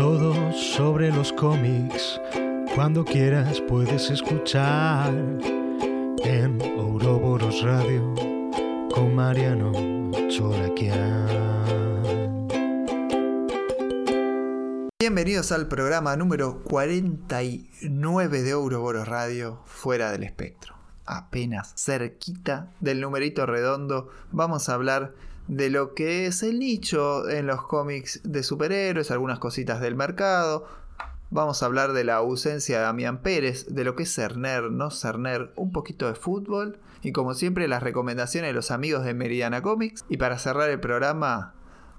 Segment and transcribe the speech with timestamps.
[0.00, 2.18] Todo sobre los cómics,
[2.74, 5.12] cuando quieras puedes escuchar
[6.24, 8.14] en Ouroboros Radio
[8.94, 9.72] con Mariano
[10.30, 11.28] Choraquian.
[14.98, 20.76] Bienvenidos al programa número 49 de Ouroboros Radio, fuera del espectro.
[21.04, 25.12] Apenas cerquita del numerito redondo, vamos a hablar
[25.50, 30.64] de lo que es el nicho en los cómics de superhéroes, algunas cositas del mercado.
[31.30, 34.92] Vamos a hablar de la ausencia de Damián Pérez, de lo que es Cerner, no
[34.92, 39.60] Cerner, un poquito de fútbol y como siempre las recomendaciones de los amigos de Meridiana
[39.60, 40.04] Comics.
[40.08, 41.54] Y para cerrar el programa,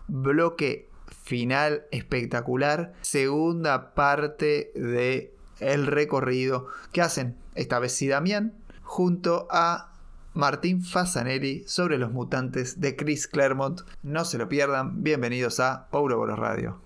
[0.07, 0.89] bloque
[1.21, 9.90] final espectacular, segunda parte de el recorrido que hacen esta vez sí Damián junto a
[10.33, 13.81] Martín Fasanelli sobre los mutantes de Chris Claremont.
[14.03, 16.79] No se lo pierdan, bienvenidos a Ouroboros Radio.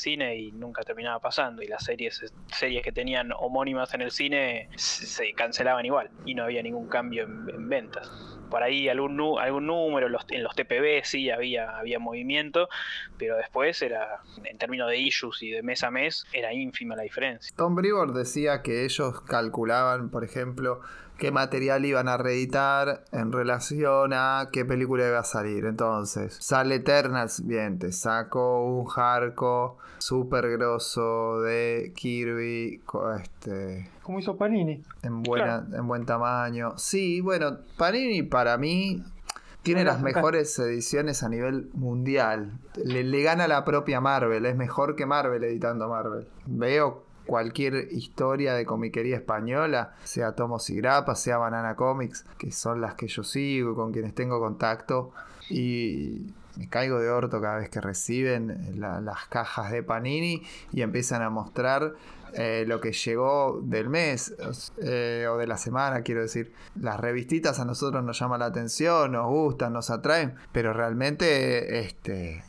[0.00, 4.68] Cine y nunca terminaba pasando y las series series que tenían homónimas en el cine
[4.76, 8.10] se cancelaban igual y no había ningún cambio en, ventas.
[8.50, 12.68] Por ahí algún, algún número los, en los TPB sí había, había movimiento
[13.16, 17.02] pero después era en términos de issues y de mes a mes era ínfima la
[17.02, 17.54] diferencia.
[17.56, 20.80] Tom Brevoort decía que ellos calculaban por ejemplo
[21.20, 25.66] qué material iban a reeditar en relación a qué película iba a salir.
[25.66, 32.80] Entonces, sale Eternals, bien, te saco un Harco súper grosso de Kirby,
[33.22, 33.90] este...
[34.02, 34.82] Como hizo Panini.
[35.02, 36.72] En, buena, en buen tamaño.
[36.78, 39.04] Sí, bueno, Panini para mí
[39.62, 42.58] tiene las mejores ediciones a nivel mundial.
[42.82, 44.46] Le, le, gana la propia Marvel.
[44.46, 46.26] Es mejor que Marvel editando Marvel.
[46.46, 52.80] Veo cualquier historia de comiquería española, sea Tomos y Grapa, sea Banana Comics, que son
[52.80, 55.12] las que yo sigo, con quienes tengo contacto,
[55.48, 56.26] y
[56.56, 60.42] me caigo de orto cada vez que reciben las cajas de Panini
[60.72, 61.94] y empiezan a mostrar
[62.32, 64.34] eh, lo que llegó del mes
[64.82, 66.52] eh, o de la semana, quiero decir.
[66.80, 72.42] Las revistitas a nosotros nos llaman la atención, nos gustan, nos atraen, pero realmente este,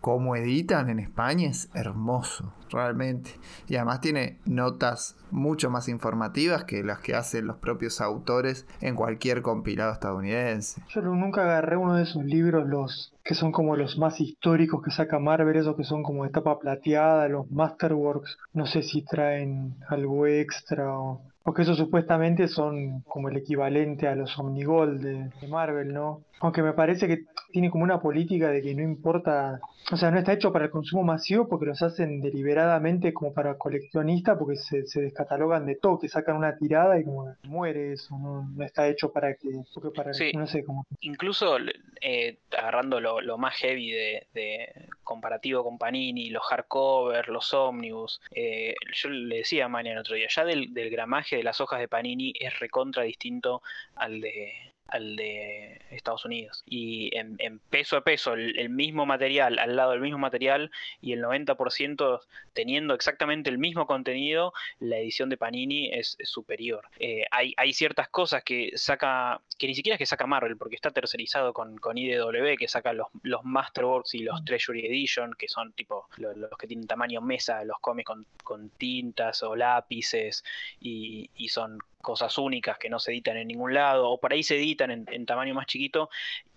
[0.00, 3.30] cómo editan en España es hermoso, realmente.
[3.66, 8.94] Y además tiene notas mucho más informativas que las que hacen los propios autores en
[8.94, 10.82] cualquier compilado estadounidense.
[10.88, 14.90] Yo nunca agarré uno de esos libros, los que son como los más históricos que
[14.90, 18.38] saca Marvel, esos que son como de tapa plateada, los Masterworks.
[18.52, 24.14] No sé si traen algo extra o porque esos supuestamente son como el equivalente a
[24.14, 26.20] los Omnigold de, de Marvel, ¿no?
[26.40, 29.60] Aunque me parece que tiene como una política de que no importa,
[29.90, 33.56] o sea, no está hecho para el consumo masivo porque los hacen deliberadamente como para
[33.56, 38.64] coleccionistas porque se, descatalogan de todo, que sacan una tirada y como muere eso, no,
[38.64, 39.48] está hecho para que,
[39.94, 40.86] para, no sé, como...
[41.00, 41.56] Incluso
[42.00, 49.08] eh, agarrando lo, más heavy de, comparativo con Panini, los hardcover, los omnibus, eh, yo
[49.08, 52.32] le decía a Mañana otro día, ya del, del gramaje de las hojas de Panini
[52.38, 53.62] es recontra distinto
[53.94, 56.62] al de al de Estados Unidos.
[56.66, 61.22] Y en, peso a peso, el, mismo material, al lado del mismo material, y el
[61.22, 62.20] 90%
[62.54, 66.88] teniendo exactamente el mismo contenido, la edición de Panini es, superior.
[66.98, 70.74] Eh, hay, hay, ciertas cosas que saca, que ni siquiera es que saca Marvel, porque
[70.74, 74.44] está tercerizado con, con IDW, que saca los, los Masterworks y los.
[74.44, 79.42] Treasury Edition, que son tipo los, que tienen tamaño mesa, los cómics con, con tintas
[79.42, 80.44] o lápices,
[80.80, 84.42] y, y son cosas únicas que no se editan en ningún lado, o por ahí
[84.42, 86.08] se editan en, tamaño más chiquito,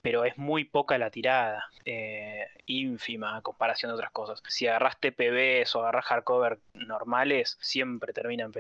[0.01, 4.41] pero es muy poca la tirada, eh, ínfima a comparación de otras cosas.
[4.47, 8.51] Si agarras TPBs o agarras hardcover normales, siempre terminan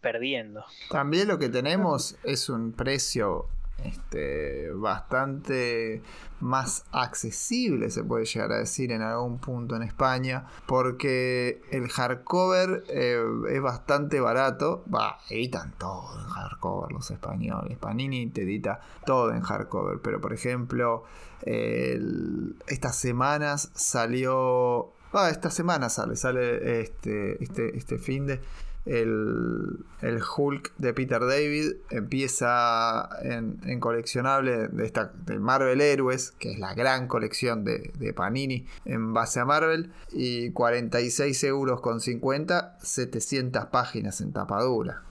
[0.00, 0.64] perdiendo.
[0.90, 3.48] También lo que tenemos es un precio
[3.84, 6.02] este, bastante
[6.40, 12.84] más accesible, se puede llegar a decir en algún punto en España, porque el hardcover
[12.88, 14.84] eh, es bastante barato.
[14.92, 17.78] Va, editan todo en hardcover los españoles.
[17.78, 21.04] Panini te edita todo en hardcover, pero por ejemplo,
[21.44, 24.92] estas semanas salió.
[25.12, 28.40] Ah, esta semana sale, sale este, este, este fin de
[28.90, 29.84] el,
[30.36, 36.74] Hulk de Peter David empieza en, coleccionable de, esta, de Marvel Heroes, que es la
[36.74, 44.20] gran colección de, Panini en base a Marvel, y 46 euros con 50, 700 páginas
[44.20, 45.02] en tapadura.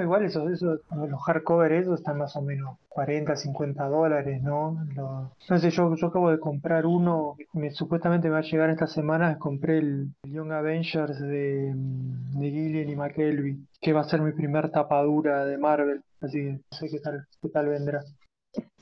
[0.00, 4.78] Igual eso, eso, los hardcover esos están más o menos 40, 50 dólares, ¿no?
[4.94, 8.86] No sé, yo, yo acabo de comprar uno, me, supuestamente me va a llegar esta
[8.86, 14.04] semana, compré el, el Young Avengers de, mm, de Gillian y McKelvey, que va a
[14.04, 18.02] ser mi primer tapadura de Marvel, así que no sé qué tal, qué tal vendrá.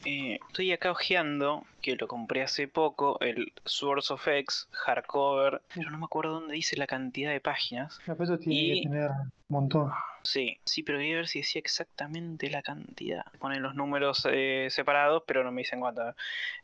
[0.05, 5.91] Eh, estoy acá hojeando, que lo compré hace poco, el Swords of X hardcover, pero
[5.91, 7.99] no me acuerdo dónde dice la cantidad de páginas.
[8.07, 9.91] Eso tiene Y- que tener un montón.
[10.23, 13.25] Sí, sí, pero quería ver si decía exactamente la cantidad.
[13.39, 16.15] Ponen los números eh, separados, pero no me dicen cuánto.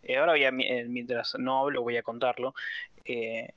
[0.02, 2.54] Eh, ahora voy a, eh, mientras no hablo, voy a contarlo.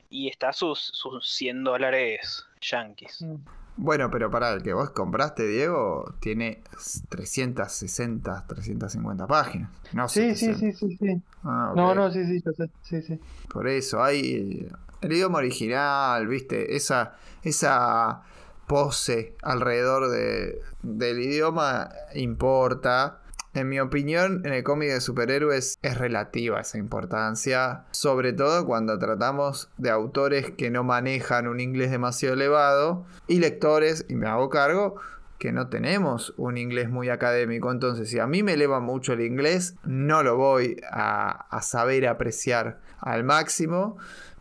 [0.10, 3.22] Y está sus, sus 100 dólares yankees.
[3.22, 3.36] Mm.
[3.76, 6.62] Bueno, pero para el que vos compraste, Diego, tiene
[7.10, 9.70] 360, 350 páginas.
[9.94, 10.60] No Sí, sí, 700.
[10.80, 11.22] sí, sí, sí.
[11.44, 11.78] Ah, ok.
[11.78, 13.20] No, no, sí, sí, yo sé, sí, sí.
[13.50, 14.68] Por eso, hay
[15.02, 16.76] el idioma original, ¿viste?
[16.76, 18.22] Esa, esa
[18.68, 23.20] pose alrededor de, del idioma importa.
[23.56, 28.98] En mi opinión, en el cómic de superhéroes es relativa esa importancia, sobre todo cuando
[28.98, 34.50] tratamos de autores que no manejan un inglés demasiado elevado y lectores, y me hago
[34.50, 34.96] cargo,
[35.38, 37.72] que no tenemos un inglés muy académico.
[37.72, 42.80] Entonces, si a mí me eleva mucho el inglés, no lo voy a, saber apreciar
[43.02, 43.98] al máximo.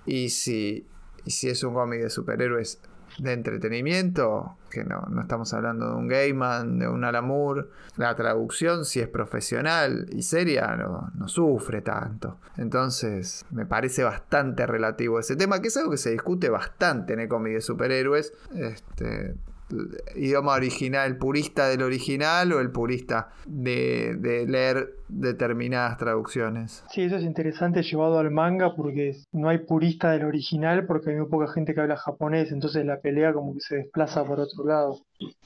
[0.06, 0.86] Y si,
[1.26, 2.80] y si es un cómic de superhéroes
[3.18, 8.84] de entretenimiento, que no, no estamos hablando de un Gaiman, de un Alamur, la traducción,
[8.84, 12.38] si es profesional y seria, no, no sufre tanto.
[12.56, 17.20] Entonces, me parece bastante relativo ese tema, que es algo que se discute bastante en
[17.20, 18.32] el cómic de superhéroes.
[18.54, 19.34] Este,
[20.14, 26.84] idioma original, purista del original o el purista de, de leer determinadas traducciones.
[26.90, 31.16] Sí, eso es interesante llevado al manga porque no hay purista del original porque hay
[31.16, 34.64] muy poca gente que habla japonés, entonces la pelea como que se desplaza por otro
[34.64, 35.00] lado.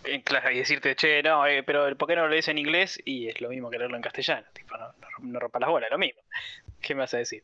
[0.05, 3.01] Eh, claro, y decirte, che, no, eh, pero ¿por qué no lo lees en inglés?
[3.05, 4.47] Y es lo mismo que leerlo en castellano.
[4.53, 6.21] Tipo, no, no, no rompa las bolas, lo mismo.
[6.87, 7.43] ¿Qué me vas a decir?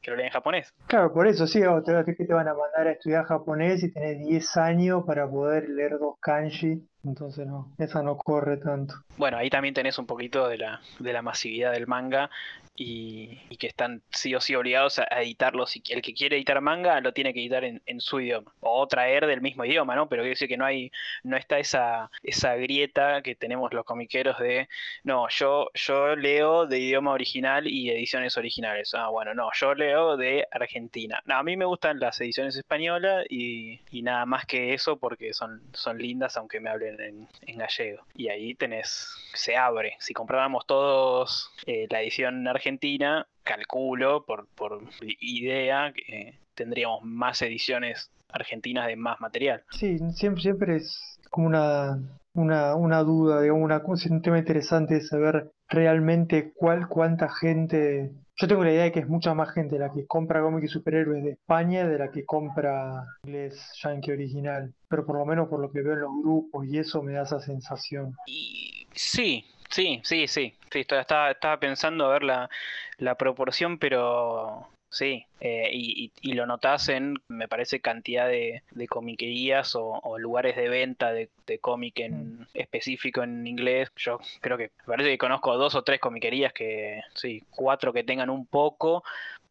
[0.00, 0.72] ¿Que lo lees en japonés?
[0.86, 4.20] Claro, por eso sí, o te, te van a mandar a estudiar japonés y tenés
[4.20, 8.94] 10 años para poder leer dos kanji, entonces no, esa no corre tanto.
[9.16, 12.30] Bueno, ahí también tenés un poquito de la, de la masividad del manga
[12.76, 15.66] y, y que están sí o sí obligados a, editarlo.
[15.66, 18.86] Si el que quiere editar manga lo tiene que editar en, en su idioma o
[18.88, 20.08] traer del mismo idioma, ¿no?
[20.08, 20.90] Pero quiero decir que no hay,
[21.22, 24.68] no está esa, esa grieta que tenemos los comiqueros de,
[25.04, 28.94] no, yo, yo leo de idioma original y ediciones originales.
[28.94, 31.22] Ah, bueno, no, yo leo de Argentina.
[31.26, 35.32] No, a mí me gustan las ediciones españolas y, y nada más que eso porque
[35.32, 38.02] son, son lindas aunque me hablen en, gallego.
[38.14, 39.96] Y ahí tenés, se abre.
[39.98, 48.10] Si compráramos todos eh, la edición argentina, calculo por, por idea que tendríamos más ediciones
[48.28, 49.62] argentinas de más material.
[49.70, 51.98] Sí, siempre, siempre es como una,
[52.34, 58.12] una, una duda, digamos, una, un tema interesante de saber realmente cuál, cuánta gente.
[58.36, 60.68] Yo tengo la idea de que es mucha más gente la que compra cómics y
[60.68, 64.74] superhéroes de España de la que compra inglés yankee original.
[64.88, 67.22] Pero por lo menos por lo que veo en los grupos y eso me da
[67.22, 68.14] esa sensación.
[68.26, 70.52] Y sí, sí, sí, sí.
[70.72, 72.50] sí estaba, estaba- pensando a ver la,
[72.98, 75.26] la proporción, pero sí.
[75.40, 80.18] eh, y, y- y lo notas en, me parece, cantidad de, de comiquerías o, o
[80.18, 83.90] lugares de venta de, de cómic en específico en inglés.
[83.96, 88.04] Yo creo que me parece que conozco dos o tres comiquerías que, sí, cuatro que
[88.04, 89.04] tengan un poco.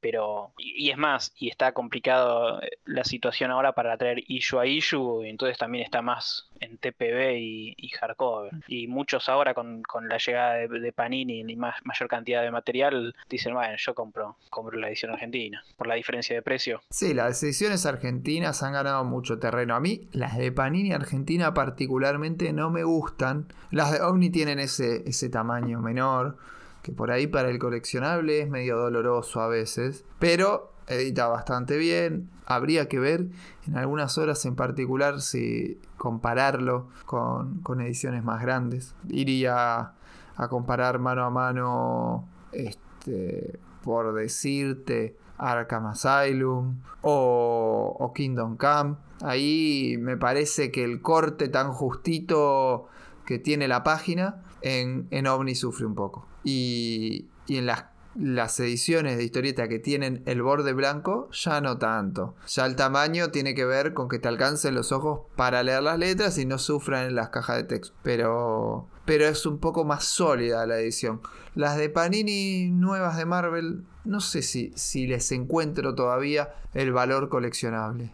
[0.04, 4.60] Pero, y, y es más, y está complicado eh, la situación ahora para traer issue
[4.60, 8.52] a issue, y entonces también está más en TPB y, y hardcover.
[8.68, 12.52] Y muchos ahora con, con la llegada de, de Panini y más, mayor cantidad de
[12.52, 16.82] material, dicen, bueno, yo compro, compro la edición argentina, por la diferencia de precio.
[16.90, 19.74] Sí, las ediciones argentinas han ganado mucho terreno.
[19.74, 23.48] A mí, las de Panini Argentina particularmente no me gustan.
[23.72, 26.38] Las de Omni tienen ese, ese tamaño menor,
[26.84, 30.06] que por ahí para el coleccionable es medio doloroso a veces.
[30.20, 32.30] Pero edita bastante bien.
[32.46, 33.28] Habría que ver
[33.66, 38.94] en algunas horas en particular si compararlo con, con ediciones más grandes.
[39.10, 39.94] Iría
[40.36, 48.96] a comparar mano a mano, este, por decirte, Arkham Asylum o, Kingdom Come.
[49.22, 52.88] Ahí me parece que el corte tan justito
[53.26, 56.33] que tiene la página en, en OVNI sufre un poco.
[56.44, 57.86] Y, y en las,
[58.16, 62.36] las ediciones de historieta que tienen el borde blanco, ya no tanto.
[62.48, 65.98] Ya el tamaño tiene que ver con que te alcancen los ojos para leer las
[65.98, 67.96] letras y no sufran en las cajas de texto.
[68.04, 71.22] Pero, pero es un poco más sólida la edición.
[71.56, 77.30] Las de Panini nuevas de Marvel, no sé si, si les encuentro todavía el valor
[77.30, 78.12] coleccionable.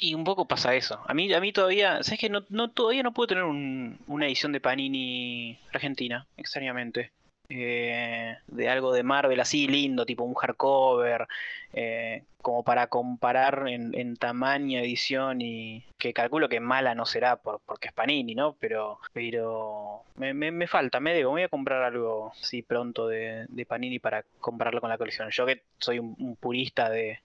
[0.00, 1.00] Y un poco pasa eso.
[1.06, 4.26] A mí, a mí todavía, ¿sabes que no, no, todavía no puedo tener un, una
[4.26, 7.10] edición de Panini Argentina, extrañamente?
[7.50, 11.26] Eh, de algo de Marvel así lindo, tipo un hardcover,
[11.72, 17.60] eh, como para comparar en, tamaño, edición y que calculo que mala no será por,
[17.66, 18.54] porque es Panini, ¿no?
[18.60, 23.66] Pero, pero me, me, falta, me debo, voy a comprar algo sí pronto de, de,
[23.66, 25.28] Panini para comprarlo con la colección.
[25.30, 27.20] Yo que soy un, purista de,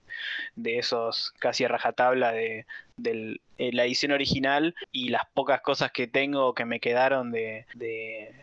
[0.56, 5.92] de, esos casi a rajatabla de, de eh, la edición original y las pocas cosas
[5.92, 7.66] que tengo que me quedaron de,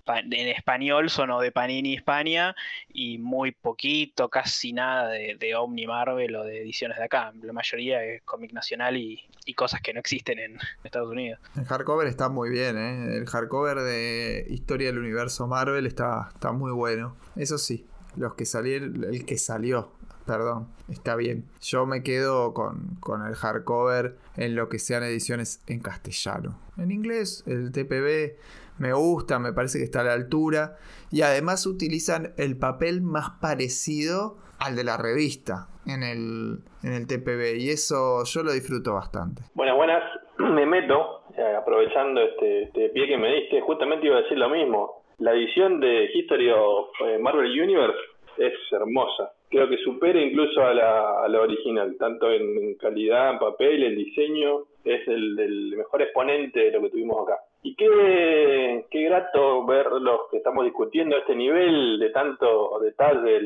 [0.08, 2.56] en español son o de Panini España
[2.94, 7.34] y muy poquito, casi nada de, de Omni Marvel o de ediciones de acá.
[7.42, 9.22] La mayoría es cómic nacional y,
[9.56, 11.40] cosas que no existen en Estados Unidos.
[11.58, 13.18] El hardcover está muy bien, ¿eh?
[13.18, 17.18] El hardcover de Historia del Universo Marvel está, está muy bueno.
[17.36, 19.92] Eso sí, los que salieron, el que salió,
[20.26, 21.46] perdón, está bien.
[21.62, 26.58] Yo me quedo con, con, el hardcover en lo que sean ediciones en castellano.
[26.78, 28.38] En inglés, el TPB
[28.78, 30.78] me gusta, me parece que está a la altura.
[31.12, 37.08] Y además utilizan el papel más parecido al de la revista en el, en el
[37.08, 39.42] TPB y eso yo lo disfruto bastante.
[39.56, 40.04] Buenas, buenas,
[40.38, 44.50] me meto, eh, aprovechando este, este, pie que me diste, justamente iba a decir lo
[44.50, 45.02] mismo.
[45.18, 48.00] La edición de History of eh, Marvel Universe
[48.38, 49.32] es hermosa.
[49.50, 53.96] Creo que supera incluso a la, a la original, tanto en calidad, en papel, el
[53.96, 57.40] diseño, es el, el mejor exponente de lo que tuvimos acá.
[57.64, 63.42] Y qué, qué grato ver los que estamos discutiendo este nivel de tanto detalle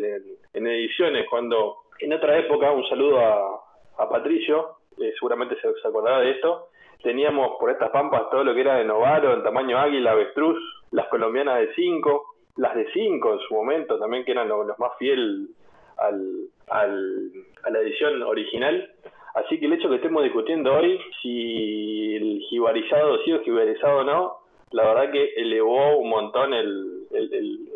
[0.55, 3.62] en, ediciones, cuando en otra época, un saludo a,
[3.97, 6.69] a Patricio, eh, seguramente se, acordará de esto,
[7.03, 10.57] teníamos por estas pampas todo lo que era de Novaro, en tamaño águila, avestruz,
[10.91, 14.91] las colombianas de 5, las de 5 en su momento también, que eran los, más
[14.97, 15.50] fiel
[15.97, 17.31] al, al,
[17.63, 18.91] a la edición original.
[19.35, 24.38] Así que el hecho que estemos discutiendo hoy, si el jibarizado sí o jibarizado no,
[24.71, 27.05] la verdad que elevó un montón el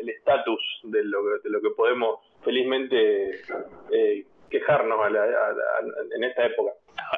[0.07, 3.41] estatus el, de, lo, de lo que podemos felizmente
[3.91, 4.99] eh, quejarnos
[6.15, 6.71] en esta época.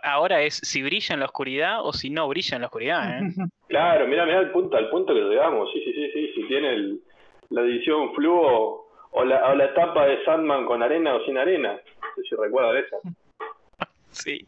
[0.04, 3.20] Ahora es si brilla en la oscuridad o si no brilla en la oscuridad.
[3.20, 3.34] ¿eh?
[3.68, 5.70] claro, mira, mira el punto, al punto que llegamos.
[5.74, 6.32] Sí, sí, sí, sí.
[6.36, 6.98] Si tiene
[7.50, 11.74] la edición fluo o la, o la tapa de Sandman con arena o sin arena.
[11.74, 12.98] No sé si recuerdan eso.
[14.14, 14.46] Sí.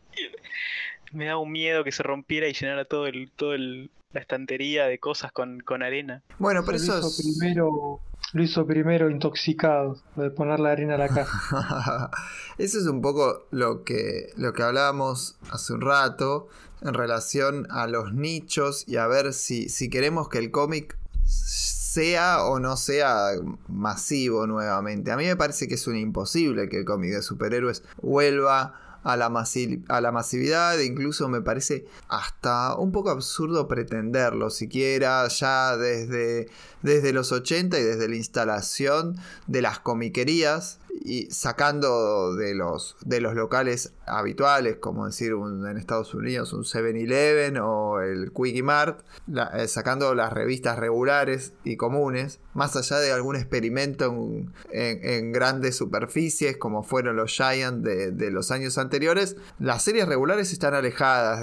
[1.13, 4.88] Me da un miedo que se rompiera y llenara todo el, todo el, la estantería
[4.88, 6.22] de cosas con, con arena.
[6.38, 7.38] Bueno, pero eso es...
[7.39, 8.01] primero
[8.34, 12.10] lo hizo primero intoxicado, de poner la harina a la caja.
[12.58, 16.48] Eso es un poco lo que, lo que hablábamos hace un rato
[16.82, 22.44] en relación a los nichos y a ver si, si queremos que el cómic sea
[22.46, 23.30] o no sea
[23.68, 25.12] masivo nuevamente.
[25.12, 29.18] A mí me parece que es un imposible que el cómic de superhéroes vuelva a
[29.18, 35.78] la, a la masividad, e incluso me parece hasta un poco absurdo pretenderlo, siquiera ya
[35.78, 36.50] desde,
[36.82, 39.18] desde los 80 y desde la instalación
[39.48, 46.14] de las comiquerías y sacando de los, de los locales habituales, como decir en Estados
[46.14, 49.02] Unidos un 7-Eleven o el Quickie Mart,
[49.54, 54.14] eh, sacando las revistas regulares y comunes, más allá de algún experimento
[54.72, 60.74] en, grandes superficies como fueron los Giant de, los años anteriores, las series regulares están
[60.74, 61.42] alejadas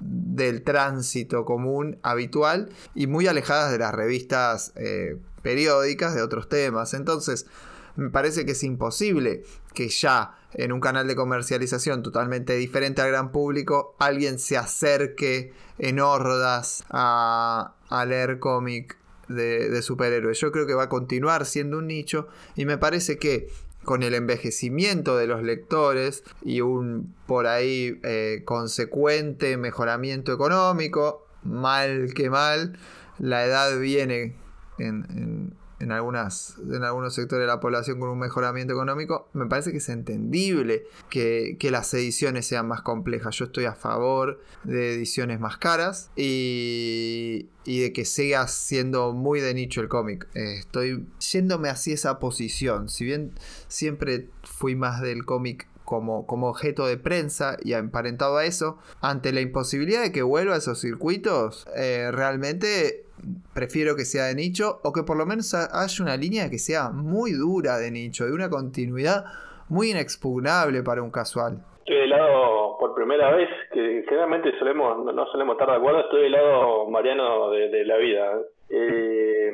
[0.00, 6.92] del tránsito común habitual y muy alejadas de las revistas eh, periódicas de otros temas.
[6.92, 7.46] Entonces,
[7.96, 9.42] me parece que es imposible
[9.74, 15.52] que ya en un canal de comercialización totalmente diferente al gran público alguien se acerque
[15.78, 17.74] en hordas a,
[18.06, 18.96] leer cómic
[19.28, 20.38] de, superhéroes.
[20.40, 23.48] Yo creo que va a continuar siendo un nicho y me parece que
[23.84, 32.12] con el envejecimiento de los lectores y un por ahí eh, consecuente mejoramiento económico, mal
[32.14, 32.78] que mal,
[33.18, 34.34] la edad viene
[34.78, 35.52] en en,
[35.92, 39.88] algunas, en algunos sectores de la población con un mejoramiento económico, me parece que es
[39.88, 43.36] entendible que, las ediciones sean más complejas.
[43.36, 49.52] Yo estoy a favor de ediciones más caras y, de que siga siendo muy de
[49.52, 50.28] nicho el cómic.
[50.34, 52.88] Eh, estoy yéndome hacia esa posición.
[52.88, 53.32] Si bien
[53.68, 59.32] siempre fui más del cómic como, como, objeto de prensa y emparentado a eso, ante
[59.32, 63.05] la imposibilidad de que vuelva a esos circuitos, eh, realmente
[63.54, 66.90] prefiero que sea de nicho o que por lo menos haya una línea que sea
[66.90, 69.24] muy dura de nicho, de una continuidad
[69.68, 71.58] muy inexpugnable para un casual.
[71.78, 76.22] Estoy del lado, por primera vez, que generalmente solemos, no solemos estar de acuerdo, estoy
[76.22, 78.40] del lado mariano de, la vida.
[78.68, 79.52] Eh,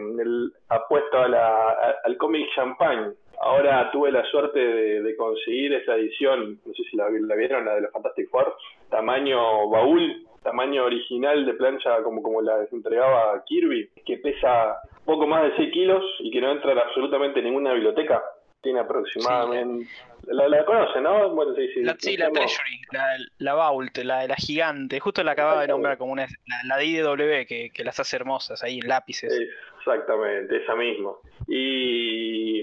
[0.69, 6.75] apuesto a la, al cómic champagne, Ahora tuve la suerte de, conseguir esa edición, no
[6.75, 8.55] sé si la, vieron, la de los Fantastic Four,
[8.89, 15.45] tamaño baúl, tamaño original de plancha como, como la entregaba Kirby, que pesa poco más
[15.45, 18.23] de 6 kilos y que no entra en absolutamente ninguna biblioteca.
[18.61, 19.87] Tiene aproximadamente...
[20.29, 21.31] La, la conocen, ¿no?
[21.31, 21.83] Bueno, sí, sí.
[21.83, 25.01] La, sí, la Treasury, la, la Vault, la, la gigante.
[25.01, 26.27] Justo la acababa de nombrar como una...
[26.47, 29.33] La, la IDW, que, que las hace hermosas ahí en lápices.
[29.79, 31.11] Exactamente, esa misma.
[31.49, 32.63] Y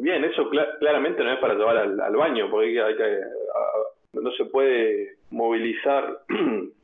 [0.00, 3.20] bien, eso claramente no es para llevar al, baño, porque hay que,
[4.14, 6.22] no se puede movilizar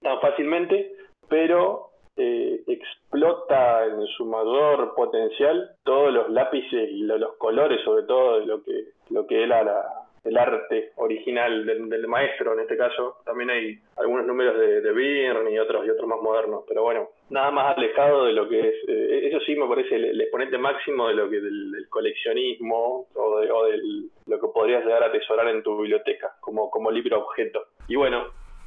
[0.00, 0.92] tan fácilmente,
[1.28, 8.40] pero eh, explota en su mayor potencial todos los lápices y los colores, sobre todo
[8.40, 9.84] de lo que, lo que era la,
[10.24, 13.16] el arte original del, maestro en este caso.
[13.24, 17.08] También hay algunos números de, de Byrne y otros y otros más modernos, pero bueno,
[17.30, 21.08] nada más alejado de lo que es, eh, eso sí me parece el, exponente máximo
[21.08, 23.80] de lo que del, coleccionismo o de,
[24.26, 27.64] lo que podrías llegar a atesorar en tu biblioteca como, como libro objeto.
[27.88, 28.26] Y bueno,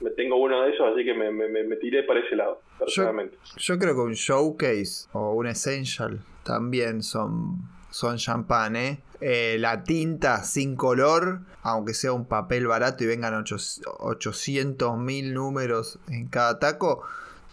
[0.10, 3.38] tengo uno de esos, así que me, me, tiré para ese lado, personalmente.
[3.58, 9.00] Yo, creo que un showcase o un essential también son, son champán, ¿eh?
[9.22, 16.00] Eh, la tinta sin color, aunque sea un papel barato y vengan 800 mil números
[16.08, 17.04] en cada taco,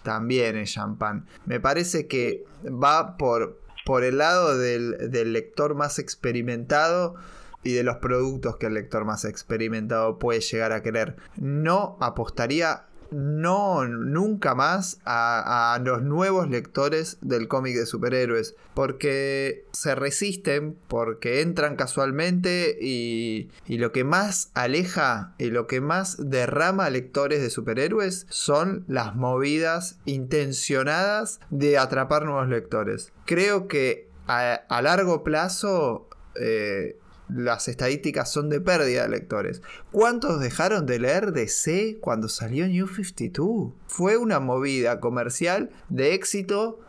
[0.03, 1.27] también es champán.
[1.45, 7.17] Me parece que va por, por el lado del, del lector más experimentado
[7.63, 11.17] y de los productos que el lector más experimentado puede llegar a querer.
[11.37, 19.95] No apostaría no nunca más a, los nuevos lectores del cómic de superhéroes porque se
[19.95, 26.91] resisten porque entran casualmente y, y, lo que más aleja y lo que más derrama
[26.91, 35.25] lectores de superhéroes son las movidas intencionadas de atrapar nuevos lectores creo que a, largo
[35.25, 36.99] plazo eh,
[37.29, 39.63] las estadísticas son de pérdida de lectores.
[39.91, 43.73] ¿Cuántos dejaron de leer DC cuando salió New 52?
[43.87, 46.81] Fue una movida comercial de éxito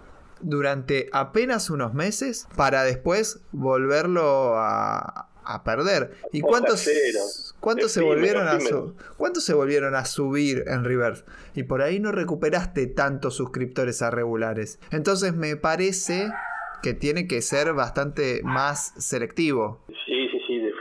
[0.42, 5.26] durante apenas unos meses para después volverlo a,
[5.66, 6.12] perder.
[6.32, 6.88] ¿Y cuántos,
[7.60, 8.60] cuántos se volvieron a
[9.18, 11.24] cuántos se volvieron a subir en Reverse?
[11.56, 14.78] Y por ahí no recuperaste tantos suscriptores a regulares.
[14.92, 16.32] Entonces me parece
[16.82, 19.84] que tiene que ser bastante más selectivo.
[20.06, 20.19] Sí,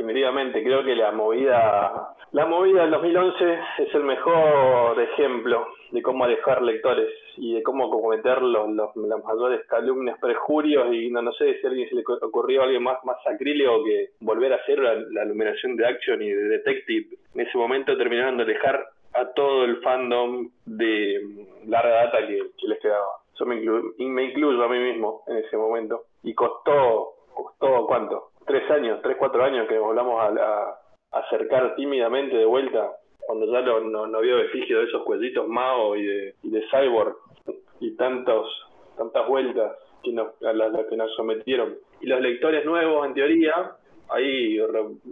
[0.08, 0.62] definitivamente.
[0.62, 6.62] Creo que la movida, la movida del 2011 es el mejor ejemplo de cómo alejar
[6.62, 11.66] lectores y de cómo cometer los, los, mayores calumnias, perjurios y no, no sé si
[11.66, 15.24] a alguien se le ocurrió algo más, más sacrílego que volver a hacer la, la
[15.24, 17.16] iluminación de Action y de Detective.
[17.34, 21.20] En ese momento terminaron de alejar a todo el fandom de
[21.66, 23.08] larga data que, les quedaba.
[23.38, 23.60] Yo me,
[23.98, 26.02] me incluyo a mí mismo en ese momento.
[26.22, 28.30] Y costó, costó cuánto?
[28.48, 30.78] Tres años, tres, cuatro años que volvamos a,
[31.10, 36.04] acercar tímidamente de vuelta, cuando ya no, no, había vestigio de esos cuellitos Mao y
[36.04, 37.16] de, y de Cyborg
[37.80, 38.46] y tantos,
[38.96, 41.76] tantas vueltas que nos, a las, que nos sometieron.
[42.02, 43.72] Y los lectores nuevos, en teoría,
[44.10, 44.58] ahí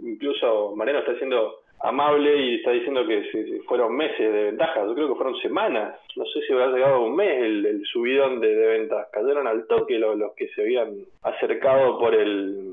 [0.03, 4.85] incluso Mariano está haciendo amable y está diciendo que fueron meses de ventaja.
[4.85, 5.99] Yo creo que fueron semanas.
[6.15, 9.07] No sé si habrá llegado un mes el, subidón de, ventas.
[9.11, 12.66] Cayeron al toque los, los que se habían acercado por el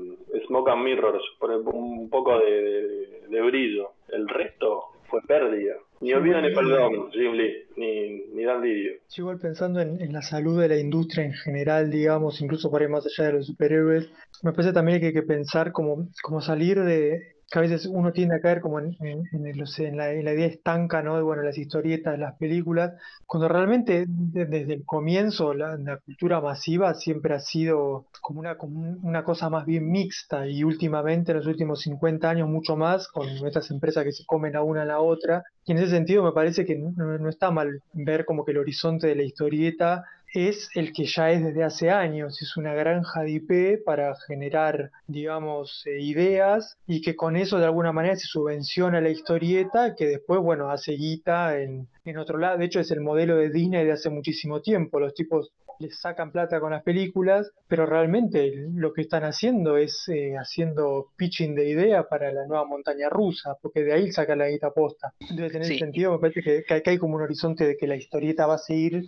[0.47, 3.91] Smoke and Mirrors, por un poco de, brillo.
[4.09, 5.75] El resto fue pérdida.
[6.01, 8.93] Ni olvidan ni perdón, Jim Lee, ni, ni Dan Didio.
[9.17, 13.05] igual pensando en, la salud de la industria en general, digamos, incluso por ahí más
[13.05, 14.11] allá de los superhéroes,
[14.43, 18.11] me parece también que hay que pensar como, como salir de, que a veces uno
[18.11, 21.15] tiende a caer como en, en, en, la, idea estanca, ¿no?
[21.15, 22.93] De bueno, las historietas, las películas,
[23.25, 29.23] cuando realmente desde el comienzo la, cultura masiva siempre ha sido como una, como una
[29.23, 33.69] cosa más bien mixta y últimamente en los últimos 50 años mucho más con estas
[33.71, 35.43] empresas que se comen a una a la otra.
[35.65, 38.57] Y en ese sentido me parece que no, no está mal ver como que el
[38.57, 40.03] horizonte de la historieta
[40.35, 44.91] es el que ya es desde hace años, es una granja de IP para generar,
[45.07, 50.05] digamos, eh, ideas y que con eso de alguna manera se subvenciona la historieta que
[50.07, 52.57] después, bueno, hace guita en, en otro lado.
[52.57, 54.99] De hecho, es el modelo de Disney de hace muchísimo tiempo.
[54.99, 60.07] Los tipos les sacan plata con las películas, pero realmente lo que están haciendo es
[60.07, 64.49] eh, haciendo pitching de idea para la nueva montaña rusa, porque de ahí saca la
[64.49, 65.13] guita posta.
[65.29, 68.47] En ese sentido, me parece que, que, hay como un horizonte de que la historieta
[68.47, 69.05] va a seguir,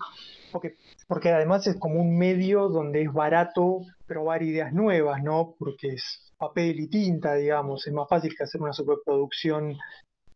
[0.51, 0.75] porque
[1.07, 5.55] porque además es como un medio donde es barato probar ideas nuevas, ¿no?
[5.57, 9.75] Porque es papel y tinta, digamos, es más fácil que hacer una superproducción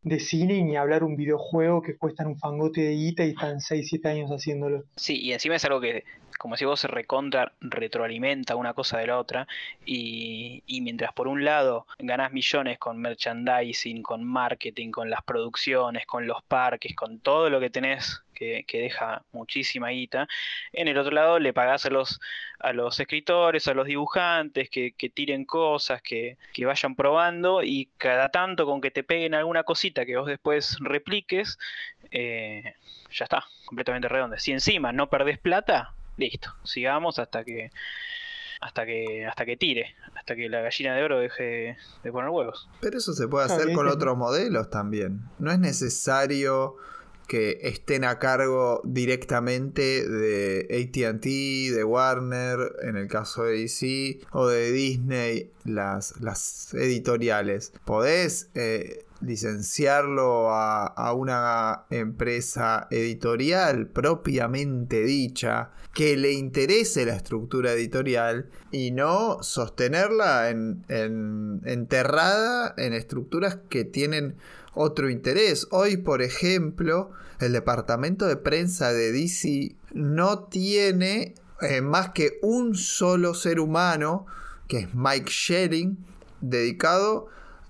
[0.04, 3.88] de cine ni hablar un videojuego que cuesta un fangote de guita y están 6,
[3.88, 4.84] 7 años haciéndolo.
[4.96, 6.04] Sí, y encima es algo que
[6.42, 9.48] como si vos se recontra retroalimenta una cosa de la otra
[9.86, 16.08] y, y, mientras por un lado ganás millones con merchandising, con marketing, con las producciones,
[16.08, 20.28] con los parques, con todo lo que tenés que, deja muchísima guita,
[20.74, 22.20] en el otro lado le pagás a los,
[22.58, 28.30] a los escritores, a los dibujantes, que, tiren cosas, que, que vayan probando y cada
[28.30, 31.60] tanto con que te peguen alguna cosita que vos después repliques,
[32.10, 32.74] eh,
[33.12, 34.40] ya está, completamente redondo.
[34.40, 37.72] Si encima no perdés plata, listo, sigamos hasta que
[38.62, 42.70] hasta que hasta que tire, hasta que la gallina de oro deje de poner huevos.
[42.80, 45.22] Pero eso se puede hacer con otros modelos también.
[45.40, 46.78] No es necesario
[47.32, 51.24] que estén a cargo directamente de ATT,
[51.74, 57.72] de Warner, en el caso de DC, o de Disney, las, las editoriales.
[57.86, 68.50] Podés eh, licenciarlo a, una empresa editorial propiamente dicha que le interese la estructura editorial
[68.72, 70.84] y no sostenerla en,
[71.64, 74.36] enterrada en estructuras que tienen
[74.74, 75.68] otro interés.
[75.72, 82.76] Hoy, por ejemplo, el departamento de prensa de DC no tiene eh, más que un
[82.76, 84.26] solo ser humano,
[84.68, 85.98] que es Mike Shering,
[86.40, 87.28] dedicado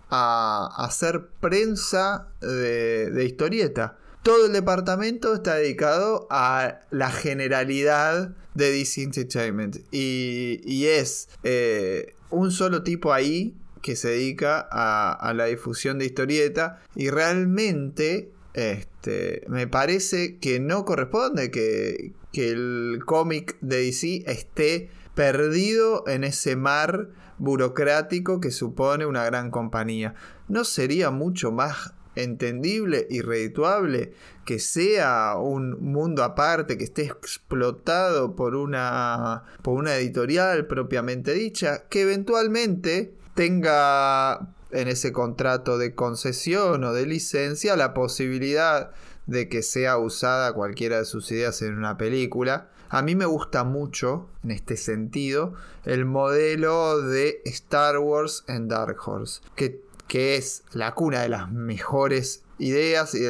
[0.10, 3.98] a hacer prensa de, historieta.
[4.24, 9.78] Todo el departamento está dedicado a la generalidad de DC Entertainment.
[9.92, 16.82] Y, es eh, un solo tipo ahí que se dedica a, la difusión de historieta.
[16.96, 24.90] Y realmente este, me parece que no corresponde que, que el cómic de DC esté
[25.16, 30.14] perdido en ese mar burocrático que supone una gran compañía.
[30.48, 34.14] ¿No sería mucho más entendible y redituable
[34.46, 41.86] que sea un mundo aparte, que esté explotado por una, por una editorial propiamente dicha,
[41.90, 48.92] que eventualmente tenga en ese contrato de concesión o de licencia la posibilidad
[49.26, 52.70] de que sea usada cualquiera de sus ideas en una película.
[52.90, 58.98] A mí me gusta mucho, en este sentido, el modelo de Star Wars en Dark
[59.04, 63.24] Horse, que, que es la cuna de las mejores ideas y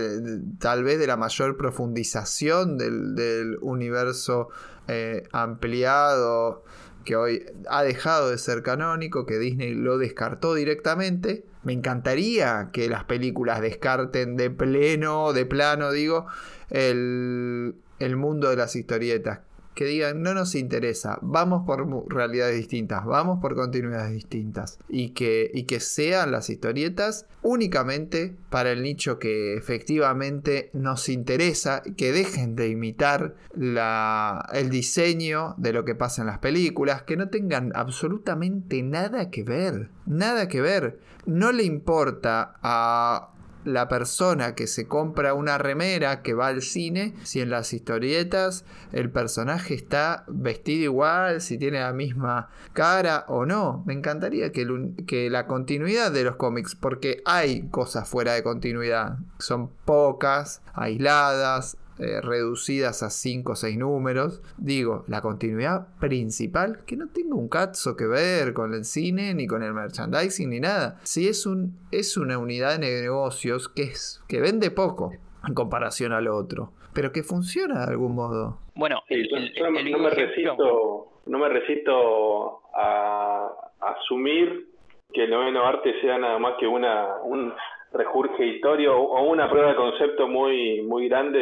[0.60, 4.50] tal vez de la mayor profundización del, universo
[4.90, 6.66] eh, ampliado
[7.04, 11.46] que hoy ha dejado de ser canónico, que Disney lo descartó directamente.
[11.64, 16.28] Me encantaría que las películas descarten de pleno, de plano, digo,
[16.70, 19.40] el, el mundo de las historietas
[19.76, 25.50] que digan no nos interesa, vamos por realidades distintas, vamos por continuidades distintas y que,
[25.54, 32.56] y que sean las historietas únicamente para el nicho que efectivamente nos interesa, que dejen
[32.56, 37.72] de imitar la, el diseño de lo que pasa en las películas, que no tengan
[37.76, 41.00] absolutamente nada que ver, nada que ver.
[41.26, 43.31] No le importa a
[43.66, 48.66] la persona que se compra una remera que va al cine, si en las historietas
[48.92, 53.84] el personaje está vestido igual, si tiene la misma cara o no.
[53.86, 54.68] Me encantaría que,
[55.08, 61.78] que la continuidad de los cómics, porque hay cosas fuera de continuidad, son pocas, aisladas,
[62.02, 64.42] eh, reducidas a 5 o 6 números.
[64.58, 69.46] Digo, la continuidad principal, que no tenga un cazo que ver con el cine, ni
[69.46, 70.98] con el merchandising, ni nada.
[71.04, 75.12] Si es, un, es una unidad de negocios que, es, que vende poco
[75.48, 78.58] en comparación al otro, pero que funciona de algún modo.
[78.76, 84.70] Bueno, no, me resisto, no me resisto a, asumir
[85.14, 87.54] que el noveno arte sea nada más que una, un,
[87.94, 91.40] regurgitorio o una prueba de concepto muy muy grande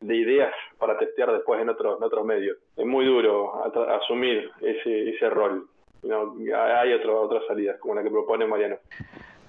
[0.00, 2.56] de, ideas para testear después en otros en otros medios.
[2.76, 3.64] Es muy duro
[4.00, 5.66] asumir ese, ese rol.
[6.02, 8.76] No, hay otro, otras salidas como la que propone Mariano.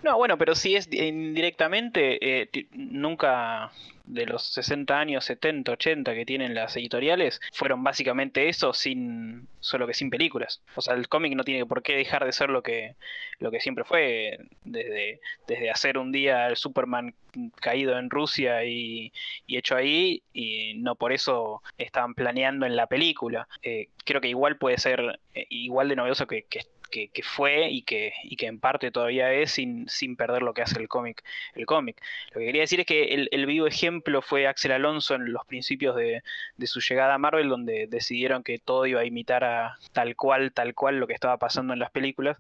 [0.04, 3.72] No, bueno, pero si es indirectamente, eh, nunca
[4.08, 9.86] de los 60 años, 70, 80 que tienen las editoriales, fueron básicamente eso, sin solo
[9.86, 10.62] que sin películas.
[10.76, 12.96] O sea, el cómic no tiene por qué dejar de ser lo que,
[13.40, 17.14] lo que siempre fue, desde, desde hacer un día el Superman
[17.62, 19.12] caído en Rusia y,
[19.48, 23.48] hecho ahí, y no por eso estaban planeando en la película.
[23.62, 26.46] Eh, creo que igual puede ser eh, igual de novedoso que
[26.88, 30.62] que, fue y que, y que en parte todavía es sin, sin perder lo que
[30.62, 31.24] hace el cómic.
[31.56, 32.02] El cómic.
[32.34, 35.46] Lo que quería decir es que el, el, vivo ejemplo fue Axel Alonso en los
[35.46, 36.24] principios de,
[36.58, 40.52] de, su llegada a Marvel, donde decidieron que todo iba a imitar a tal cual,
[40.52, 42.38] tal cual lo que estaba pasando en las películas.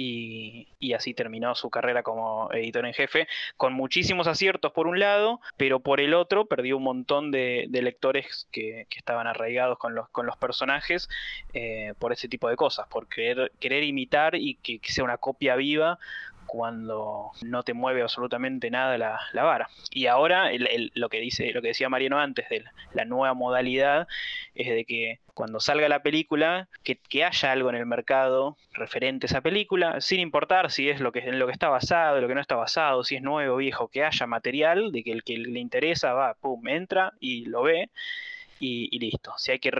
[0.00, 5.40] Y, así terminó su carrera como editor en jefe, con muchísimos aciertos por un lado,
[5.56, 10.26] pero por el otro perdió un montón de, lectores que, estaban arraigados con los, con
[10.26, 11.08] los personajes
[11.52, 15.56] eh, por ese tipo de cosas, por querer, querer imitar y que sea una copia
[15.56, 15.98] viva
[16.48, 19.68] cuando no te mueve absolutamente nada la, vara.
[19.90, 20.50] Y ahora
[20.94, 24.08] lo que dice, lo que decía Mariano antes de la nueva modalidad
[24.54, 29.28] es de que cuando salga la película, que, haya algo en el mercado referente a
[29.28, 32.34] esa película, sin importar si es lo que, en lo que está basado, lo que
[32.34, 35.60] no está basado, si es nuevo viejo, que haya material de que el que le
[35.60, 37.90] interesa va, pum, entra y lo ve
[38.60, 39.32] y, listo.
[39.36, 39.70] Si hay que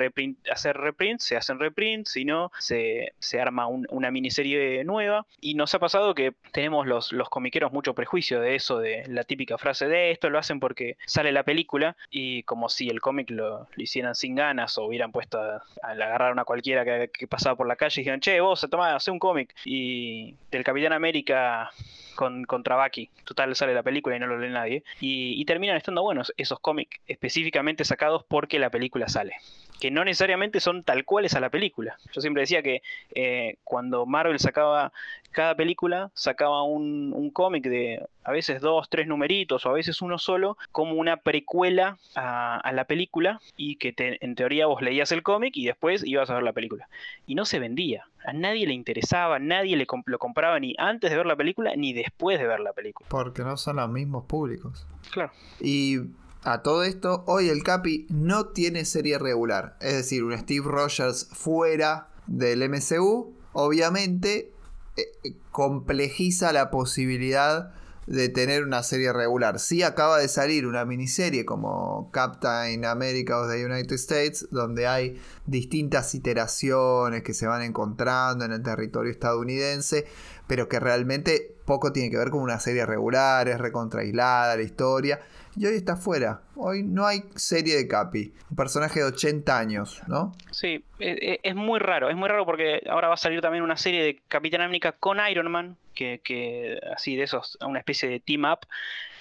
[0.51, 5.27] hacer reprints, se hacen reprints, si no, se, arma una miniserie nueva.
[5.41, 9.25] Y nos ha pasado que tenemos los, los comiqueros mucho prejuicio de eso, de la
[9.25, 13.31] típica frase de esto lo hacen porque sale la película y como si el cómic
[13.31, 17.69] lo, hicieran sin ganas o hubieran puesto a, agarrar a una cualquiera que, pasaba por
[17.69, 19.55] la calle y dijeron, che, vos, toma, hace un cómic.
[19.65, 21.71] Y del Capitán América
[22.19, 24.83] con, con Total, sale la película y no lo lee nadie.
[25.01, 29.35] Y, y terminan estando buenos esos cómics específicamente sacados porque la película sale
[29.79, 31.99] que no necesariamente son tal cuales a la película.
[32.13, 32.83] Yo siempre decía que
[33.15, 34.93] eh, cuando Marvel sacaba
[35.31, 40.03] cada película, sacaba un, un cómic de a veces dos, tres numeritos o a veces
[40.03, 45.23] uno solo, como una precuela a, la película y que en teoría vos leías el
[45.23, 46.89] cómic y después ibas a ver la película.
[47.27, 48.05] Y no se vendía.
[48.29, 51.95] A nadie le interesaba, nadie le lo compraba ni antes de ver la película ni
[51.95, 53.09] después de ver la película.
[53.09, 54.87] Porque no son los mismos públicos.
[55.11, 55.33] Claro.
[55.61, 55.97] Y
[56.43, 59.79] a todo esto, hoy el Capi no tiene serie regular.
[59.81, 64.53] Es decir, un Steve Rogers fuera del MCU, obviamente
[64.99, 67.73] eh, eh, complejiza la posibilidad
[68.09, 69.59] de tener una serie regular.
[69.59, 75.21] Sí acaba de salir una miniserie como Captain America of the United States, donde hay
[75.47, 80.07] distintas iteraciones que se van encontrando en el territorio estadounidense,
[80.47, 85.21] pero que realmente poco tiene que ver con una serie regular, es recontraislada la historia
[85.55, 86.41] y hoy está fuera.
[86.57, 88.33] Hoy no hay serie de Capi.
[88.51, 90.33] Un personaje de 80 años, ¿no?
[90.51, 92.09] Sí, e, e, es, muy raro.
[92.09, 95.19] Es muy raro porque ahora va a salir también una serie de Capitán América con
[95.31, 95.77] Iron Man.
[95.95, 98.61] Que, que así de esos, una especie de team up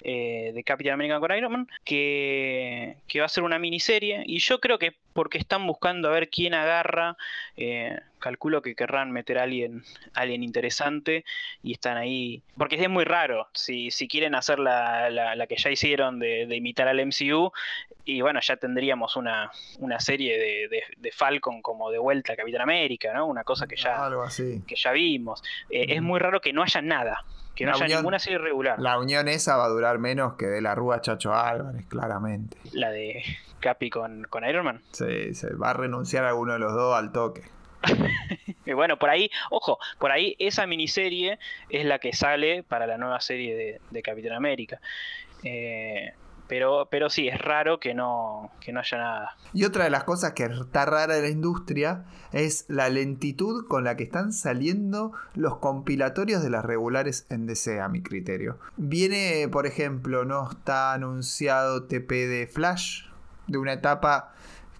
[0.02, 1.68] eh, de Capitán América con Iron Man.
[1.84, 4.22] Que, que va a ser una miniserie.
[4.26, 7.16] Y yo creo que porque están buscando a ver quién agarra.
[7.56, 9.82] Eh, calculo que querrán meter a alguien,
[10.14, 11.24] alguien interesante
[11.62, 12.42] y están ahí.
[12.56, 13.48] Porque es muy raro.
[13.52, 17.52] Si, si quieren hacer la, la, que ya hicieron de, imitar al MCU,
[18.04, 22.62] y bueno, ya tendríamos una, una serie de, de, Falcon como de vuelta a Capitán
[22.62, 23.26] América, ¿no?
[23.26, 24.08] Una cosa que ya,
[24.66, 25.42] Que ya vimos.
[25.70, 27.24] Eh, es muy raro que no haya nada.
[27.58, 28.78] Que no haya ninguna serie regular.
[28.78, 32.56] La unión esa va a durar menos que de la Rúa Chacho Álvarez, claramente.
[32.72, 33.24] La de
[33.58, 34.80] Capi con, con Iron Man.
[34.92, 37.42] Sí, se va a renunciar a alguno de los dos al toque.
[38.64, 42.96] y bueno, por ahí, ojo, por ahí esa miniserie es la que sale para la
[42.96, 44.80] nueva serie de, de Capitán América.
[45.42, 46.12] Eh,
[46.48, 49.36] pero, pero sí, es raro que no, que no haya nada.
[49.52, 53.84] Y otra de las cosas que está rara de la industria es la lentitud con
[53.84, 58.58] la que están saliendo los compilatorios de las regulares en DC, a mi criterio.
[58.76, 63.04] Viene, por ejemplo, no está anunciado TP de Flash,
[63.46, 64.32] de una etapa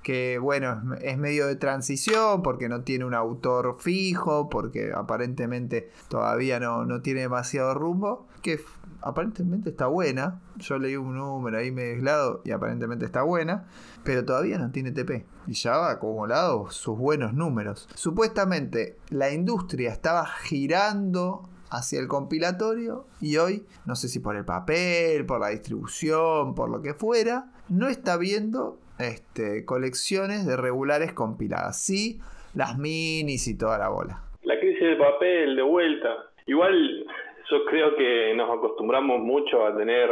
[0.03, 6.59] que bueno, es medio de transición porque no tiene un autor fijo, porque aparentemente todavía
[6.61, 8.59] no, no tiene demasiado rumbo, que
[9.03, 10.41] aparentemente está buena.
[10.57, 13.67] Yo leí un número ahí mezclado y aparentemente está buena,
[14.05, 15.25] pero todavía no tiene TP.
[15.47, 17.89] Y ya ha acumulado sus buenos números.
[17.95, 24.45] Supuestamente la industria estaba girando hacia el compilatorio y hoy, no sé si por el
[24.45, 31.13] papel, por la distribución, por lo que fuera, no está viendo este, colecciones de regulares
[31.13, 31.81] compiladas.
[31.81, 32.21] Sí,
[32.55, 34.23] las minis y toda la bola.
[34.43, 36.09] La crisis del papel, de vuelta.
[36.47, 37.07] Igual
[37.51, 40.11] yo creo que nos acostumbramos mucho a tener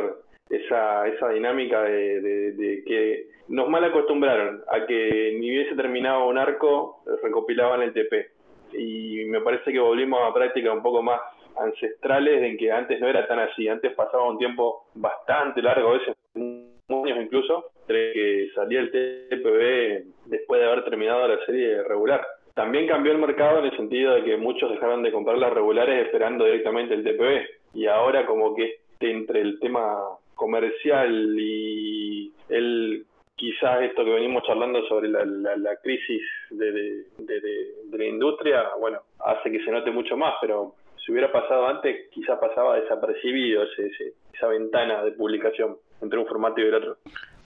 [0.48, 7.02] esa, esa dinámica de, que nos mal acostumbraron a que ni hubiese terminado un arco,
[7.22, 8.30] recopilaban el TP.
[8.72, 11.20] Y me parece que volvimos a prácticas un poco más
[11.58, 13.68] ancestrales en que antes no era tan así.
[13.68, 20.28] Antes pasaba un tiempo bastante largo, a veces años incluso, entre que salía el TPB
[20.28, 22.26] después de haber terminado la serie regular.
[22.56, 26.06] También cambió el mercado en el sentido de que muchos dejaron de comprar las regulares
[26.06, 27.74] esperando directamente el TPB.
[27.74, 29.98] Y ahora como que entre el tema
[30.34, 33.04] comercial y el
[33.36, 36.72] quizás esto que venimos charlando sobre la, la, crisis de,
[37.18, 42.08] de, la industria, bueno, hace que se note mucho más, pero si hubiera pasado antes,
[42.10, 46.96] quizás pasaba desapercibido ese, esa ventana de publicación entre un formato y el otro.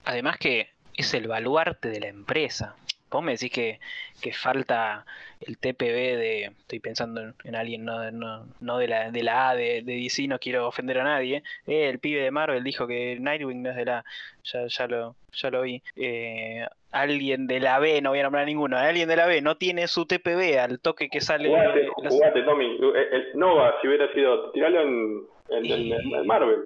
[0.05, 2.77] Además que es el baluarte de la empresa
[3.11, 3.79] Vos me decís que,
[4.21, 5.05] que falta
[5.41, 6.43] el TPB de.
[6.61, 10.27] Estoy pensando en, alguien, no, no, no, de, la, de la A de, de, DC,
[10.27, 11.43] no quiero ofender a nadie.
[11.67, 14.05] Eh, el pibe de Marvel dijo que Nightwing no es de la.
[14.43, 15.83] Ya, ya, lo, ya lo vi.
[15.97, 19.57] Eh, alguien de la B, no voy a nombrar ninguno, alguien de la B no
[19.57, 21.49] tiene su TPB al toque que sale.
[21.49, 22.77] Jugate, jugate Tommy.
[23.11, 24.51] El, Nova, si hubiera sido.
[24.51, 26.59] Tiralo en, en, Marvel.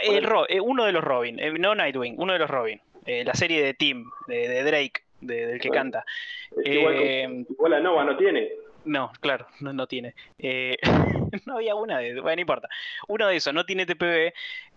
[0.00, 2.80] El eh, uno de los Robin, no Nightwing, uno de los Robin.
[3.04, 6.04] la serie de Tim, de Drake del que canta.
[6.64, 8.50] Eh, igual, la Nova no tiene.
[8.84, 10.14] No, claro, no, no tiene.
[10.38, 10.76] Eh,
[11.46, 12.20] no había una de.
[12.20, 12.68] Bueno, no importa.
[13.08, 14.32] Uno de esos no tiene TPB.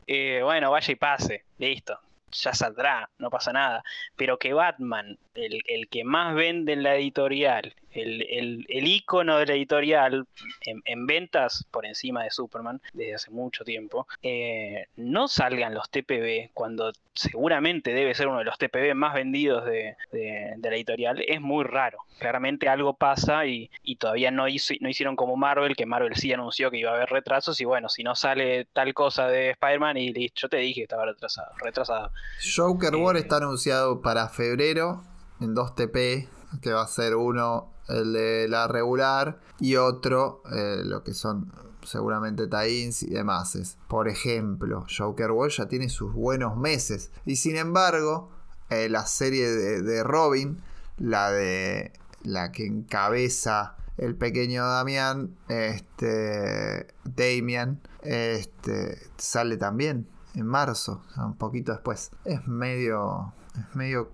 [0.07, 1.43] Eh, bueno, vaya y pase.
[1.57, 1.99] Listo
[2.31, 3.83] ya saldrá, no pasa nada.
[4.15, 9.37] Pero que Batman, el, el que más vende en la editorial, el, el, el icono
[9.37, 10.25] de la editorial
[10.65, 16.51] en, ventas por encima de Superman desde hace mucho tiempo, eh, no salgan los TPB
[16.53, 21.41] cuando seguramente debe ser uno de los TPB más vendidos de, de, la editorial, es
[21.41, 21.99] muy raro.
[22.19, 26.31] Claramente algo pasa y, y todavía no, hizo, no hicieron como Marvel, que Marvel sí
[26.31, 29.97] anunció que iba a haber retrasos y bueno, si no sale tal cosa de Spider-Man
[29.97, 31.51] y listo, yo te dije que estaba retrasado.
[31.57, 32.11] retrasado.
[32.55, 35.03] Joker War está anunciado para febrero
[35.39, 36.27] en 2TP,
[36.61, 41.51] que va a ser uno el de la regular y otro eh, lo que son
[41.83, 43.77] seguramente tie-ins y demás.
[43.87, 48.31] Por ejemplo, Joker War ya tiene sus buenos meses y sin embargo
[48.69, 50.61] eh, la serie de, Robin,
[50.97, 61.01] la de la que encabeza el pequeño Damián, este Damian, este sale también en marzo,
[61.17, 62.11] un poquito después.
[62.25, 64.09] Es medio, es medio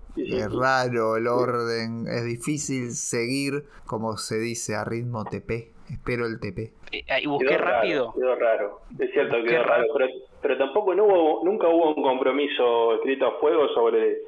[0.50, 5.72] raro el orden, es difícil seguir, como se dice, a ritmo TP.
[5.90, 6.72] Espero el TP.
[6.92, 8.12] Eh, y busqué rápido.
[8.12, 10.06] quedó raro, es cierto que quedó raro, pero,
[10.42, 14.18] pero tampoco no hubo, nunca hubo un compromiso escrito a fuego sobre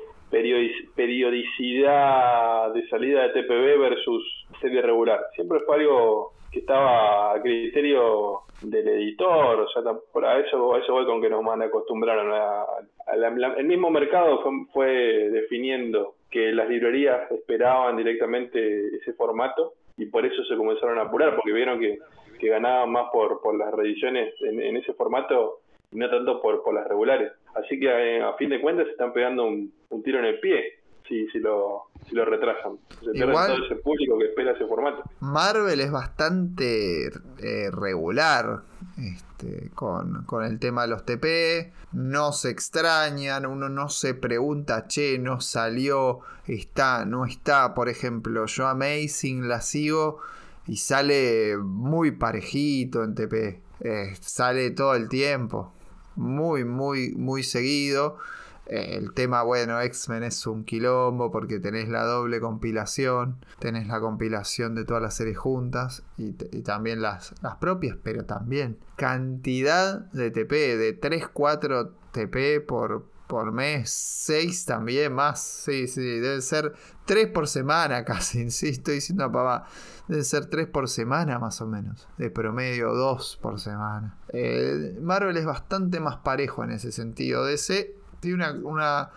[0.95, 5.21] periodicidad de salida de TPB versus serie regular.
[5.35, 10.93] Siempre fue algo que estaba a criterio del editor, o sea, a eso, a eso
[10.93, 12.67] voy con que nos van a acostumbrar a,
[13.57, 20.45] el mismo mercado fue, definiendo que las librerías esperaban directamente ese formato y por eso
[20.45, 21.99] se comenzaron a apurar, porque vieron que,
[22.43, 25.59] ganaban más por, por las reediciones en, ese formato
[25.93, 27.33] y no tanto por, por las regulares.
[27.55, 30.80] Así que eh, a, fin de cuentas se están pegando un tiro en el pie
[31.11, 32.79] si, si, lo, si lo retrasan.
[33.03, 35.03] Se Igual, todo ese público que espera ese formato.
[35.19, 38.63] Marvel es bastante eh, regular
[38.97, 41.73] este, con, con, el tema de los TP.
[41.93, 47.75] No se extrañan, uno no se pregunta, che, no salió, está, no está.
[47.75, 50.21] Por ejemplo, yo Amazing la sigo
[50.67, 53.61] y sale muy parejito en TP.
[53.81, 55.73] Eh, sale todo el tiempo.
[56.15, 58.19] Muy, muy, muy seguido.
[58.71, 64.77] El tema, bueno, X-Men es un quilombo porque tenés la doble compilación, tenés la compilación
[64.77, 70.77] de todas las series juntas y, también las, las, propias, pero también cantidad de TP,
[70.77, 76.73] de 3, 4 TP por, por mes, 6 también más, sí, sí, debe ser
[77.07, 79.67] 3 por semana casi, insisto, estoy diciendo papá,
[80.07, 84.17] debe ser 3 por semana más o menos, de promedio 2 por semana.
[84.29, 89.11] Eh, Marvel es bastante más parejo en ese sentido, DC tiene una,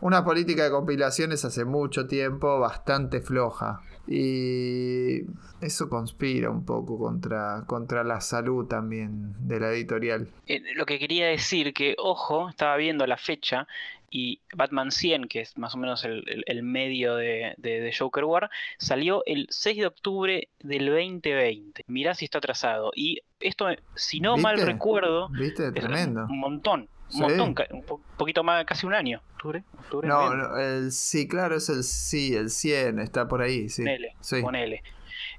[0.00, 3.80] una, política de compilaciones hace mucho tiempo bastante floja.
[4.06, 5.22] Y
[5.60, 10.28] eso conspira un poco contra, contra la salud también de la editorial.
[10.46, 13.68] Eh, lo que quería decir que, ojo, estaba viendo la fecha
[14.12, 19.22] y Batman 100, que es más o menos el, medio de, de, Joker War, salió
[19.24, 21.84] el 6 de octubre del 2020.
[21.86, 22.92] Mirá si está atrasado.
[22.94, 25.72] Y esto, si no mal recuerdo, ¿Viste?
[25.72, 26.26] Tremendo.
[26.28, 27.84] un montón un montón, un
[28.16, 29.20] poquito más, casi un año.
[29.34, 29.64] ¿Octubre?
[30.04, 33.84] no, el, sí, claro, es el sí, el 100, está por ahí, sí.
[34.40, 34.82] Ponele,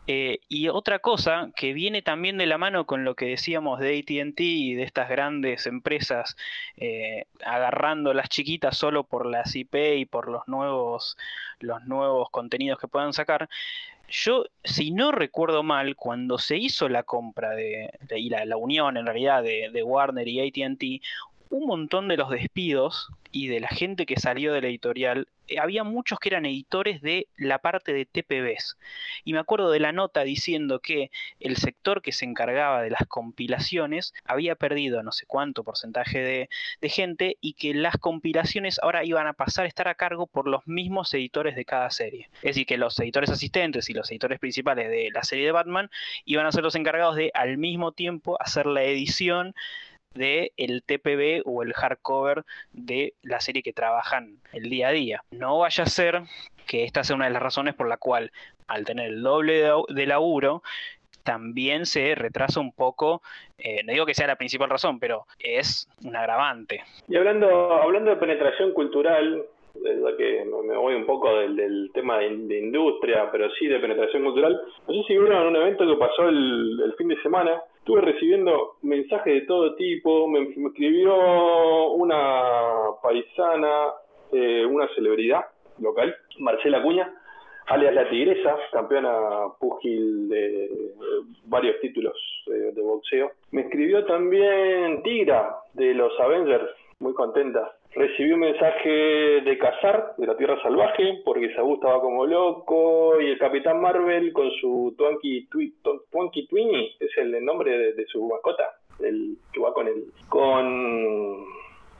[0.05, 3.99] eh, y otra cosa que viene también de la mano con lo que decíamos de
[3.99, 6.35] ATT y de estas grandes empresas
[6.75, 11.17] eh, agarrando las chiquitas solo por las IP y por los nuevos,
[11.59, 13.47] los nuevos contenidos que puedan sacar.
[14.09, 18.97] Yo, si no recuerdo mal, cuando se hizo la compra de, y la, la, unión
[18.97, 21.01] en realidad de, de Warner y ATT,
[21.53, 25.59] un montón de los despidos y de la gente que salió de la editorial, eh,
[25.59, 28.77] había muchos que eran editores de la parte de TPBs.
[29.23, 33.05] Y me acuerdo de la nota diciendo que el sector que se encargaba de las
[33.07, 36.49] compilaciones había perdido no sé cuánto porcentaje de,
[36.81, 40.47] de gente y que las compilaciones ahora iban a pasar a estar a cargo por
[40.47, 42.29] los mismos editores de cada serie.
[42.37, 45.91] Es decir, que los editores asistentes y los editores principales de la serie de Batman
[46.25, 49.53] iban a ser los encargados de al mismo tiempo hacer la edición
[50.13, 55.23] de el TPB o el hardcover de la serie que trabajan el día a día.
[55.31, 56.21] No vaya a ser
[56.67, 58.31] que esta sea una de las razones por la cual,
[58.67, 60.63] al tener el doble de, laburo,
[61.23, 63.21] también se retrasa un poco,
[63.57, 66.83] eh, no digo que sea la principal razón, pero es un agravante.
[67.07, 69.45] Y hablando, hablando de penetración cultural,
[69.75, 74.61] verdad que me voy un poco del, tema de, industria, pero sí de penetración cultural.
[74.87, 79.33] No sé si vieron un evento que pasó el, fin de semana, estuve recibiendo mensajes
[79.33, 83.91] de todo tipo, me, escribió una paisana,
[84.31, 85.41] eh, una celebridad
[85.79, 87.13] local, Marcela Cuña,
[87.67, 90.69] alias La Tigresa, campeona púgil de
[91.47, 92.15] varios títulos
[92.45, 93.31] de, boxeo.
[93.51, 96.69] Me escribió también Tigra de los Avengers,
[96.99, 97.75] muy contenta.
[97.95, 103.27] Recibí un mensaje de Cazar, de la Tierra Salvaje, porque Sabu estaba como loco, y
[103.27, 105.47] el Capitán Marvel con su Twinkie,
[106.11, 108.63] Twinkie Twinny, es el nombre de, su mascota,
[108.99, 110.05] el que va con el...
[110.27, 111.45] con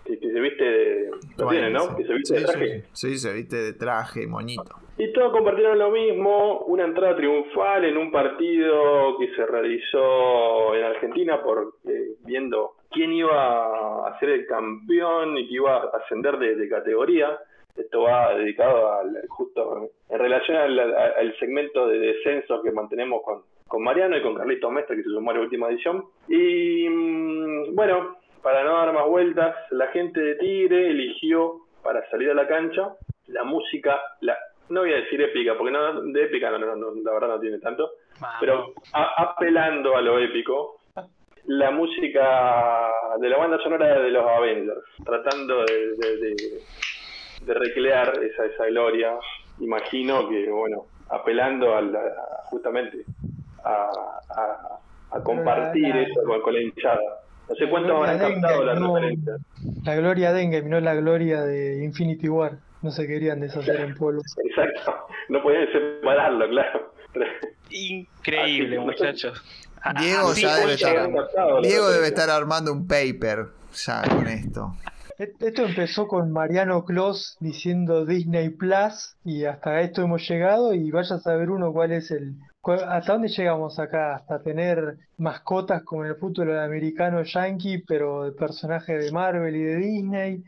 [0.05, 1.11] que, se viste de.
[1.49, 1.95] tiene, ¿no?
[1.95, 2.83] Que se viste de traje.
[2.91, 4.75] Sí, se viste de traje, moñito.
[4.97, 10.83] Y todos compartieron lo mismo, una entrada triunfal en un partido que se realizó en
[10.83, 16.37] Argentina por eh, viendo quién iba a ser el campeón y que iba a ascender
[16.37, 17.37] de, categoría.
[17.75, 23.83] Esto va dedicado al, justo en relación al, segmento de descenso que mantenemos con, con
[23.83, 26.05] Mariano y con Carlito Mestre, que se sumó a la última edición.
[26.27, 32.29] Y mm, bueno, para no dar más vueltas, la gente de Tigre eligió para salir
[32.29, 32.93] a la cancha
[33.27, 34.37] la música, la
[34.69, 37.91] no voy a decir épica, porque no, de épica no, la verdad no tiene tanto,
[38.39, 40.79] pero apelando a lo épico,
[41.45, 42.89] la música
[43.19, 46.61] de la banda sonora de los Avengers, tratando de,
[47.45, 49.13] de, recrear esa, esa gloria,
[49.59, 51.81] imagino que, bueno, apelando a
[52.45, 53.03] justamente
[53.63, 53.89] a,
[55.11, 56.99] a, compartir eso con, la hinchada.
[57.49, 59.33] No sé cuántos habrán captado la referencia.
[59.85, 62.53] La gloria de Endgame, no la gloria de Infinity War.
[62.81, 64.21] No se querían deshacer en polvo.
[64.45, 66.93] Exacto, no podían separarlo, claro.
[67.69, 69.41] Increíble, muchachos.
[69.99, 71.09] Diego ya debe estar,
[71.61, 74.75] Diego debe estar armando un paper ya con esto.
[75.17, 81.17] Esto empezó con Mariano Clos diciendo Disney Plus y hasta esto hemos llegado y vaya
[81.17, 82.35] a saber uno cuál es el...
[82.65, 84.15] ¿Hasta dónde llegamos acá?
[84.15, 89.63] Hasta tener mascotas como en el fútbol americano yankee, pero de personaje de Marvel y
[89.63, 90.43] de Disney.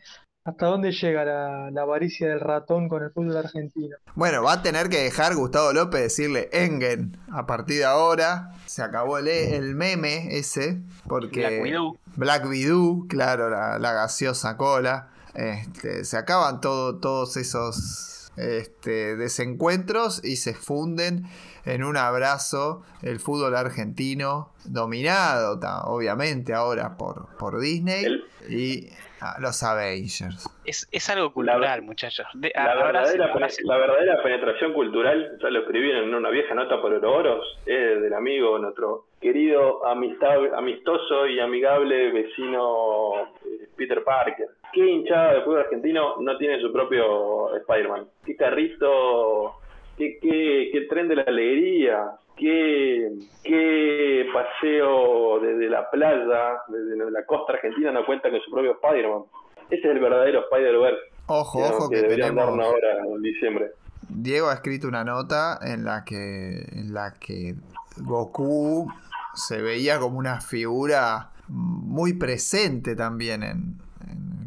[0.45, 3.97] ¿Hasta dónde llega la, avaricia del ratón con el fútbol argentino?
[4.13, 8.51] Bueno, va a tener que dejar Gustavo López decirle Engen a partir de ahora.
[8.67, 10.83] Se acabó el, el meme ese.
[11.07, 11.97] Porque Black Widow.
[12.15, 15.09] Black Widow, claro, la, gaseosa cola.
[15.33, 21.25] Este, se acaban todo, todos esos este, desencuentros y se funden
[21.65, 28.05] en un abrazo el fútbol argentino, dominado obviamente ahora por, por Disney.
[28.47, 28.89] Y
[29.27, 30.47] Ah, los Avengers.
[30.65, 32.27] Es, es algo cultural, muchachos.
[32.35, 37.43] la, verdadera, la, verdadera, penetración cultural, ya lo escribí en una vieja nota por Oroboros,
[37.65, 44.47] es del amigo, nuestro querido amistad, amistoso y amigable vecino eh, Peter Parker.
[44.71, 48.05] ¿Qué hinchada de fútbol argentino no tiene su propio Spider-Man?
[48.27, 49.55] ¿Qué carrito
[49.97, 53.11] qué, qué, qué tren de la alegría, qué,
[53.43, 59.23] qué paseo desde la playa, desde la costa argentina no cuenta con su propio Spider-Man.
[59.69, 61.01] Ese es el verdadero Spider-Verse.
[61.27, 62.59] Ojo, ojo que, deberían tenemos...
[62.59, 63.71] ahora en diciembre.
[64.07, 67.55] Diego ha escrito una nota en la que en la que
[67.97, 68.87] Goku
[69.33, 73.77] se veía como una figura muy presente también en,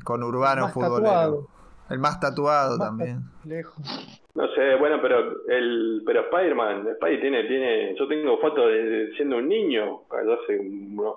[0.05, 1.49] con Urbano Futbolero.
[1.90, 3.22] El más tatuado también.
[3.44, 4.17] Lejos.
[4.39, 9.39] No sé, bueno, pero el pero Spider-Man, Spider tiene, tiene, yo tengo fotos de siendo
[9.39, 10.61] un niño, hace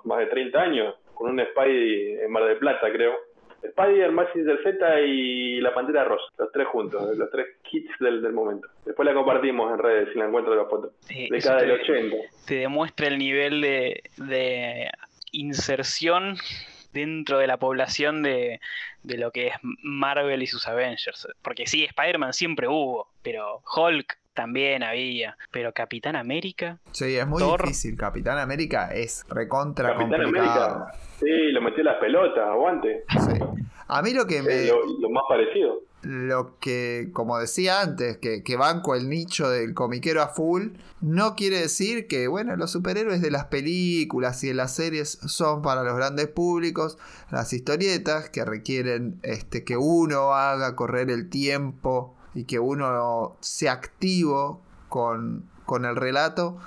[0.02, 3.14] más de 30 años, con un Spidey en Mar del Plata, creo.
[3.62, 8.32] Spider, Massinger Z y la Pantera Rosa, los tres juntos, los tres kits del, del
[8.32, 8.66] momento.
[8.84, 10.90] Después la compartimos en redes si la encuentro la foto.
[11.08, 12.16] de cada del 80.
[12.44, 14.90] Te demuestra el nivel de, de
[15.30, 16.34] inserción
[16.92, 18.60] dentro de la población de,
[19.02, 21.28] de lo que es Marvel y sus Avengers.
[21.42, 25.36] Porque sí, Spider-Man siempre hubo, pero Hulk también había.
[25.50, 26.78] Pero Capitán América.
[26.92, 27.96] Sí, es muy difícil.
[27.96, 30.92] Capitán América es recontra Capitán América.
[31.22, 33.04] Sí, lo metió las pelotas, aguante.
[33.08, 33.40] Sí.
[33.88, 34.66] A mí lo que me.
[34.66, 35.82] lo, más parecido.
[36.02, 40.70] Lo que, como decía antes, que, que, banco el nicho del comiquero a full,
[41.00, 45.62] no quiere decir que, bueno, los superhéroes de las películas y de las series son
[45.62, 46.98] para los grandes públicos.
[47.30, 53.72] Las historietas que requieren este, que uno haga correr el tiempo y que uno sea
[53.72, 56.58] activo con, con el relato,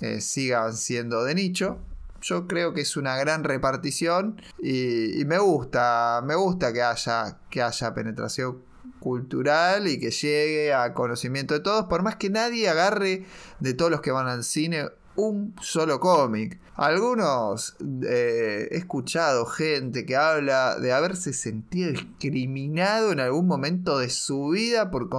[0.00, 1.78] eh, sigan siendo de nicho.
[2.24, 7.60] Yo creo que es una gran repartición y, me gusta, me gusta que haya, que
[7.60, 8.62] haya penetración
[8.98, 13.26] cultural y que llegue a conocimiento de todos, por más que nadie agarre
[13.60, 16.58] de todos los que van al cine un solo cómic.
[16.76, 17.76] Algunos
[18.08, 24.48] eh, he escuchado gente que habla de haberse sentido discriminado en algún momento de su
[24.48, 25.10] vida por,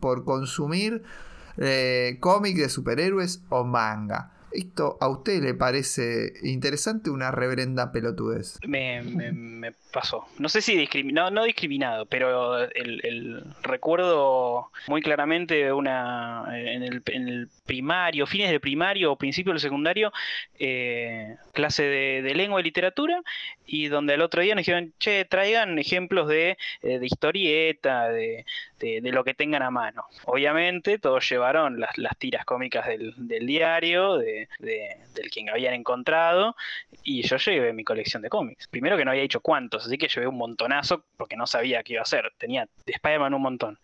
[0.00, 1.02] por consumir
[1.58, 4.32] eh, cómic de superhéroes o manga.
[4.52, 8.58] ¿Esto a usted le parece interesante una reverenda pelotudez?
[8.66, 10.26] Me, pasó.
[10.38, 18.26] No sé si discriminado, no, discriminado, pero el, recuerdo muy claramente una en el, primario,
[18.26, 20.12] fines del primario o principio del secundario,
[20.58, 23.22] eh, clase de, lengua y literatura,
[23.66, 28.44] y donde el otro día nos dijeron, che, traigan ejemplos de, eh, de historieta, de,
[28.80, 30.04] lo que tengan a mano.
[30.24, 34.48] Obviamente todos llevaron las, tiras cómicas del, del diario, de
[35.16, 36.54] del quien habían encontrado,
[37.02, 38.68] y yo llevé mi colección de cómics.
[38.68, 41.94] Primero que no había dicho cuántos, así que llevé un montonazo porque no sabía qué
[41.94, 42.32] iba a hacer.
[42.38, 43.78] Tenía de Spider-Man un montón.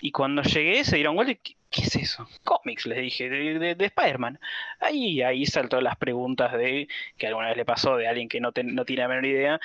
[0.00, 1.34] Y cuando llegué se dieron vuelta
[1.70, 2.26] ¿qué es eso?
[2.44, 4.38] Cómics, les dije, de, de, Spider-Man.
[4.80, 8.52] Ahí, ahí saltó las preguntas de que alguna vez le pasó de alguien que no,
[8.64, 9.60] no tiene la menor idea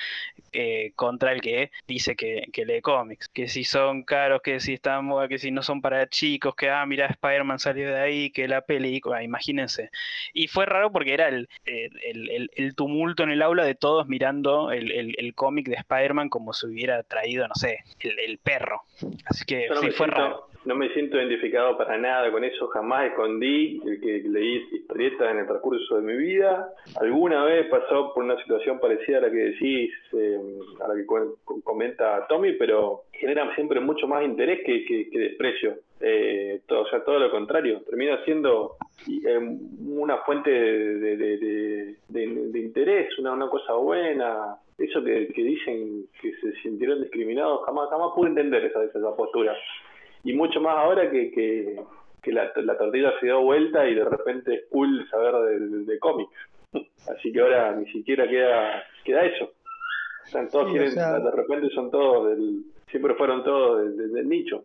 [0.52, 3.28] eh, contra el que dice que, lee cómics.
[3.28, 6.84] Que si son caros, que si están que si no son para chicos, que ah,
[6.86, 9.90] mira, Spider-Man salió de ahí, que la película, imagínense.
[10.32, 15.32] Y fue raro porque era el, el, tumulto en el aula de todos mirando el,
[15.34, 18.82] cómic de Spider-Man como si hubiera traído, no sé, el, perro.
[19.26, 23.80] Así que sí, fue raro no me siento identificado para nada con eso, jamás escondí
[23.84, 26.72] el que leí historietas en el transcurso de mi vida.
[27.00, 30.38] Alguna vez pasó por una situación parecida a la que decís, eh,
[30.80, 31.04] a la que
[31.64, 35.78] comenta Tommy, pero genera siempre mucho más interés que, desprecio.
[36.00, 38.76] Eh, o sea, todo lo contrario, termina siendo
[39.08, 39.38] eh,
[39.86, 41.96] una fuente de,
[42.54, 44.56] interés, una, una cosa buena.
[44.78, 49.56] Eso que, dicen que se sintieron discriminados, jamás, jamás pude entender esa, esa postura
[50.24, 51.30] y mucho más ahora que,
[52.22, 55.34] que, la, tortilla se dio vuelta y de repente es cool saber
[55.86, 56.32] de, cómics.
[57.08, 59.50] Así que ahora ni siquiera queda, queda eso.
[60.24, 64.64] Están todos de repente son todos del, siempre fueron todos del, nicho.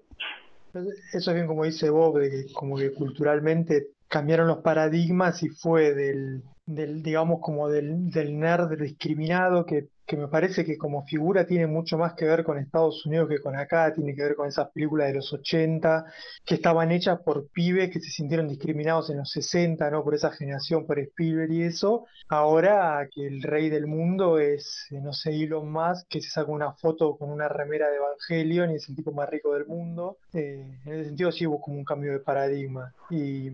[1.13, 5.49] Eso es bien como dice Bob, de que como que culturalmente cambiaron los paradigmas y
[5.49, 11.05] fue del, del digamos como del, del nerd discriminado que que me parece que como
[11.05, 14.35] figura tiene mucho más que ver con Estados Unidos que con acá, tiene que ver
[14.35, 16.05] con esas películas de los 80,
[16.45, 20.05] que estaban hechas por pibes que se sintieron discriminados en los 60, ¿no?
[20.05, 22.05] Por esa generación, por Spielberg y eso.
[22.29, 26.51] Ahora que el rey del mundo es, eh, no sé, Elon Musk, que se saca
[26.51, 30.19] una foto con una remera de Evangelion y es el tipo más rico del mundo.
[30.33, 32.93] Eh, en ese sentido sí hubo como un cambio de paradigma.
[33.09, 33.51] Y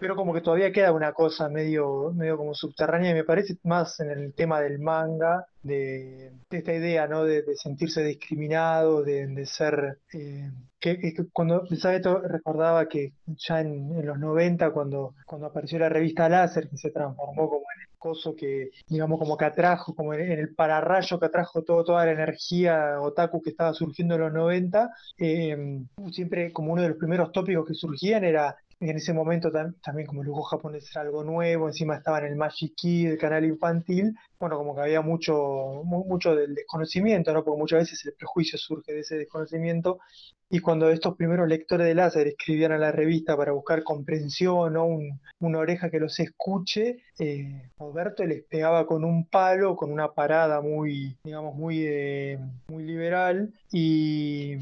[0.00, 4.00] pero como que todavía queda una cosa medio, medio como subterránea y me parece más
[4.00, 7.24] en el tema del manga, de, esta idea, ¿no?
[7.24, 9.98] De, sentirse discriminado, de, ser...
[10.14, 15.90] Eh, que, cuando pensaba esto recordaba que ya en, los 90 cuando, cuando apareció la
[15.90, 20.14] revista Láser que se transformó como en el coso que digamos como que atrajo como
[20.14, 24.32] en, el pararrayo que atrajo todo, toda la energía otaku que estaba surgiendo en los
[24.32, 29.52] 90 eh, siempre como uno de los primeros tópicos que surgían era en ese momento
[29.52, 33.18] también como el dibujo japonés era algo nuevo, encima estaba en el Magic Key, el
[33.18, 37.44] canal infantil, bueno, como que había mucho, mucho del desconocimiento, ¿no?
[37.44, 40.00] Porque muchas veces el prejuicio surge de ese desconocimiento
[40.52, 44.98] y cuando estos primeros lectores de láser escribían a la revista para buscar comprensión o
[45.38, 50.60] una oreja que los escuche, eh, Roberto les pegaba con un palo, con una parada
[50.60, 52.38] muy, digamos, muy, eh,
[52.68, 54.56] liberal y,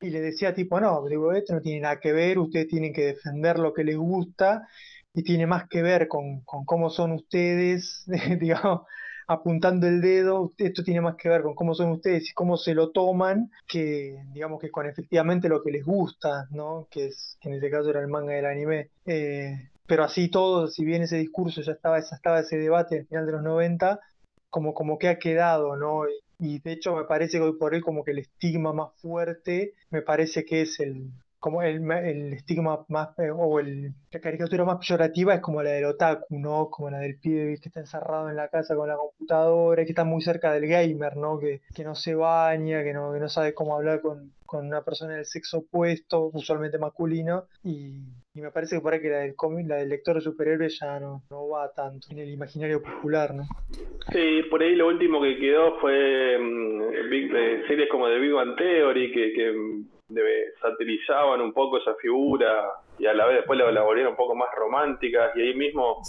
[0.00, 3.60] le decía tipo, no, digo, esto no tiene nada que ver, ustedes tienen que defender
[3.60, 4.66] lo que les gusta
[5.14, 8.04] y tiene más que ver con cómo son ustedes,
[8.40, 8.82] digamos,
[9.28, 12.74] apuntando el dedo, esto tiene más que ver con cómo son ustedes y cómo se
[12.74, 16.88] lo toman, que digamos que con efectivamente lo que les gusta, ¿no?
[16.90, 18.90] Que es, en este caso era el manga y el anime.
[19.04, 23.06] Eh, pero así todo, si bien ese discurso ya estaba, ya estaba ese debate al
[23.06, 24.00] final de los 90,
[24.48, 26.04] como, como que ha quedado, ¿no?
[26.38, 29.74] Y de hecho me parece que hoy por hoy como que el estigma más fuerte
[29.90, 34.64] me parece que es el, como el, el estigma más, eh, o el, la caricatura
[34.64, 36.68] más peyorativa es como la del otaku, ¿no?
[36.70, 40.04] Como la del pibe que está encerrado en la casa con la computadora, que está
[40.04, 41.38] muy cerca del gamer, ¿no?
[41.38, 44.82] Que, que no se baña, que no, que no sabe cómo hablar con, con una
[44.82, 48.00] persona del sexo opuesto, usualmente masculino, y,
[48.34, 50.78] y me parece que por ahí que la del cómic, la del lector de superhéroes
[50.80, 53.44] ya no, no va tanto en el imaginario popular, ¿no?
[54.10, 59.12] Sí, por ahí lo último que quedó fue mm, series como de Big Bang Theory,
[59.12, 59.52] que, que
[60.08, 64.16] de, satirizaban un poco esa figura y a la vez después la, la volvieron un
[64.16, 66.02] poco más romántica y ahí mismo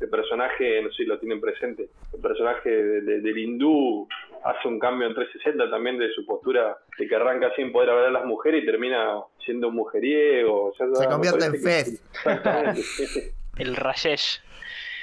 [0.00, 4.08] el personaje, no sé si lo tienen presente, el personaje del hindú
[4.44, 8.06] hace un cambio en 360 también de su postura de que arranca sin poder hablar
[8.06, 10.72] a las mujeres y termina siendo un mujeriego.
[10.76, 12.02] Se convierte en Fez.
[13.58, 14.40] el Rayesh.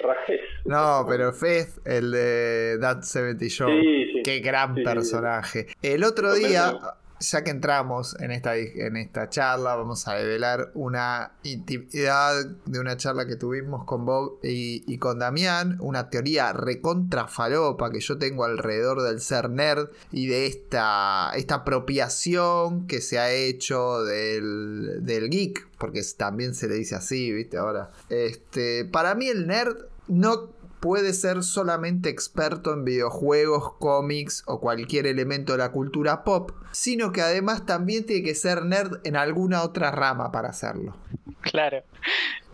[0.02, 0.66] Rajesh.
[0.66, 3.70] No, pero Fez, el de That 70 Show.
[3.70, 4.24] Sí, sí.
[4.24, 4.94] Qué gran Sí, sí, sí.
[4.94, 5.68] personaje.
[5.82, 6.74] El otro día.
[7.20, 12.98] Ya que entramos en esta, en esta charla, vamos a develar una intimidad de una
[12.98, 18.18] charla que tuvimos con Bob y, y con Damián, una teoría recontra falopa que yo
[18.18, 25.00] tengo alrededor del ser nerd y de esta, esta apropiación que se ha hecho del,
[25.02, 27.58] del geek, porque también se le dice así, ¿viste?
[27.58, 34.60] Ahora, este, para mí el nerd no puede ser solamente experto en videojuegos, cómics o
[34.60, 39.16] cualquier elemento de la cultura pop, sino que además también tiene que ser nerd en
[39.16, 40.96] alguna otra rama para hacerlo.
[41.42, 41.84] Claro.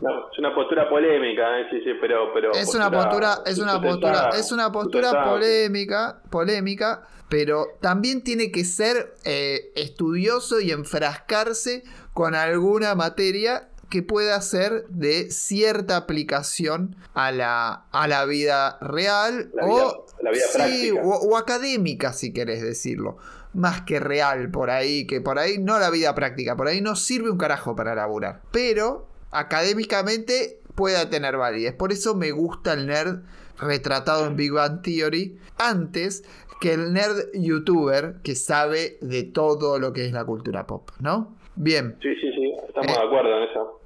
[0.02, 1.68] No, es una postura polémica, ¿eh?
[1.72, 7.04] sí, sí, pero, pero Es una postura, es una postura, es una postura polémica, polémica,
[7.30, 14.86] pero también tiene que ser eh, estudioso y enfrascarse con alguna materia que pueda ser
[14.90, 20.92] de cierta aplicación a la, a la vida real La o, vida- la vida sí,
[20.92, 23.18] o, o académica, si querés decirlo.
[23.54, 26.96] Más que real por ahí, que por ahí no la vida práctica, por ahí no
[26.96, 28.42] sirve un carajo para laburar.
[28.52, 31.74] Pero académicamente pueda tener validez.
[31.74, 33.22] Por eso me gusta el nerd
[33.60, 36.24] retratado en Big Bang Theory antes
[36.60, 41.36] que el nerd youtuber que sabe de todo lo que es la cultura pop, ¿no?
[41.56, 42.35] Bien, Sí, sí, sí,
[42.76, 43.00] estamos Eh.
[43.00, 43.82] de acuerdo en eso.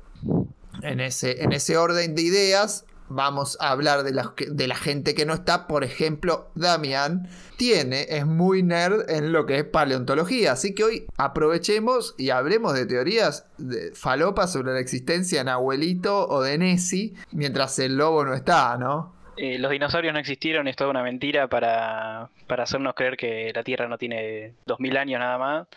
[0.82, 5.14] en ese, en ese orden de ideas, vamos a hablar de la, de la gente
[5.16, 5.68] que no está.
[5.68, 7.28] Por ejemplo, Damián
[7.58, 10.54] tiene, es muy nerd en lo que es paleontología.
[10.54, 16.28] Así que hoy aprovechemos y hablemos de teorías de falopas sobre la existencia de Nahuelito
[16.30, 19.14] o de Nessie, mientras el lobo no está, ¿no?
[19.38, 23.64] Eh, los dinosaurios no existieron, es toda una mentira para, para hacernos creer que la
[23.64, 25.68] Tierra no tiene 2000 años nada más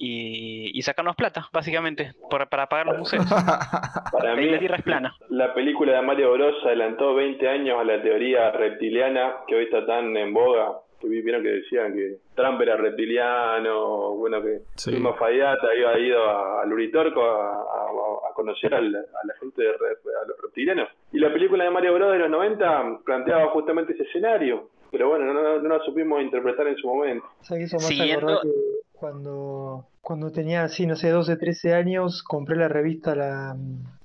[0.00, 3.24] y, y sacarnos plata, básicamente, por- para pagar los museos.
[4.12, 5.14] Para mí, la Tierra es plana.
[5.28, 9.84] la película de Mario Bros adelantó 20 años a la teoría reptiliana que hoy está
[9.86, 10.78] tan en boga.
[11.00, 14.90] Que vi- vieron que decían que Trump era reptiliano, bueno, que Sí.
[14.90, 19.62] Primo Fayata había ido a- al Uritorco a, a- a conocer al- a la gente,
[19.62, 19.76] de, re-
[20.22, 20.88] a los reptilianos.
[21.12, 24.70] Y la película de Mario Bros de los 90 planteaba justamente ese escenario.
[24.90, 27.26] Pero bueno, no, no, no lo supimos interpretar en su momento.
[27.40, 28.48] O sea, que eso me hace Siguiendo- que
[28.98, 33.56] cuando, cuando tenía así, no sé, 12, 13 años, compré la revista, la,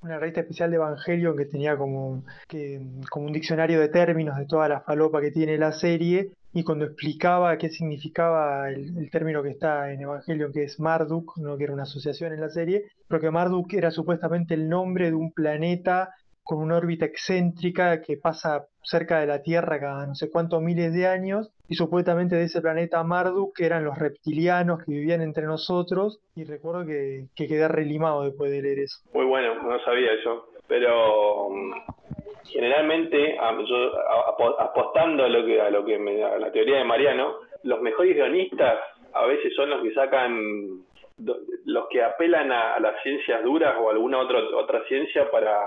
[0.01, 4.45] una revista especial de Evangelion que tenía como, que, como un diccionario de términos de
[4.45, 6.31] toda la falopa que tiene la serie.
[6.53, 11.37] Y cuando explicaba qué significaba el, el término que está en Evangelion, que es Marduk,
[11.37, 15.09] no que era una asociación en la serie, pero que Marduk era supuestamente el nombre
[15.09, 16.13] de un planeta
[16.43, 20.93] con una órbita excéntrica que pasa cerca de la Tierra cada no sé cuántos miles
[20.93, 25.45] de años, y supuestamente de ese planeta Marduk que eran los reptilianos que vivían entre
[25.45, 28.97] nosotros, y recuerdo que, que quedé relimado después de leer eso.
[29.13, 30.49] Muy bueno, no sabía eso.
[30.67, 31.73] Pero mm,
[32.45, 36.83] generalmente, a- a- apostando a lo que a lo que me, a la teoría de
[36.83, 38.79] Mariano, los mejores guionistas
[39.13, 40.39] a veces son los que sacan
[41.65, 45.59] los que apelan a, a las ciencias duras o alguna otra otra ciencia para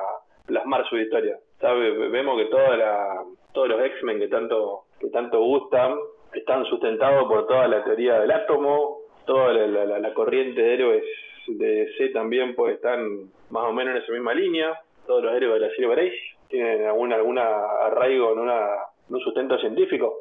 [0.47, 1.38] plasmar su historia.
[1.61, 1.90] ¿Sabe?
[2.09, 5.94] Vemos que toda la, todos los X-Men que tanto que tanto gustan
[6.32, 11.05] están sustentados por toda la teoría del átomo, toda la, la- corriente de héroes
[11.49, 14.78] de DC también pues están más o menos en esa misma línea.
[15.07, 16.18] Todos los héroes de la Silver Age
[16.49, 17.42] tienen algún alguna
[17.86, 18.68] arraigo en, una,
[19.09, 20.14] un sustento científico.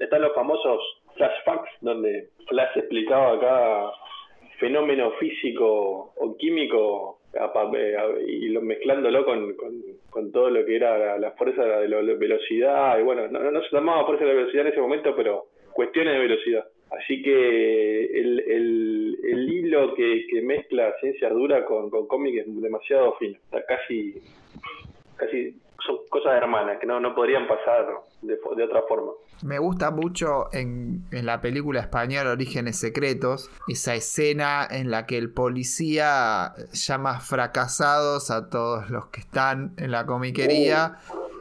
[0.00, 0.80] Están los famosos
[1.16, 3.92] Flash Facts, donde Flash explicaba cada
[4.58, 7.18] fenómeno físico o químico
[8.26, 12.98] y lo, mezclándolo con, con, con todo lo que era la, fuerza de la velocidad.
[12.98, 16.14] Y bueno, no, no- se llamaba fuerza de la velocidad en ese momento, pero cuestiones
[16.14, 16.64] de velocidad.
[16.90, 22.60] Así que el, el, el hilo que, que mezcla ciencia dura con, con cómic es
[22.60, 23.38] demasiado fino.
[23.44, 24.14] Está casi,
[25.16, 25.56] casi
[25.86, 27.86] son cosas hermanas que no, no podrían pasar
[28.20, 29.12] de, de otra forma.
[29.42, 35.18] Me gusta mucho en, en la película española Orígenes Secretos esa escena en la que
[35.18, 40.96] el policía llama fracasados a todos los que están en la comiquería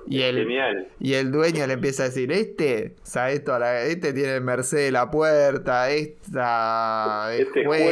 [0.07, 0.87] y el, Genial.
[0.99, 3.43] y el dueño le empieza a decir, este, ¿sabes?
[3.43, 7.83] Toda la- este tiene Mercedes la puerta, esta es Este juez,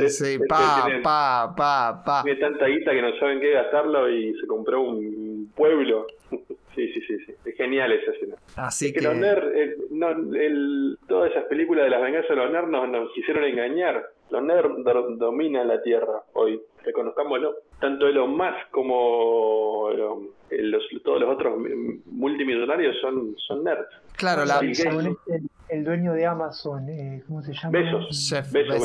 [0.00, 2.22] juez, este pa, tiene- pa, pa, pa.
[2.22, 6.06] Tiene tanta guita que no saben qué gastarlo y se compró un pueblo.
[6.74, 7.32] Sí, sí, sí, sí.
[7.58, 8.36] Genial esa escena.
[8.56, 9.04] Así Es que que...
[9.06, 12.88] los nerds, eh, no, el, todas esas películas de las venganzas de los nerds nos,
[12.88, 14.02] nos quisieron engañar.
[14.30, 17.54] Los nerds do- dominan la Tierra hoy, reconozcámoslo.
[17.80, 21.58] Tanto Elon Musk como eh, los, todos los otros
[22.06, 23.88] multimillonarios son, son nerds.
[24.16, 25.16] Claro, la, el,
[25.68, 27.70] el dueño de Amazon, eh, ¿cómo se llama?
[27.78, 28.28] Besos.
[28.30, 28.80] Jeff Besos,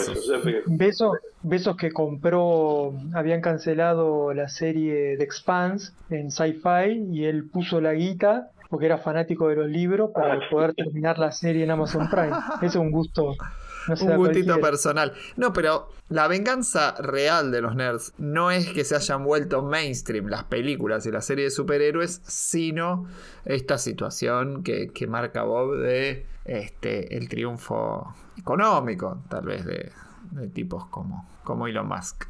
[0.46, 0.64] besos.
[0.68, 7.82] Besos, Besos que compró, habían cancelado la serie The Expanse en Sci-Fi y él puso
[7.82, 10.40] la guita porque era fanático de los libros para Ah.
[10.50, 12.32] poder terminar la serie en Amazon Prime.
[12.58, 13.36] Eso es un gusto.
[13.88, 15.14] No un gustito personal.
[15.38, 20.26] No, pero la venganza real de los nerds no es que se hayan vuelto mainstream
[20.26, 23.06] las películas y las series de superhéroes, sino
[23.46, 29.92] esta situación que, que marca Bob de este el triunfo económico, tal vez, de,
[30.32, 32.26] de tipos como, como Elon Musk.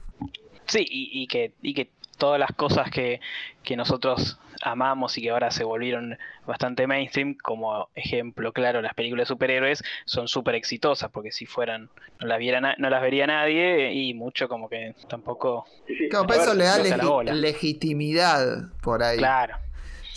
[0.66, 3.20] Sí, y, y que, y que todas las cosas que,
[3.64, 9.28] que nosotros amamos y que ahora se volvieron bastante mainstream, como ejemplo claro, las películas
[9.28, 11.90] de superhéroes son súper exitosas, porque si fueran,
[12.22, 16.08] no las, viera no las vería nadie y mucho como que tampoco, Sí.
[16.10, 19.18] Claro, eso le da legi- legitimidad por ahí.
[19.18, 19.56] claro.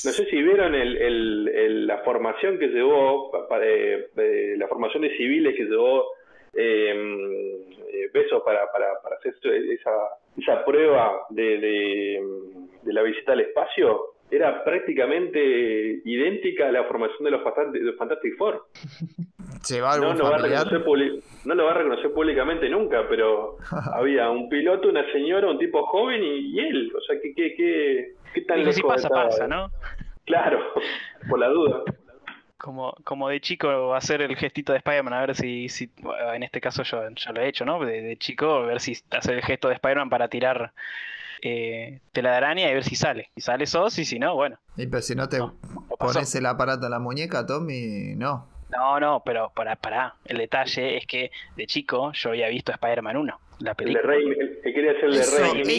[0.05, 3.33] No sé si vieron el, el- el- la formación que llevó,
[3.63, 6.05] eh, eh, la formación de civiles que llevó
[6.53, 6.93] eh,
[7.93, 9.35] eh, Besos para, para, para hacer
[9.73, 9.91] esa,
[10.37, 12.23] esa prueba de, de,
[12.83, 14.01] de la visita al espacio.
[14.31, 18.65] Era prácticamente idéntica a la formación de los Fantastic, de los Fantastic Four.
[19.63, 20.85] ¿Se va No lo, va a reconocer
[21.45, 23.57] no lo va a reconocer públicamente nunca, pero
[23.95, 26.93] había un piloto, una señora, un tipo joven y, y él.
[26.97, 29.25] O sea, ¿qué, qué, qué, qué tan si lejos pasa, estaba?
[29.25, 29.71] pasa, ¿no?
[30.25, 30.59] Claro,
[31.29, 31.83] por la duda.
[32.59, 36.43] Como, como de chico hacer el gestito de Spider-Man, a ver si, si bueno, en
[36.43, 37.79] este caso yo, yo lo he hecho, ¿no?
[37.85, 40.73] De, de chico, a ver si hacer el gesto de Spider-Man para tirar
[41.43, 43.31] eh, tela de araña y ver si sale.
[43.35, 44.59] Si sale sos y si no, bueno.
[44.77, 45.55] Y pero si no te No,
[45.99, 48.47] pones el aparato en la muñeca, Tommy, no.
[48.69, 50.17] No, no, pero para, para.
[50.25, 54.03] El detalle es que de chico yo había visto Spider-Man 1, la El de película.
[54.03, 55.21] Raimi, el que quería hacer el de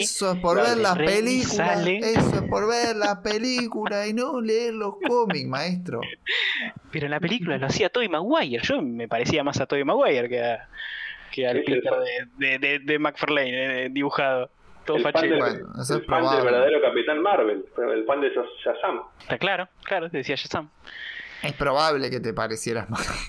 [0.00, 1.54] Eso, es por ver las películas.
[1.56, 1.98] sale.
[1.98, 6.00] Eso es por ver las películas y no leer los cómics, maestro.
[6.90, 8.62] Pero en la película lo hacía Tobey Maguire.
[8.64, 10.68] Yo me parecía más a Tobey Maguire que, a-
[11.30, 11.92] que al Peter
[12.38, 14.50] de, de, de, de McFarlane eh, dibujado.
[14.84, 18.20] Todo El fan, del, Bueno, eso el es fan del verdadero Capitán Marvel, el fan
[18.22, 19.02] de Shaz- Shazam.
[19.20, 20.70] Está claro, claro, decía Shazam.
[21.42, 23.06] Es probable que te parecieras más.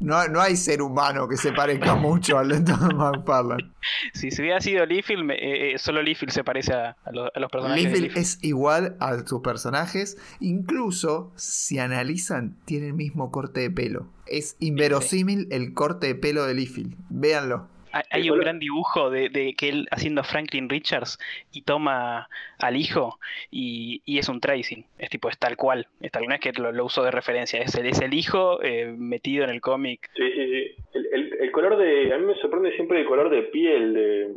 [0.00, 3.70] No, no hay ser humano que se parezca mucho al de McFarlane.
[4.14, 7.38] Si se hubiera sido Liefeld, eh, eh, solo Liefeld se parece a, a los, a
[7.38, 7.92] los personajes.
[7.92, 8.18] de Liefeld.
[8.18, 10.16] es igual a sus personajes.
[10.40, 14.06] Incluso, si analizan, tiene el mismo corte de pelo.
[14.26, 16.94] Es inverosímil el corte de pelo de Liefeld.
[17.10, 17.68] Véanlo.
[18.10, 21.18] Hay, un gran dibujo de, de que él haciendo Franklin Richards
[21.52, 22.28] y toma
[22.58, 23.18] al hijo
[23.50, 24.84] y, y es un tracing.
[24.98, 25.86] Es tipo, es tal cual.
[26.00, 27.60] Es tal, no es que lo, lo uso de referencia.
[27.60, 30.10] Es el, es el hijo eh, metido en el cómic.
[30.14, 30.74] Sí, sí, sí.
[30.94, 32.14] El, el, el color de.
[32.14, 34.34] A mí me sorprende siempre el color de piel de,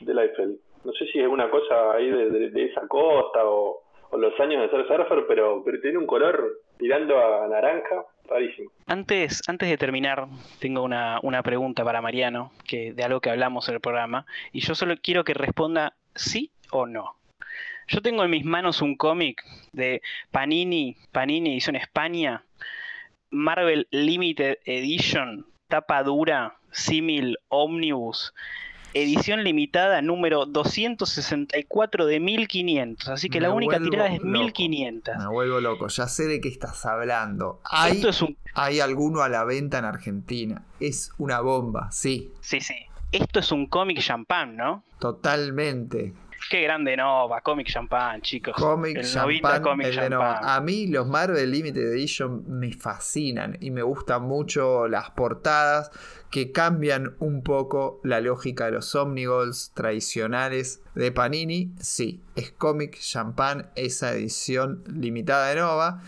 [0.00, 0.56] de Liefeld.
[0.84, 4.38] No sé si es una cosa ahí de, de- de esa costa o, o los
[4.38, 8.04] años de ser surfer, pero, pero tiene un color tirando a naranja,
[8.86, 10.26] Antes, antes de terminar,
[10.58, 14.60] tengo una, una pregunta para Mariano, que de algo que hablamos en el programa, y
[14.60, 17.16] yo solo quiero que responda sí o no.
[17.86, 20.00] Yo tengo en mis manos un cómic de
[20.30, 22.44] Panini, Panini Edición España,
[23.30, 28.32] Marvel Limited Edition, tapa dura, símil Omnibus,
[28.94, 34.38] edición limitada número 264 de 1500, así que Me la única tirada es loco.
[34.38, 35.16] 1500.
[35.18, 35.88] Me vuelvo loco.
[35.88, 37.60] Ya sé de qué estás hablando.
[37.64, 40.62] Hay, Esto es un hay alguno a la venta en Argentina.
[40.80, 42.32] Es una bomba, sí.
[42.40, 42.74] Sí, sí.
[43.10, 44.82] Esto es un cómic champán, ¿no?
[44.98, 46.12] Totalmente.
[46.50, 48.54] Qué grande Nova, cómic champán, chicos.
[48.54, 50.32] Comic el Novita Champagne, Comic el de Nova.
[50.34, 50.52] Champagne.
[50.52, 55.90] A mí los Marvel Limited Edition me fascinan y me gustan mucho las portadas
[56.30, 61.72] que cambian un poco la lógica de los Omnigols tradicionales de Panini.
[61.80, 66.02] Sí, es Comic Champagne, esa edición limitada de Nova,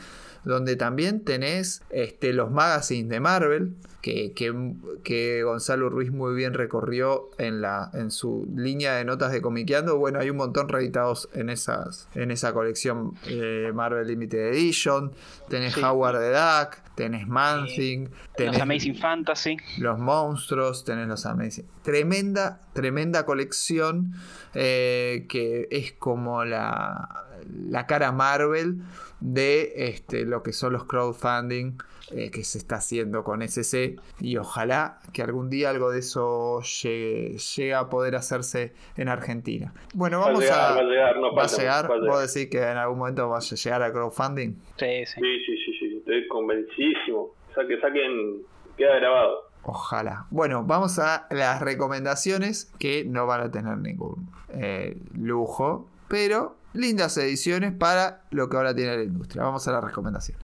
[0.45, 3.76] donde también tenés este, los magazines de Marvel.
[4.07, 4.55] Que, que-
[5.03, 9.99] que Gonzalo Ruiz muy bien recorrió en, la, en su línea de notas de Comiqueando.
[9.99, 15.11] Bueno, hay un montón reeditados en, esas, en esa colección eh, Marvel Limited Edition.
[15.49, 15.83] Tenés Sí.
[15.83, 19.57] Howard the Duck, tenés Manthing, Los Amazing Fantasy.
[19.79, 21.67] los monstruos, tenés los Amazing.
[21.83, 24.13] Tremenda, tremenda colección
[24.55, 28.78] eh, que es como la, la cara Marvel
[29.20, 31.78] de este, lo que son los crowdfunding
[32.12, 36.61] eh, que se está haciendo con SC y ojalá que algún día algo de eso
[36.62, 39.72] llegue, llegue a poder hacerse en Argentina.
[39.95, 40.74] Bueno, Va a vamos llegar, a...
[40.74, 41.91] va a llegar, no ¿Va a llegar?
[41.91, 41.99] va.
[41.99, 44.55] ¿Vos decís que en algún momento va a llegar a crowdfunding?
[44.78, 45.20] Sí, sí.
[45.20, 47.30] Sí, sí, sí, sí, estoy convencidísimo.
[47.55, 48.43] sea, que saquen,
[48.76, 49.47] queda grabado.
[49.64, 50.26] Ojalá.
[50.30, 57.16] Bueno, vamos a las recomendaciones que no van a tener ningún eh, lujo, pero lindas
[57.16, 59.43] ediciones para lo que ahora tiene la industria.
[59.43, 60.39] Vamos a la recomendación.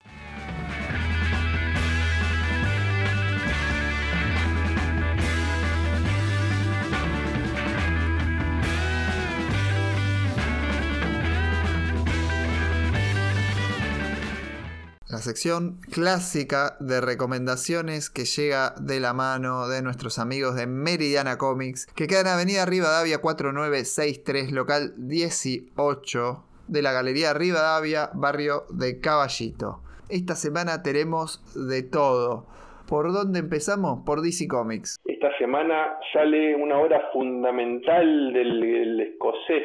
[15.19, 21.37] La sección clásica de recomendaciones que llega de la mano de nuestros amigos de Meridiana
[21.39, 29.01] Comics, que queda en Avenida Rivadavia 4963, local 18 de la Galería Rivadavia, barrio de
[29.01, 29.81] Caballito.
[30.09, 32.47] Esta semana tenemos de todo.
[32.89, 34.05] ¿Por dónde empezamos?
[34.07, 35.01] Por DC Comics.
[35.05, 39.65] Esta semana sale una obra fundamental del escocés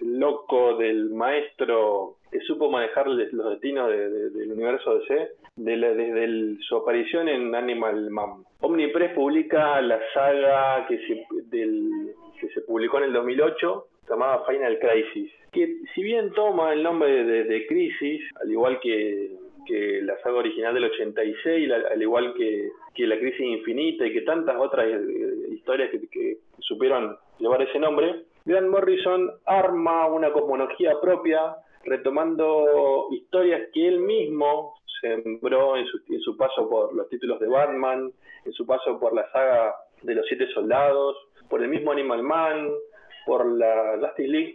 [0.00, 8.10] loco del maestro supo manejar los destinos del universo DC desde su aparición en Animal
[8.10, 8.44] Man.
[8.60, 15.32] Omnipress publica la saga que se, que se publicó en el 2008 llamada Final Crisis,
[15.52, 19.38] que si bien toma el nombre de, Crisis, al igual que,
[20.02, 22.70] la saga original del 86, al igual que,
[23.06, 28.24] la Crisis Infinita y que tantas otras eh, historias que, que supieron llevar ese nombre,
[28.44, 31.54] Grant Morrison arma una cosmología propia
[31.84, 38.12] retomando historias que él mismo sembró en su, paso por los títulos de Batman,
[38.44, 41.16] en su paso por la saga de los siete soldados,
[41.48, 42.70] por el mismo Animal Man,
[43.26, 44.54] por la Justice League,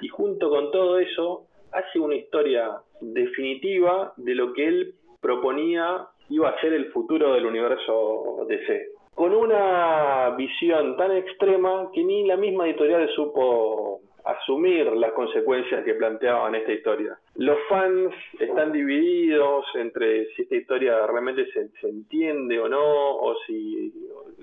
[0.00, 6.48] y junto con todo eso hace una historia definitiva de lo que él proponía iba
[6.48, 8.88] a ser el futuro del universo DC.
[9.14, 15.94] Con una visión tan extrema que ni la misma editorial supo asumir las consecuencias que
[15.94, 17.18] planteaban esta historia.
[17.36, 23.92] Los fans están divididos entre si esta historia realmente se, entiende o no, o si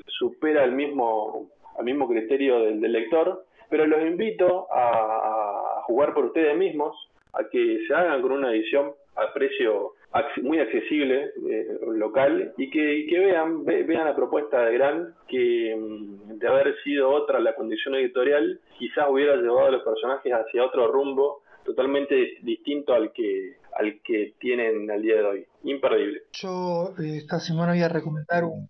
[0.08, 6.56] supera el mismo, al mismo criterio del, lector, pero los invito a, jugar por ustedes
[6.56, 6.96] mismos,
[7.34, 9.94] a que se hagan con una edición a precio
[10.42, 16.48] muy accesible, eh, local, y que, vean, vean la propuesta de Gran, que mm, de
[16.48, 21.44] haber sido otra la condición editorial, quizás hubiera llevado a los personajes hacia otro rumbo
[21.64, 25.46] totalmente distinto al que al que tienen al día de hoy.
[25.64, 26.22] Imperdible.
[26.32, 28.68] Yo eh, esta semana voy a recomendar un,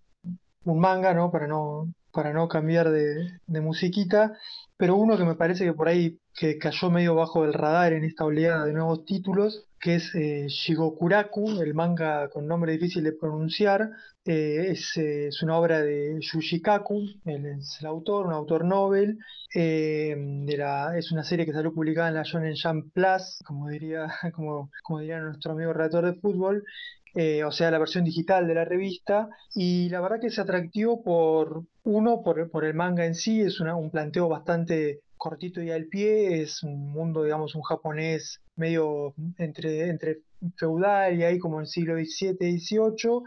[0.64, 1.30] un manga, ¿no?
[1.30, 4.36] Para no para no cambiar de, de, musiquita,
[4.76, 8.04] pero uno que me parece que por ahí que cayó medio bajo del radar en
[8.04, 13.12] esta oleada de nuevos títulos, que es eh, Shigokuraku, el manga con nombre difícil de
[13.12, 13.90] pronunciar,
[14.24, 19.18] eh, eh, es, una obra de Yushikaku, él es el autor, un autor novel,
[19.52, 24.06] de la, es una serie que salió publicada en la Shonen Jump Plus, como diría,
[24.34, 26.62] como, como diría nuestro amigo relator de fútbol,
[27.14, 31.02] eh, o sea, la versión digital de la revista, y la verdad que es atractivo
[31.02, 36.42] por, uno, por, el manga en sí, es un planteo bastante cortito y al pie,
[36.42, 40.18] es un mundo, digamos, un japonés medio entre, entre
[40.56, 43.22] feudal y ahí como en el siglo XVII, XVIII,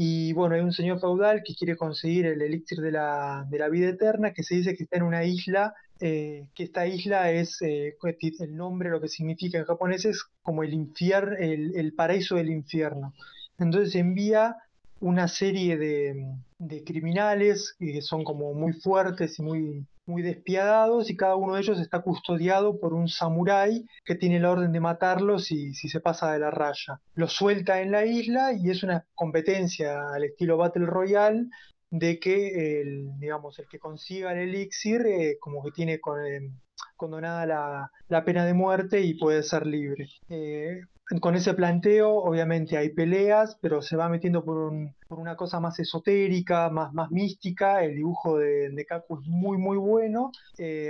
[0.00, 3.68] y bueno, hay un señor feudal que quiere conseguir el elixir de la, de la
[3.68, 7.60] vida eterna, que se dice que está en una isla eh, que esta isla es,
[7.62, 7.96] eh,
[8.40, 13.14] el nombre lo que significa en japonés es como el, infierno, el, paraíso del infierno.
[13.58, 14.56] Entonces envía
[15.00, 16.26] una serie de,
[16.58, 21.60] de, criminales que son como muy fuertes y muy, muy despiadados y cada uno de
[21.60, 26.00] ellos está custodiado por un samurái que tiene la orden de matarlos si, si se
[26.00, 27.00] pasa de la raya.
[27.14, 31.46] Los suelta en la isla y es una competencia al estilo Battle Royale
[31.90, 36.50] de que el, digamos, el que consiga el elixir eh, como que tiene con, eh,
[36.96, 40.08] condonada la, pena de muerte y puede ser libre.
[40.28, 40.80] Eh,
[41.20, 44.72] con ese planteo, obviamente hay peleas, pero se va metiendo por,
[45.08, 47.82] por una cosa más esotérica, más, más mística.
[47.82, 50.32] El dibujo de, de Kaku es muy, muy bueno,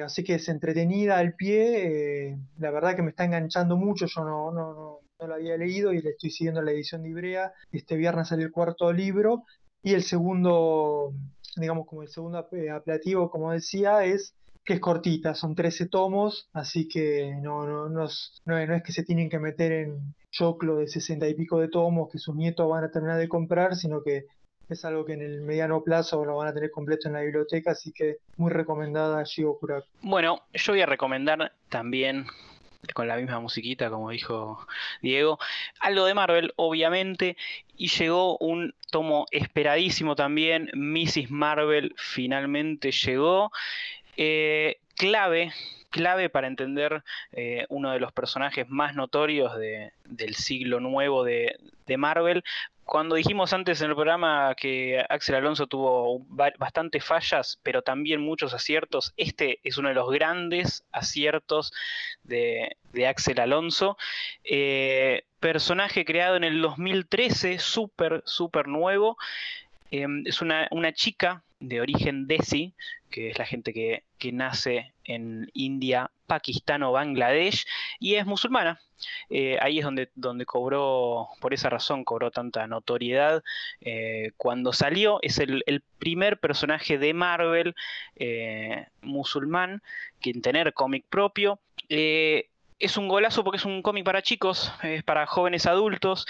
[0.04, 2.36] así que es entretenida al pie.
[2.58, 4.06] la verdad que me está enganchando mucho.
[4.06, 7.10] Yo no, no, no, no lo había leído y le estoy siguiendo la edición de
[7.10, 7.52] Ibrea.
[7.70, 9.44] Este viernes sale el cuarto libro
[9.82, 11.12] y el segundo,
[11.56, 16.88] digamos como el segundo apelativo, como decía, es que es cortita, son 13 tomos, así
[16.88, 20.88] que no, no, no, es, no, es que se tienen que meter en choclo de
[20.88, 24.26] 60 y pico de tomos que sus nietos van a terminar de comprar, sino que
[24.68, 27.70] es algo que en el mediano plazo lo van a tener completo en la biblioteca,
[27.70, 29.86] así que muy recomendada Shigo Kuraku.
[30.02, 32.26] Bueno, yo voy a recomendar también
[32.94, 34.66] con la misma musiquita, como dijo
[35.02, 35.38] Diego.
[35.80, 37.36] Algo de Marvel, obviamente,
[37.76, 41.30] y llegó un tomo esperadísimo también, Mrs.
[41.30, 43.52] Marvel finalmente llegó.
[44.16, 45.52] Eh, clave,
[45.90, 47.02] clave para entender
[47.32, 49.52] eh, uno de los personajes más notorios
[50.04, 51.56] del siglo nuevo de,
[51.96, 52.44] Marvel,
[52.88, 58.54] cuando dijimos antes en el programa que Axel Alonso tuvo bastantes fallas, pero también muchos
[58.54, 61.72] aciertos, este es uno de los grandes aciertos
[62.24, 62.76] de,
[63.06, 63.98] Axel Alonso.
[64.42, 69.18] Eh, personaje creado en el 2013, súper, súper nuevo.
[69.90, 72.72] Em, es una, una, chica de origen Desi,
[73.10, 77.66] que es la gente que, nace en India, Pakistán o Bangladesh,
[78.00, 78.80] y es musulmana.
[79.30, 83.42] Eh, ahí es donde, donde cobró, por esa razón, cobró tanta notoriedad.
[83.80, 85.62] Eh, cuando salió, es el,
[85.98, 87.74] primer personaje de Marvel
[88.16, 89.82] eh, musulmán
[90.20, 91.58] que en tener cómic propio
[92.78, 96.26] es un golazo porque es un cómic para chicos, es para jóvenes adultos.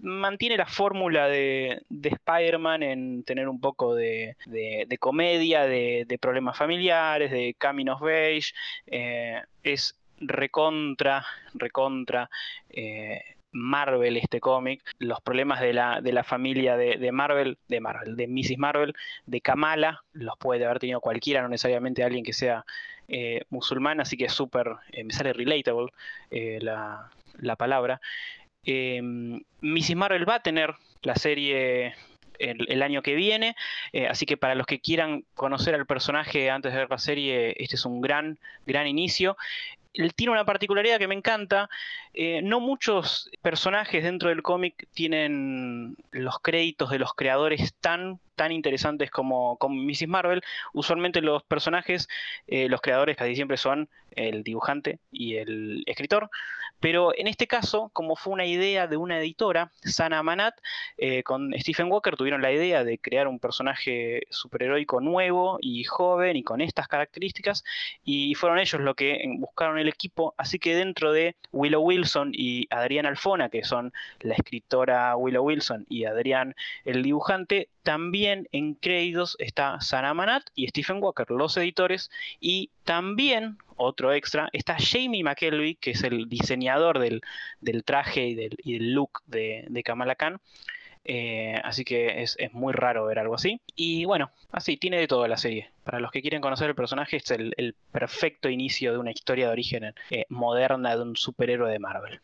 [0.00, 4.36] Mantiene la fórmula de, Spider-Man en tener un poco de,
[5.00, 8.54] comedia, de, problemas familiares, de caminos beige.
[8.86, 12.30] Eh, es recontra, recontra.
[12.70, 13.20] Eh,
[13.52, 18.26] Marvel este cómic, los problemas de la, de la familia de, Marvel, de Marvel, de
[18.26, 18.58] Mrs.
[18.58, 18.94] Marvel,
[19.26, 22.64] de Kamala, los puede haber tenido cualquiera, no necesariamente alguien que sea
[23.08, 25.90] eh, musulmán, así que es súper, eh, me sale relatable
[26.30, 27.10] eh, la,
[27.56, 28.00] palabra.
[28.64, 29.96] Mrs.
[29.96, 31.94] Marvel va a tener la serie
[32.38, 33.56] el, año que viene.
[34.10, 37.76] así que para los que quieran conocer al personaje antes de ver la serie, este
[37.76, 39.36] es un gran, gran inicio
[40.14, 41.68] tiene una particularidad que me encanta.
[42.14, 48.52] Eh, no muchos personajes dentro del cómic tienen los créditos de los creadores tan, tan
[48.52, 50.08] interesantes como, como Mrs.
[50.08, 50.42] Marvel.
[50.72, 52.08] Usualmente los personajes,
[52.46, 56.30] eh, los creadores casi siempre son el dibujante y el escritor.
[56.80, 60.54] Pero en este caso, como fue una idea de una editora, Sana Manat,
[60.96, 66.36] eh, con Stephen Walker tuvieron la idea de crear un personaje superheroico nuevo y joven
[66.36, 67.64] y con estas características,
[68.04, 70.34] y fueron ellos los que buscaron el equipo.
[70.38, 75.84] Así que dentro de Willow Wilson y Adrián Alfona, que son la escritora Willow Wilson
[75.88, 82.10] y Adrián el dibujante, también en créditos está Sana Manat y Stephen Walker, los editores,
[82.38, 87.22] y también, otro extra, está Jamie McKelvey, que es el diseñador del,
[87.86, 90.38] traje y del, look de, de Kamala Khan.
[91.06, 93.58] Eh, así que es, muy raro ver algo así.
[93.74, 95.70] Y bueno, así, tiene de todo la serie.
[95.82, 99.52] Para los que quieren conocer el personaje, es el, perfecto inicio de una historia de
[99.52, 102.20] origen eh, moderna de un superhéroe de Marvel.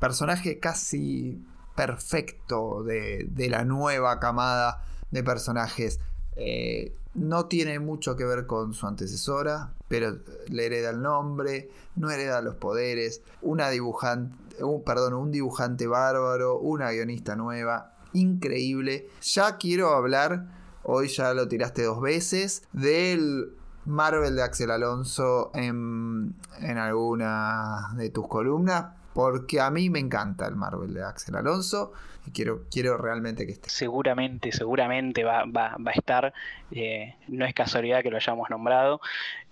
[0.00, 1.38] Personaje casi
[1.76, 6.00] perfecto de, la nueva camada de personajes.
[6.34, 10.18] Eh, no tiene mucho que ver con su antecesora, pero
[10.48, 16.58] le hereda el nombre, no hereda los poderes, una dibujante, un, perdón, un dibujante bárbaro,
[16.58, 19.08] una guionista nueva, increíble.
[19.22, 20.46] Ya quiero hablar,
[20.82, 23.52] hoy ya lo tiraste dos veces, del
[23.86, 30.46] Marvel de Axel Alonso en, en alguna de tus columnas, porque a mí me encanta
[30.46, 31.94] el Marvel de Axel Alonso
[32.26, 33.70] y quiero, quiero realmente que esté.
[33.70, 36.34] Seguramente, seguramente va, a estar.
[36.70, 39.00] Eh, no es casualidad que lo hayamos nombrado.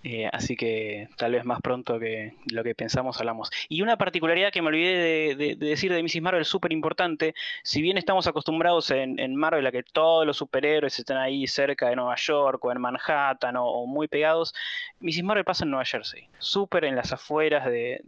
[0.07, 3.49] Eh, así que tal vez más pronto que lo que pensamos hablamos.
[3.69, 6.21] Y una particularidad que me olvidé de, decir de Mrs.
[6.21, 7.33] Marvel súper importante,
[7.63, 11.95] si bien estamos acostumbrados en, Marvel a que todos los superhéroes estén ahí cerca de
[11.95, 14.53] Nueva York o en Manhattan o, muy pegados,
[14.99, 15.23] Mrs.
[15.23, 18.03] Marvel pasa en Nueva Jersey, súper en las afueras de,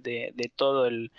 [0.56, 1.10] todo el,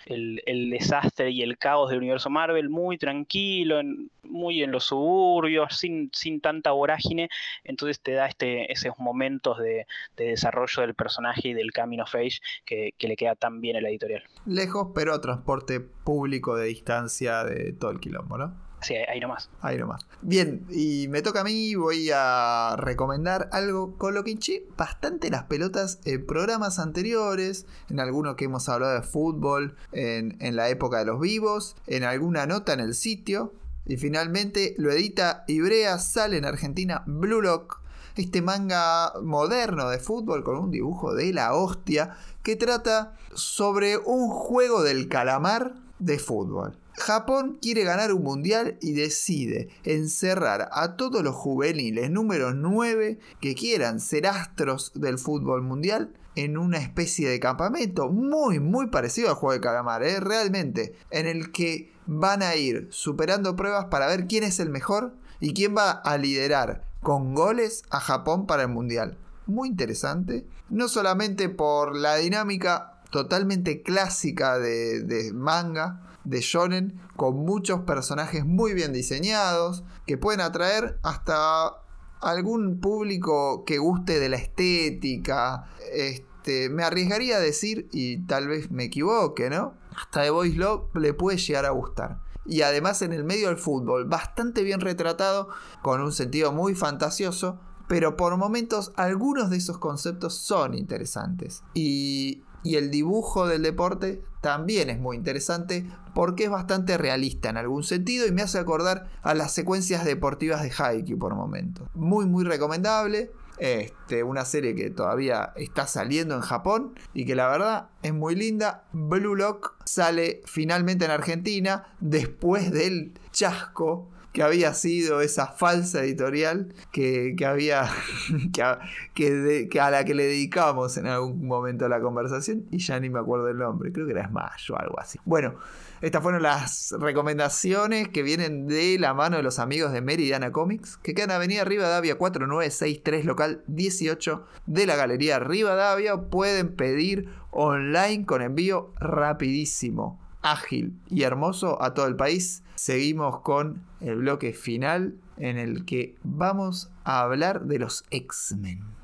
[0.71, 3.81] desastre y el caos del universo Marvel, muy tranquilo,
[4.23, 7.29] muy en los suburbios, sin, sin tanta vorágine,
[7.65, 12.93] entonces te da este, esos momentos de desarrollo del personaje y del camino face que,
[12.99, 14.23] le queda tan bien a la editorial.
[14.45, 18.69] Lejos, pero a transporte público de distancia de todo el quilombo, ¿no?
[18.81, 19.49] Sí, ahí nomás.
[19.61, 20.07] Ahí nomás.
[20.21, 25.29] Bien, y me toca a mí, voy a recomendar algo con lo que hinché bastante
[25.29, 30.69] las pelotas en programas anteriores, en alguno que hemos hablado de fútbol, en, en la
[30.69, 33.53] época de los vivos, en alguna nota en el sitio.
[33.85, 37.81] Y finalmente lo edita Ibrea, sale en Argentina Blue Lock
[38.19, 44.29] este manga moderno de fútbol con un dibujo de la hostia que trata sobre un
[44.29, 46.77] juego del calamar de fútbol.
[46.97, 53.55] Japón quiere ganar un mundial y decide encerrar a todos los juveniles número 9 que
[53.55, 59.35] quieran ser astros del fútbol mundial en una especie de campamento muy muy parecido al
[59.35, 60.19] juego de calamar, ¿eh?
[60.19, 65.15] realmente, en el que van a ir superando pruebas para ver quién es el mejor
[65.39, 69.17] y quién va a liderar con goles a Japón para el Mundial.
[69.45, 77.81] Muy interesante, no solamente por la dinámica totalmente clásica de, manga, de shonen, con muchos
[77.81, 81.73] personajes muy bien diseñados, que pueden atraer hasta
[82.21, 85.65] algún público que guste de la estética.
[85.91, 89.73] Este, me arriesgaría a decir, y tal vez me equivoque, ¿no?
[89.97, 92.19] Hasta The Boys Love le puede llegar a gustar.
[92.49, 95.49] Y además en el medio del fútbol, bastante bien retratado,
[95.81, 101.63] con un sentido muy fantasioso, pero por momentos algunos de esos conceptos son interesantes.
[101.73, 107.57] Y, y el dibujo del deporte también es muy interesante porque es bastante realista en
[107.57, 111.87] algún sentido y me hace acordar a las secuencias deportivas de Haikyuu por momentos.
[111.93, 113.31] Muy muy recomendable.
[113.59, 118.35] Este, una serie que todavía está saliendo en Japón y que la verdad es muy
[118.35, 118.85] linda.
[118.93, 126.73] Blue Lock sale finalmente en Argentina después del chasco que había sido esa falsa editorial
[126.91, 127.89] que, había
[128.53, 128.79] que, a,
[129.13, 133.19] que, a la que le dedicamos en algún momento la conversación y ya ni me
[133.19, 135.19] acuerdo el nombre, creo que era Smash o algo así.
[135.25, 135.55] Bueno,
[136.01, 140.97] estas fueron las recomendaciones que vienen de la mano de los amigos de Meridiana Comics,
[140.97, 146.15] que quedan en Avenida Rivadavia 4963, local 18 de la Galería Rivadavia.
[146.29, 152.63] Pueden pedir online con envío rapidísimo, ágil y hermoso a todo el país.
[152.75, 158.98] Seguimos con el bloque final en el que vamos a hablar de los X-Men.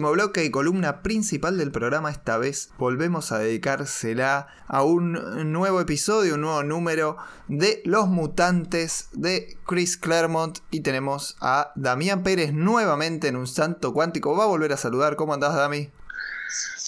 [0.00, 5.78] Último bloque y columna principal del programa, esta vez volvemos a dedicársela a un nuevo
[5.78, 12.54] episodio, un nuevo número de Los Mutantes de Chris Claremont y tenemos a Damián Pérez
[12.54, 14.34] nuevamente en un santo cuántico.
[14.34, 15.90] Va a volver a saludar, ¿cómo andás Dami?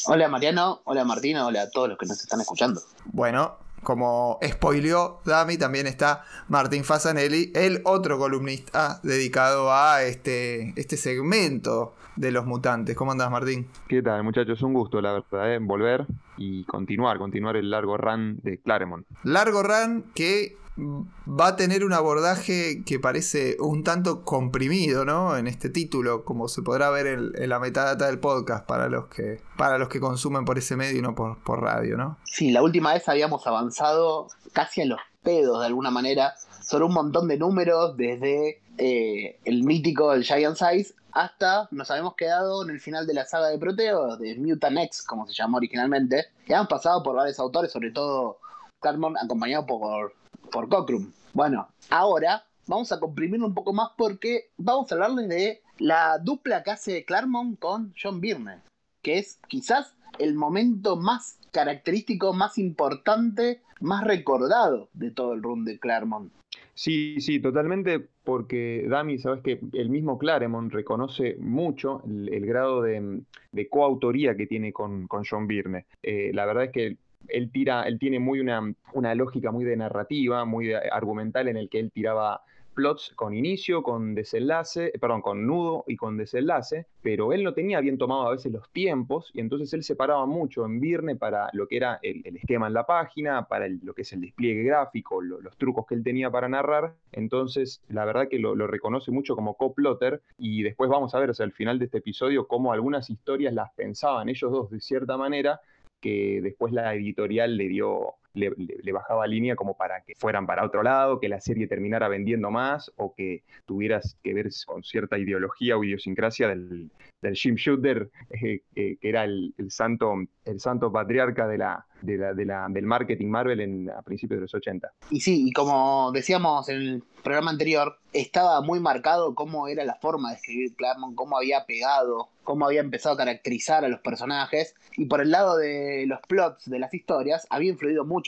[0.07, 2.81] Hola Mariano, hola Martina, hola a todos los que nos están escuchando.
[3.05, 10.97] Bueno, como spoileó Dami, también está Martín Fasanelli, el otro columnista dedicado a este, este
[10.97, 12.97] segmento de los mutantes.
[12.97, 13.67] ¿Cómo andás, Martín?
[13.89, 14.63] ¿Qué tal, muchachos?
[14.63, 15.59] Un gusto, la verdad, ¿eh?
[15.61, 16.07] volver
[16.37, 19.07] y continuar, continuar el largo run de Claremont.
[19.25, 25.37] Largo run que va a tener un abordaje que parece un tanto comprimido, ¿no?
[25.37, 29.41] En este título, como se podrá ver en, la metadata del podcast para los que
[29.57, 32.19] para los que consumen por ese medio y no por, radio, ¿no?
[32.25, 36.95] Sí, la última vez habíamos avanzado casi a los pedos de alguna manera sobre un
[36.95, 42.71] montón de números desde eh, el mítico el Giant Size hasta nos habíamos quedado en
[42.71, 46.55] el final de la saga de Proteo, de Mutant X, como se llamó originalmente, y
[46.55, 48.39] han pasado por varios autores, sobre todo
[48.81, 50.15] Claremont, acompañado por,
[50.53, 51.11] por Cockrum.
[51.33, 56.63] Bueno, ahora vamos a comprimirlo un poco más porque vamos a hablarles de la dupla
[56.63, 58.61] que hace Claremont con John Byrne,
[59.03, 65.65] que es quizás el momento más característico, más importante, más recordado de todo el run
[65.65, 66.31] de Claremont.
[66.75, 73.23] Sí, sí, totalmente, porque Dami, sabes que el mismo Claremont reconoce mucho el, grado de,
[73.71, 75.87] coautoría que tiene con, John Byrne.
[76.03, 76.97] Eh, la verdad es que
[77.29, 81.69] él tira, él tiene muy una, una lógica muy de narrativa, muy argumental en el
[81.69, 82.43] que él tiraba
[82.73, 87.81] plots con inicio, con desenlace, perdón, con nudo y con desenlace, pero él no tenía
[87.81, 91.67] bien tomado a veces los tiempos y entonces él separaba mucho en Virne para lo
[91.67, 95.57] que era el, esquema en la página, para lo que es el despliegue gráfico, los
[95.57, 96.95] trucos que él tenía para narrar.
[97.13, 101.53] Entonces, la verdad que lo, reconoce mucho como coplotter y después vamos a ver al
[101.53, 105.61] final de este episodio cómo algunas historias las pensaban ellos dos de cierta manera
[106.03, 110.83] que después la editorial le dio le, bajaba línea como para que fueran para otro
[110.83, 115.77] lado, que la serie terminara vendiendo más o que tuvieras que ver con cierta ideología
[115.77, 116.91] o idiosincrasia del,
[117.23, 120.15] del Jim Shooter, eh, eh, que era el, santo,
[120.45, 124.93] el santo patriarca del marketing Marvel en, a principios de los 80.
[125.11, 129.95] Y sí, y como decíamos en el programa anterior, estaba muy marcado cómo era la
[129.95, 134.75] forma de escribir Claremont, cómo había pegado, cómo había empezado a caracterizar a los personajes.
[134.97, 138.22] Y por el lado de los plots de las historias, había influido mucho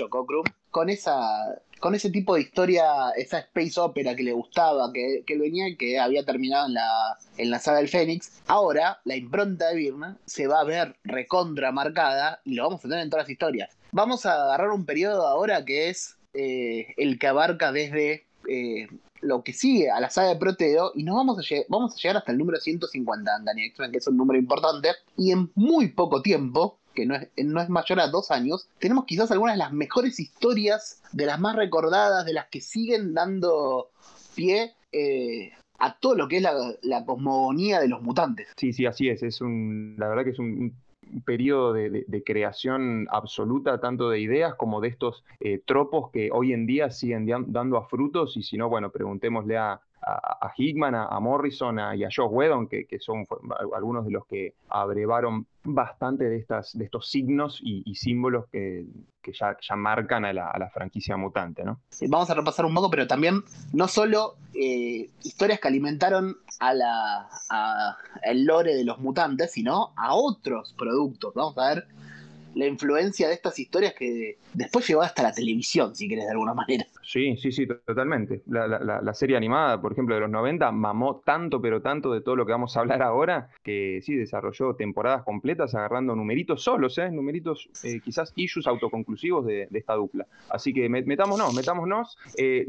[0.70, 5.36] Con esa con ese tipo de historia, esa space opera que le gustaba, que, que
[5.36, 8.40] venía y que había terminado en la, en la saga del Fénix.
[8.46, 12.88] Ahora, la impronta de Birna se va a ver recontra marcada y lo vamos a
[12.88, 13.76] tener en todas las historias.
[13.92, 18.88] Vamos a agarrar un periodo ahora que es eh, el que abarca desde eh,
[19.20, 22.38] lo que sigue a la saga de Proteo y nos vamos a, llegar hasta el
[22.38, 27.16] número 150 Dani que es un número importante y en muy poco tiempo que no
[27.16, 31.26] es, no es mayor a dos años, tenemos quizás algunas de las mejores historias, de
[31.26, 33.90] las más recordadas, de las que siguen dando
[34.34, 38.48] pie eh, a todo lo que es la, cosmogonía de los mutantes.
[38.56, 39.22] Sí, sí, así es.
[39.22, 40.72] Es un, la verdad que es un,
[41.24, 46.66] periodo de, creación absoluta, tanto de ideas como de estos eh, tropos que hoy en
[46.66, 48.36] día siguen dando a frutos.
[48.36, 52.86] Y si no, bueno, preguntémosle a, a, Hickman, a, Morrison y a Josh Whedon, que,
[53.00, 53.26] son
[53.74, 58.86] algunos de los que abrevaron bastante de, estas, de estos signos y, símbolos que,
[59.32, 61.64] ya, marcan a la, franquicia mutante.
[61.64, 61.80] ¿no?
[62.08, 67.28] vamos a repasar un poco, pero también no solo eh, historias que alimentaron a la,
[68.22, 71.32] el lore de los mutantes, sino a otros productos.
[71.34, 71.86] Vamos a ver
[72.54, 76.54] la influencia de estas historias que después llegó hasta la televisión, si querés, de alguna
[76.54, 76.86] manera.
[77.04, 78.42] Sí, sí, sí, totalmente.
[78.46, 82.46] La, serie animada, por ejemplo, de los 90, mamó tanto, pero tanto de todo lo
[82.46, 87.10] que vamos a hablar ahora, que sí, desarrolló temporadas completas agarrando numeritos solos, ¿eh?
[87.10, 90.26] numeritos, eh, quizás issues autoconclusivos de, esta dupla.
[90.48, 92.66] Así que metámonos, metámonos, eh,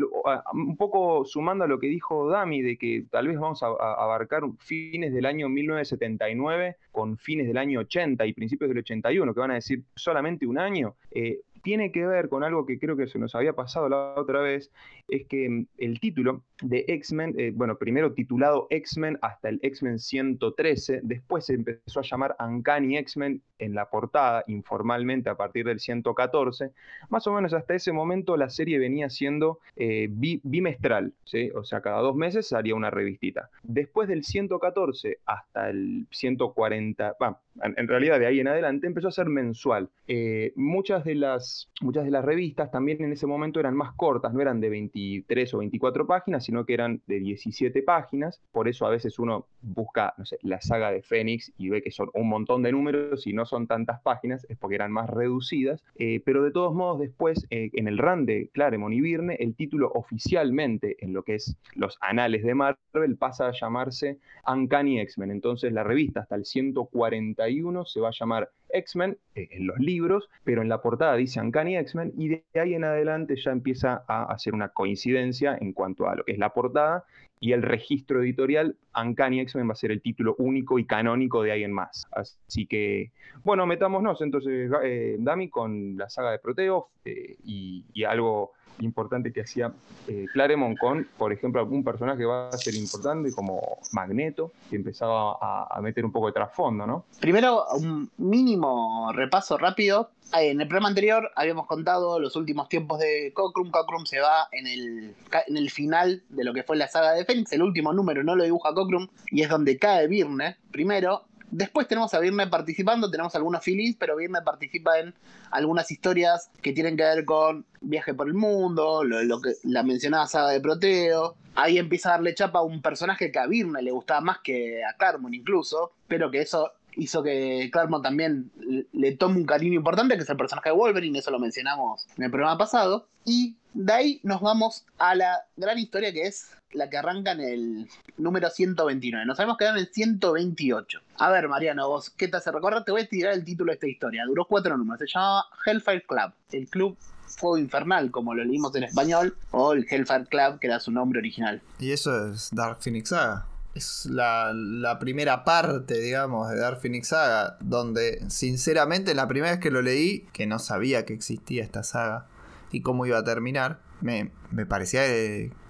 [0.54, 4.04] un poco sumando a lo que dijo Dami, de que tal vez vamos a, a
[4.04, 9.40] abarcar fines del año 1979 con fines del año 80 y principios del 81, que
[9.40, 10.96] van a decir solamente un año.
[11.12, 14.40] Eh, tiene que ver con algo que creo que se nos había pasado la otra
[14.40, 14.72] vez,
[15.08, 19.98] es que mm, el título de X-Men, eh, bueno, primero titulado X-Men hasta el X-Men
[19.98, 25.80] 113, después se empezó a llamar Uncanny X-Men en la portada, informalmente a partir del
[25.80, 26.72] 114,
[27.10, 31.50] más o menos hasta ese momento la serie venía siendo eh, bimestral, ¿sí?
[31.56, 33.50] o sea, cada dos meses salía una revistita.
[33.64, 37.16] Después del 114 hasta el 140,
[37.64, 39.90] en realidad de ahí en adelante empezó a ser mensual.
[40.08, 44.34] Eh, muchas, de las, muchas de las revistas también en ese momento eran más cortas,
[44.34, 48.86] no eran de 23 o 24 páginas, sino que eran de 17 páginas, por eso
[48.86, 52.72] a veces uno busca, la saga de Fénix y ve que son un montón de
[52.72, 56.74] números y no son tantas páginas, es porque eran más reducidas, eh, pero de todos
[56.74, 61.24] modos después eh, en el run de Claremont y Virne, el título oficialmente en lo
[61.24, 66.36] que es los anales de Marvel pasa a llamarse Uncanny X-Men, entonces la revista hasta
[66.36, 71.16] el 141 se va a llamar X-Men eh, en los libros, pero en la portada
[71.16, 75.74] dice Uncanny X-Men y de ahí en adelante ya empieza a hacer una coincidencia en
[75.74, 77.06] cuanto a lo que es la portada
[77.40, 81.52] y el registro editorial, Uncanny X-Men va a ser el título único y canónico de
[81.52, 82.08] ahí en más.
[82.12, 83.12] Así que,
[83.44, 89.42] bueno, metámonos entonces, eh, Dami, con la saga de Proteo eh, y algo importante que
[89.42, 89.72] hacía
[90.08, 94.76] eh, Claremont con, por ejemplo, algún personaje que va a ser importante como Magneto, que
[94.76, 97.06] empezaba a, meter un poco de trasfondo, ¿no?
[97.20, 100.10] Primero, un mínimo repaso rápido.
[100.34, 103.70] En el programa anterior habíamos contado los últimos tiempos de Cockrum.
[103.70, 107.52] Cockrum se va en el, final de lo que fue la saga de Fénix.
[107.52, 112.14] El último número no lo dibuja Cockrum y es donde cae Virne primero Después tenemos
[112.14, 115.14] a Virne participando, tenemos algunos feelings, pero Virne participa en
[115.52, 120.28] algunas historias que tienen que ver con viaje por el mundo, lo, que la mencionada
[120.28, 121.36] saga de Proteo.
[121.56, 124.84] Ahí empieza a darle chapa a un personaje que a Virne le gustaba más que
[124.84, 128.52] a Claremont incluso, pero que eso hizo que Claremont también
[128.92, 132.24] le tome un cariño importante, que es el personaje de Wolverine, eso lo mencionamos en
[132.24, 133.08] el programa pasado.
[133.26, 137.42] Y de ahí nos vamos a la gran historia que es la que arranca en
[137.42, 139.26] el número 129.
[139.26, 141.00] Nos habíamos quedado en el 128.
[141.18, 142.84] A ver, Mariano, vos, ¿qué te hace recordar?
[142.84, 144.26] Te voy a tirar el título de esta historia.
[144.26, 145.00] Duró cuatro números.
[145.00, 146.34] Se llama Hellfire Club.
[146.52, 146.98] El club
[147.28, 151.20] Fuego Infernal, como lo leímos en español, o el Hellfire Club, que era su nombre
[151.20, 151.62] original.
[151.80, 153.46] Y eso es Dark Phoenix Saga.
[153.76, 159.60] Es la, la primera parte, digamos, de Dark Phoenix Saga, donde, sinceramente, la primera vez
[159.60, 162.26] que lo leí, que no sabía que existía esta saga
[162.72, 165.04] y cómo iba a terminar, me, me parecía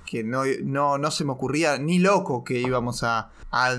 [0.06, 3.74] que no, no, se me ocurría ni loco que íbamos a, a,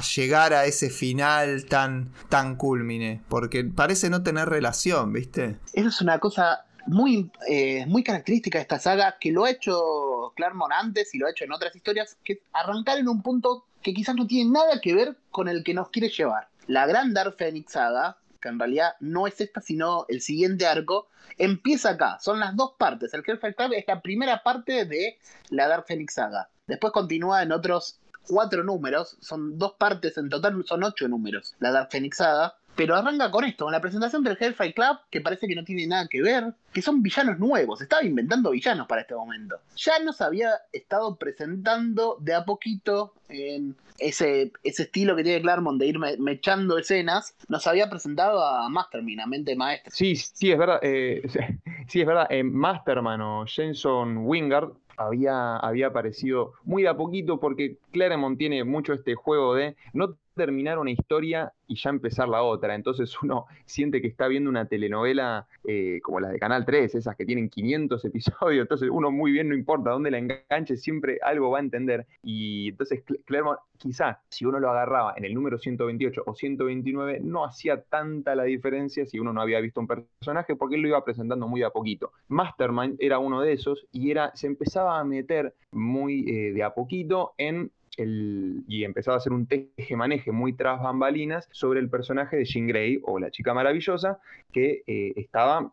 [0.00, 5.58] llegar a ese final tan, tan culmine, porque parece no tener relación, ¿viste?
[5.72, 10.32] Eso es una cosa muy, eh, muy característica de esta saga, que lo ha hecho
[10.36, 13.94] Claremont antes y lo ha hecho en otras historias, que arrancar en un punto que
[13.94, 16.48] quizás no tiene nada que ver con el que nos quiere llevar.
[16.66, 21.08] La gran Dark Phoenix saga, que en realidad no es esta, sino el siguiente arco,
[21.38, 22.18] empieza acá.
[22.20, 23.12] Son las dos partes.
[23.14, 25.18] El Hellfire Club es la primera parte de
[25.50, 26.48] la Dark Phoenix Saga.
[26.66, 29.16] Después continúa en otros cuatro números.
[29.20, 31.54] Son dos partes, en total son ocho números.
[31.60, 32.56] La Dark Phoenix Saga.
[32.74, 35.86] Pero arranca con esto, con la presentación del Hellfire Club, que parece que no tiene
[35.86, 39.56] nada que ver, que son villanos nuevos, estaba inventando villanos para este momento.
[39.76, 45.78] Ya nos había estado presentando de a poquito en ese, ese estilo que tiene Claremont
[45.78, 49.90] de ir mechando escenas, nos había presentado a Masterman, a Mente Maestra.
[49.92, 50.80] Sí, sí, es verdad.
[50.82, 51.22] Eh,
[51.88, 52.26] sí, es verdad.
[52.30, 58.64] Eh, Masterman o Jenson Wingard había, había aparecido muy de a poquito porque Claremont tiene
[58.64, 62.74] mucho este juego de no terminar una historia y ya empezar la otra.
[62.74, 67.16] Entonces uno siente que está viendo una telenovela eh, como las de Canal 3, esas
[67.16, 68.62] que tienen 500 episodios.
[68.62, 72.06] Entonces uno muy bien, no importa dónde la enganche, siempre algo va a entender.
[72.22, 77.44] Y entonces Claremont, quizá si uno lo agarraba en el número 128 o 129, no
[77.44, 81.04] hacía tanta la diferencia si uno no había visto un personaje porque él lo iba
[81.04, 82.12] presentando muy a poquito.
[82.28, 86.74] Mastermind era uno de esos y era, se empezaba a meter muy eh, de a
[86.74, 92.44] poquito en y empezaba a hacer un teje-maneje muy tras bambalinas sobre el personaje de
[92.44, 94.18] Jean Grey o la chica maravillosa
[94.50, 95.72] que eh, estaba,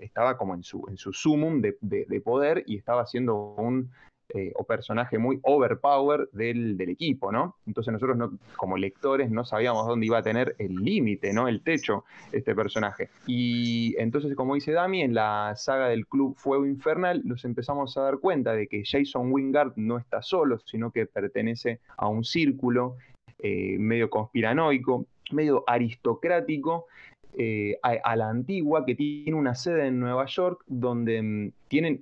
[0.00, 3.90] estaba como en su, en su sumum de, poder y estaba haciendo un
[4.34, 7.54] eh, o personaje muy overpower del, del, equipo, ¿no?
[7.66, 11.46] Entonces nosotros no, como lectores no sabíamos dónde iba a tener el límite, ¿no?
[11.46, 13.10] El techo, este personaje.
[13.26, 18.02] Y entonces, como dice Dami, en la saga del Club Fuego Infernal nos empezamos a
[18.02, 22.96] dar cuenta de que Jason Wingard no está solo, sino que pertenece a un círculo
[23.38, 26.86] eh, medio conspiranoico, medio aristocrático,
[27.36, 31.98] eh, a, la antigua, que tiene una sede en Nueva York, donde mm, tienen,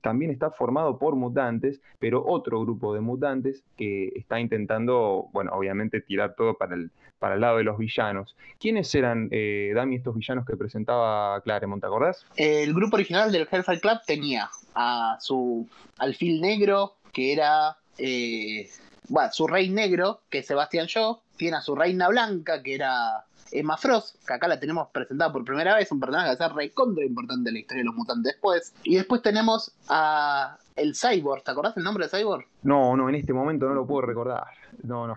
[0.00, 6.00] también está formado por mutantes, pero otro grupo de mutantes que está intentando, bueno, obviamente
[6.00, 8.36] tirar todo para el, para el lado de los villanos.
[8.60, 12.24] ¿Quiénes eran, eh, Dami, estos villanos que presentaba Claremont, te acordás?
[12.36, 15.68] El grupo original del Hellfire Club tenía a su
[15.98, 17.76] alfil negro, que era...
[17.98, 18.68] Eh,
[19.08, 23.24] bueno, su rey negro, que es Sebastián Shaw, tiene a su reina blanca, que era
[23.52, 26.54] Emma Frost, que acá la tenemos presentada por primera vez, un personaje que va a
[26.54, 28.74] ser contra importante en la historia de los mutantes después.
[28.84, 32.44] Y después tenemos a el Cyborg, ¿te acordás el nombre de Cyborg?
[32.62, 34.44] No, no, en este momento no lo puedo recordar.
[34.82, 35.16] No, no.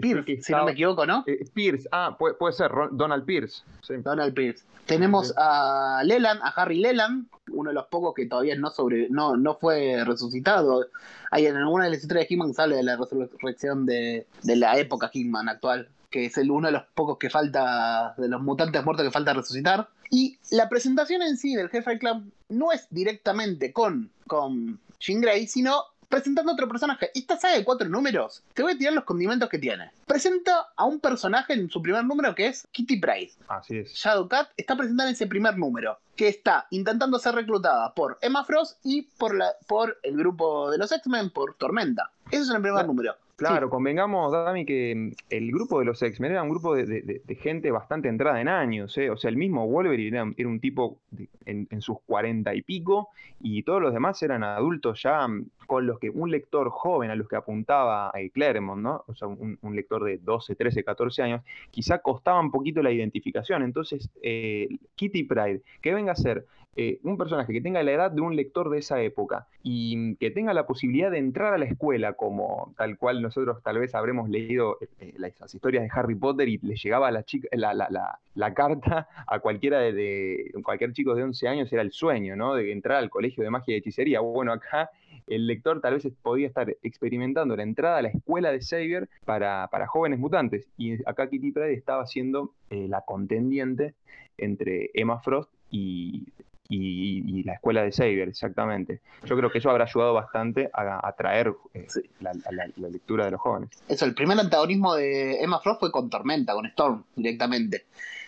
[0.00, 1.24] Pierce, si no me equivoco, ¿no?
[1.26, 3.62] Eh, Pierce, ah, puede, ser, Donald Pierce.
[4.02, 4.64] Donald Pierce.
[4.84, 9.36] Tenemos a Leland, a Harry Leland, uno de los pocos que todavía no sobre, no,
[9.36, 10.86] no fue resucitado.
[11.30, 14.78] Hay en alguna de las historias de He-Man sale de la resurrección de, de la
[14.78, 18.84] época He-Man actual que es el, uno de los pocos que falta, de los mutantes
[18.84, 19.88] muertos que falta resucitar.
[20.10, 25.46] Y la presentación en sí del Hellfire Club no es directamente con, con Jean Grey,
[25.46, 27.10] sino presentando otro personaje.
[27.14, 29.90] Esta saga de cuatro números, te voy a tirar los condimentos que tiene.
[30.06, 33.32] Presenta a un personaje en su primer número que es Kitty Pryde.
[33.48, 33.92] Así es.
[33.92, 38.78] Shadowcat está presentada en ese primer número, que está intentando ser reclutada por Emma Frost
[38.82, 42.10] y por, la, por el grupo de los X-Men, por Tormenta.
[42.30, 43.14] Eso es en el primer número.
[43.38, 47.70] Claro, convengamos, Dami, que mm, el grupo de los X-Men era un grupo de, gente
[47.70, 48.98] bastante entrada en años.
[48.98, 49.10] ¿eh?
[49.10, 50.98] O sea, el mismo Wolverine era, un tipo
[51.46, 53.10] en, sus cuarenta y pico,
[53.40, 57.14] y todos los demás eran adultos ya mm, con los que un lector joven a
[57.14, 59.04] los que apuntaba a Claremont, ¿no?
[59.06, 63.62] O sea, un, lector de 12, 13, 14 años, quizá costaba un poquito la identificación.
[63.62, 64.66] Entonces, eh,
[64.96, 66.44] Kitty Pride, que venga a ser
[66.76, 70.30] eh, un personaje que tenga la edad de un lector de esa época y que
[70.30, 74.28] tenga la posibilidad de entrar a la escuela como tal cual nosotros tal vez habremos
[74.28, 80.52] leído eh, las historias de Harry Potter y le llegaba la, carta a cualquiera de,
[80.62, 82.54] cualquier chico de 11 años era el sueño, ¿no?
[82.54, 84.20] De entrar al colegio de magia y hechicería.
[84.20, 84.90] Bueno, acá
[85.26, 89.68] el lector tal vez podía estar experimentando la entrada a la escuela de Xavier para,
[89.88, 90.68] jóvenes mutantes.
[90.76, 93.94] Y acá Kitty Pryde estaba siendo eh, la contendiente
[94.36, 96.28] entre Emma Frost y
[96.68, 99.00] y, la escuela de Xavier, exactamente.
[99.24, 101.86] Yo creo que eso habrá ayudado bastante a atraer eh,
[102.20, 102.32] la,
[102.76, 103.70] lectura de los jóvenes.
[103.88, 107.86] Eso, el primer antagonismo de Emma Frost fue con Tormenta, con Storm, directamente.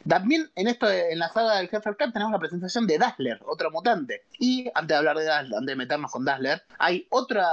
[0.09, 3.71] También en esto, en la saga del Jefe Cup tenemos la presentación de Dazzler, otro
[3.71, 4.23] mutante.
[4.39, 7.47] Y antes de hablar de Dazzler, antes de meternos con Dazzler, hay otra,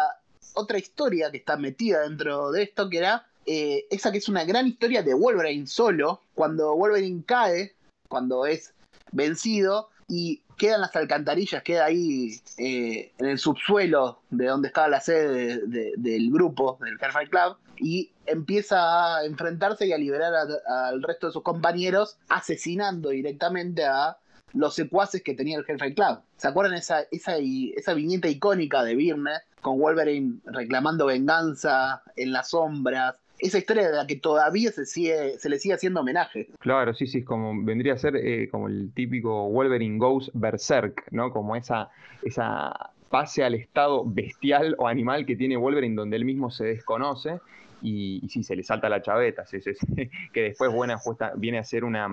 [0.53, 4.45] otra historia que está metida dentro de esto, que era eh, esa que es una
[4.45, 7.75] gran historia de Wolverine solo, cuando Wolverine cae,
[8.07, 8.73] cuando es
[9.11, 14.87] vencido, y queda en las alcantarillas, queda ahí eh, en el subsuelo de donde estaba
[14.87, 20.33] la sede del grupo, del Hellfire Club, y empieza a enfrentarse y a liberar
[20.67, 24.17] al resto de sus compañeros, asesinando directamente a
[24.53, 26.19] los secuaces que tenía el Hellfire Club.
[26.37, 29.31] ¿Se acuerdan esa, esa, esa viñeta icónica de Birne
[29.61, 35.37] con Wolverine reclamando venganza en las sombras, esa historia de la que todavía se sigue,
[35.37, 36.47] se le sigue haciendo homenaje.
[36.59, 41.31] Claro, sí, sí, como vendría a ser eh, como el típico Wolverine Goes Berserk, ¿no?
[41.31, 41.89] Como esa,
[42.23, 47.39] esa pase al estado bestial o animal que tiene Wolverine donde él mismo se desconoce
[47.81, 49.43] y, sí, se le salta la chaveta,
[50.33, 50.99] que después buena,
[51.35, 52.07] viene a ser una,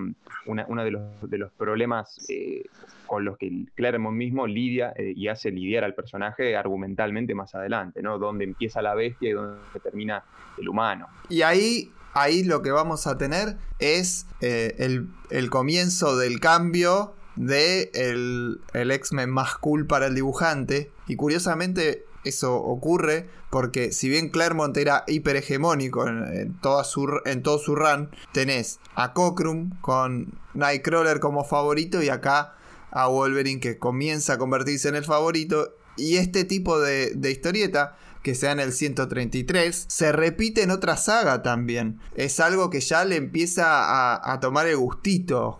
[0.45, 2.63] uno de los, de los problemas eh,
[3.05, 8.01] con los que Claremont mismo lidia eh, y hace lidiar al personaje argumentalmente más adelante,
[8.01, 8.17] ¿no?
[8.17, 10.23] Donde empieza la bestia y donde termina
[10.57, 11.07] el humano.
[11.29, 17.91] Y ahí, ahí lo que vamos a tener es eh, el, comienzo del cambio de
[17.93, 20.91] el, el X-Men más cool para el dibujante.
[21.07, 27.59] Y curiosamente eso ocurre porque si bien Claremont era hiperhegemónico en, en, su, en todo
[27.59, 32.55] su run, tenés a Cockrum con Nightcrawler como favorito y acá
[32.91, 35.75] a Wolverine que comienza a convertirse en el favorito.
[35.97, 41.43] Y este tipo de, historieta que sea en el 133, se repite en otra saga
[41.43, 41.99] también.
[42.15, 45.59] Es algo que ya le empieza a tomar el gustito.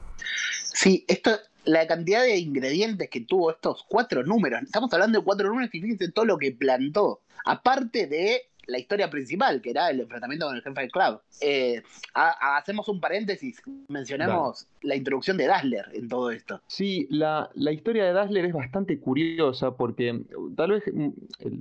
[0.74, 1.32] Sí, esto,
[1.66, 4.62] la cantidad de ingredientes que tuvo estos cuatro números.
[4.64, 7.22] Estamos hablando de cuatro números y fíjense todo lo que plantó.
[7.46, 11.20] Aparte de la historia principal, que era el enfrentamiento con el jefe del club.
[11.42, 11.82] Eh,
[12.14, 16.62] ha- hacemos un paréntesis, mencionamos la introducción de Dazzler en todo esto.
[16.68, 21.10] Sí, la, la historia de Dazzler es bastante curiosa porque mm, tal vez mm,
[21.40, 21.60] el,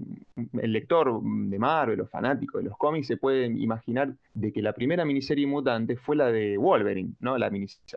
[0.60, 4.72] el lector de Marvel o fanático de los cómics se puede imaginar de que la
[4.72, 7.38] primera miniserie mutante fue la de Wolverine, ¿no?
[7.38, 7.50] La,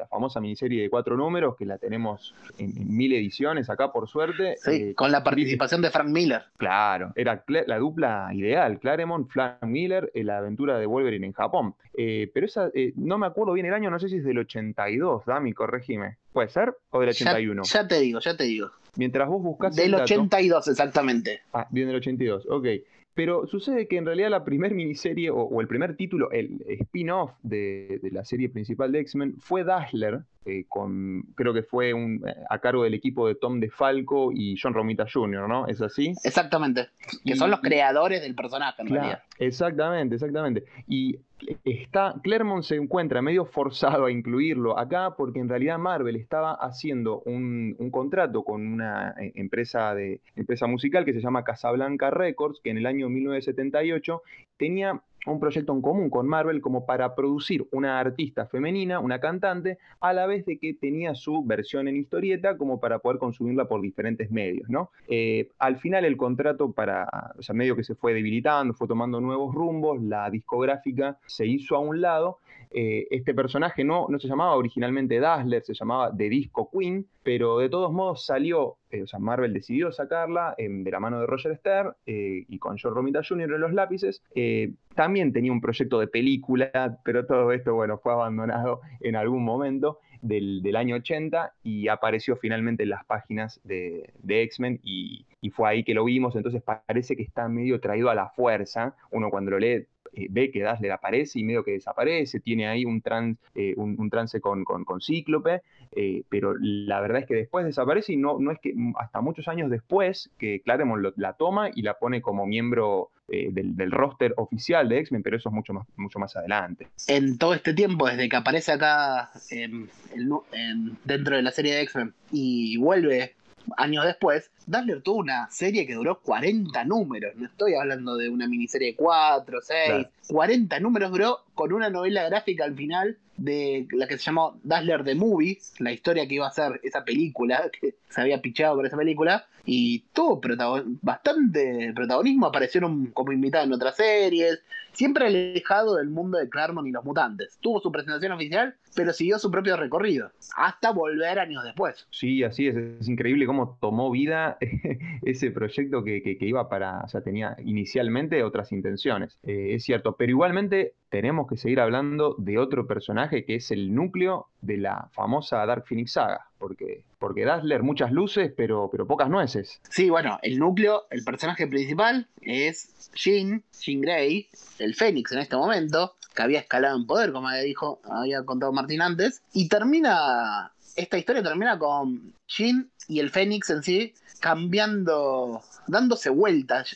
[0.09, 4.55] famosa miniserie de cuatro números que la tenemos en, en mil ediciones acá por suerte.
[4.57, 6.43] Sí, eh, con la participación de Frank Miller.
[6.57, 11.75] Claro, era la dupla ideal, Claremont, Frank Miller, eh, la aventura de Wolverine en Japón.
[11.95, 14.39] Eh, pero esa, eh, no me acuerdo bien el año, no sé si es del
[14.39, 16.17] 82, Dami, corregime.
[16.33, 16.73] ¿Puede ser?
[16.89, 17.63] ¿O del Ya, 81?
[17.63, 18.71] ya te digo, ya te digo.
[18.97, 21.41] Mientras vos buscás Del el dato- 82 exactamente.
[21.53, 22.65] Ah, bien del 82, ok.
[23.13, 27.31] Pero sucede que en realidad la primer miniserie o, o el primer título, el spin-off
[27.43, 32.23] de, de la serie principal de X-Men fue Dazzler, eh, con, creo que fue un,
[32.27, 35.67] eh, a cargo del equipo de Tom DeFalco y John Romita Jr., ¿no?
[35.67, 36.13] ¿Es así?
[36.23, 36.87] Exactamente.
[37.25, 39.23] Que Y- son los creadores del personaje en Claro, realidad.
[39.39, 40.63] exactamente, exactamente.
[40.87, 41.19] Y
[41.65, 47.21] está, Claremont se encuentra medio forzado a incluirlo acá porque en realidad Marvel estaba haciendo
[47.25, 52.59] un, un contrato con una eh, empresa, de, empresa musical que se llama Casablanca Records,
[52.63, 54.21] que en el año 1978
[54.57, 55.01] tenía
[55.31, 60.13] un proyecto en común con Marvel como para producir una artista femenina, una cantante, a
[60.13, 64.31] la vez de que tenía su versión en historieta como para poder consumirla por diferentes
[64.31, 64.67] medios.
[65.07, 69.19] Eh, al final el contrato para, o sea, medio que se fue debilitando, fue tomando
[69.21, 72.39] nuevos rumbos, la discográfica se hizo a un lado.
[72.71, 77.59] eh, este personaje no, no se llamaba originalmente Dazzler, se llamaba The Disco Queen, pero
[77.59, 81.27] de todos modos salió, eh, o sea, Marvel decidió sacarla em, de la mano de
[81.27, 83.53] Roger Stern eh, y con John Romita Jr.
[83.53, 84.23] en los lápices.
[84.35, 89.43] Eh, también tenía un proyecto de película, pero todo esto, bueno, fue abandonado en algún
[89.43, 95.25] momento del, del año 80 y apareció finalmente en las páginas de, de X-Men y,
[95.41, 98.95] y fue ahí que lo vimos, entonces parece que está medio traído a la fuerza,
[99.11, 99.85] uno cuando lo lee
[100.17, 104.09] eh, ve que Dazzler aparece y medio que desaparece, tiene ahí un, trans, eh, un,
[104.09, 105.61] trance con, con, con Cíclope,
[105.95, 109.21] eh, pero la verdad es que después desaparece y no, no es que mm, hasta
[109.21, 114.33] muchos años después que Claremont la toma y la pone como miembro del, del roster
[114.37, 116.87] oficial de X-Men, pero eso es mucho más, mucho más adelante.
[117.07, 121.81] En todo este tiempo, desde que aparece acá em, em, dentro de la serie de
[121.81, 123.35] X-Men y vuelve
[123.75, 127.35] años después, Dazzler tuvo una serie que duró 40 números.
[127.35, 129.79] No estoy hablando de una miniserie de 4, 6.
[129.87, 130.09] Claro.
[130.27, 135.03] 40 números duró con una novela gráfica al final de la que se llamó Dazzler
[135.03, 138.85] the Movie, la historia que iba a ser esa película, que se había pichado por
[138.85, 144.63] esa película, y tuvo protagon- bastante protagonismo, aparecieron como invitado en otras series,
[144.93, 147.57] siempre alejado del mundo de Claremont y los mutantes.
[147.61, 152.07] Tuvo su presentación oficial, pero siguió su propio recorrido, hasta volver años después.
[152.09, 154.56] Sí, así es, es increíble cómo tomó vida
[155.23, 160.15] ese proyecto que, que- iba para, o sea, tenía inicialmente otras intenciones, Eh, es cierto,
[160.15, 165.09] pero igualmente tenemos que seguir hablando de otro personaje que es el núcleo de la
[165.11, 169.79] famosa Dark Phoenix saga, porque, porque Dazzler muchas luces, pero, pero pocas nueces.
[169.89, 174.47] Sí, bueno, el núcleo, el personaje principal es Jean, Jean Grey,
[174.79, 179.01] el Fénix en este momento, que había escalado en poder, como dijo, había contado Martín
[179.01, 186.29] antes, y termina, esta historia termina con Jean y el Fénix en sí cambiando, dándose
[186.29, 186.95] vueltas,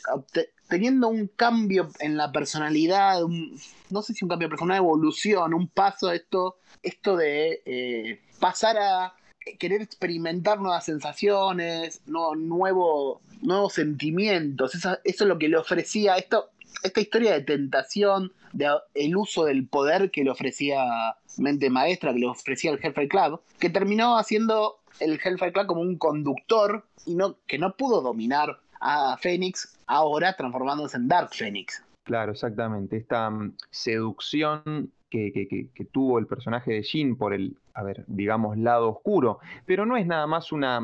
[0.67, 3.57] teniendo un cambio en la personalidad, un-
[3.89, 8.21] no sé si un cambio de personalidad, evolución, un paso a esto, esto de eh,
[8.39, 9.13] pasar a
[9.59, 14.75] querer experimentar nuevas sensaciones, no- nuevo, nuevos sentimientos.
[14.75, 16.49] Eso es lo que le ofrecía esto,
[16.83, 22.19] esta historia de tentación, de el uso del poder que le ofrecía Mente Maestra, que
[22.19, 27.15] le ofrecía el Hellfire Club, que terminó haciendo el Hellfire Club como un conductor y
[27.15, 31.83] no, que no pudo dominar a Fénix, ahora transformándose en Dark Phoenix.
[32.03, 32.97] Claro, exactamente.
[32.97, 38.57] Esta mm, seducción que, que, tuvo el personaje de Jin por el, a ver, digamos,
[38.57, 40.79] lado oscuro, pero no es nada más una,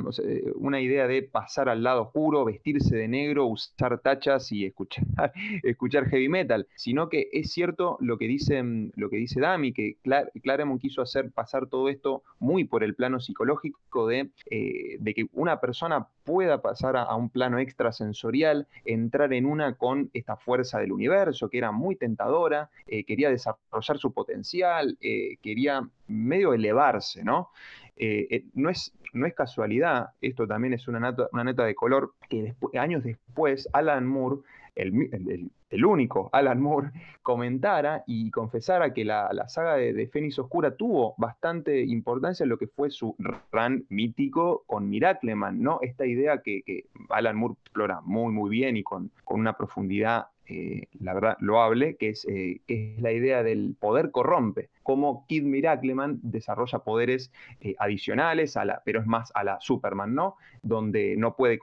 [0.56, 5.06] una idea de pasar al lado oscuro, vestirse de negro, usar tachas y escuchar,
[5.64, 8.62] escuchar heavy metal, sino que es cierto lo que dice,
[8.95, 9.98] lo que dice Dami, que
[10.44, 15.28] Claremont quiso hacer pasar todo esto muy por el plano psicológico de, eh, de que
[15.34, 20.91] una persona pueda pasar a, un plano extrasensorial, entrar en una con esta fuerza del
[20.91, 27.49] universo, que era muy tentadora, eh, quería desarrollar su potencial, eh, quería medio elevarse, ¿no?
[27.95, 32.14] Eh, no, es, no es casualidad, esto también es una nota, una nota de color,
[32.27, 34.41] que años después Alan Moore
[34.77, 36.91] el, único Alan Moore,
[37.23, 42.68] comentara y confesara que la, saga de, de, Oscura tuvo bastante importancia en lo que
[42.68, 43.15] fue su
[43.52, 45.80] run mítico con Miracleman, ¿no?
[45.81, 50.88] Esta idea que, Alan Moore explora muy, muy bien y con, con una profundidad eh,
[50.99, 55.44] la verdad, loable, que es, eh, que es la idea del poder corrompe, cómo Kid
[55.44, 60.36] Miracleman desarrolla poderes eh, adicionales, a la, pero es más a la Superman, ¿no?
[60.64, 61.60] Donde no puede,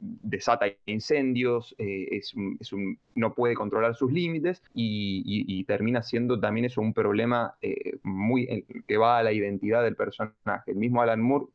[0.00, 2.34] desata incendios, es,
[3.14, 7.54] no puede controlar sus límites y, termina siendo también eso un problema
[8.02, 10.70] muy que va a la identidad del personaje.
[10.70, 11.46] El mismo Alan Moore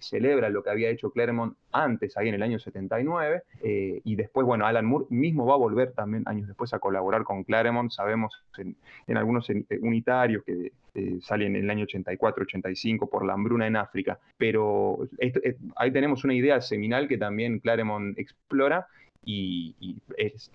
[0.00, 4.66] celebra lo que había hecho Claremont antes, ahí en el año 79, y después, bueno,
[4.66, 7.90] Alan Moore mismo va a volver también años después a colaborar con Claremont.
[7.90, 13.34] Sabemos en, algunos eh, unitarios que eh, salen en el año 84, 85 por la
[13.34, 14.18] hambruna en África.
[14.36, 18.86] Pero eh, ahí tenemos una idea seminal que también Claremont explora
[19.24, 19.74] y,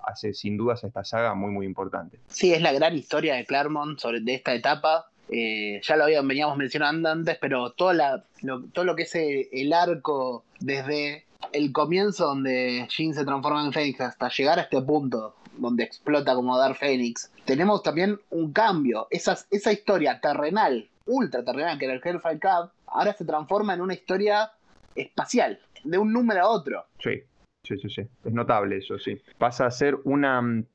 [0.07, 2.19] hace sin dudas esta saga muy muy importante.
[2.27, 5.10] Sí, es la gran historia de Claremont sobre de esta etapa.
[5.30, 10.43] Ya lo habíamos, veníamos mencionando antes, pero todo, lo, todo lo que es el arco
[10.60, 15.84] desde el comienzo donde Jean se transforma en Fénix hasta llegar a este punto donde
[15.84, 19.07] explota como Dark Phoenix, tenemos también un cambio.
[19.10, 23.81] Esa, esa historia terrenal, ultra terrenal, que era el Hellfire Club, ahora se transforma en
[23.81, 24.52] una historia
[24.95, 26.85] espacial, de un número a otro.
[26.99, 27.22] Sí,
[27.64, 28.02] sí, sí, sí.
[28.23, 29.22] Es notable eso, sí.
[29.38, 30.65] Pasa a ser una, mm,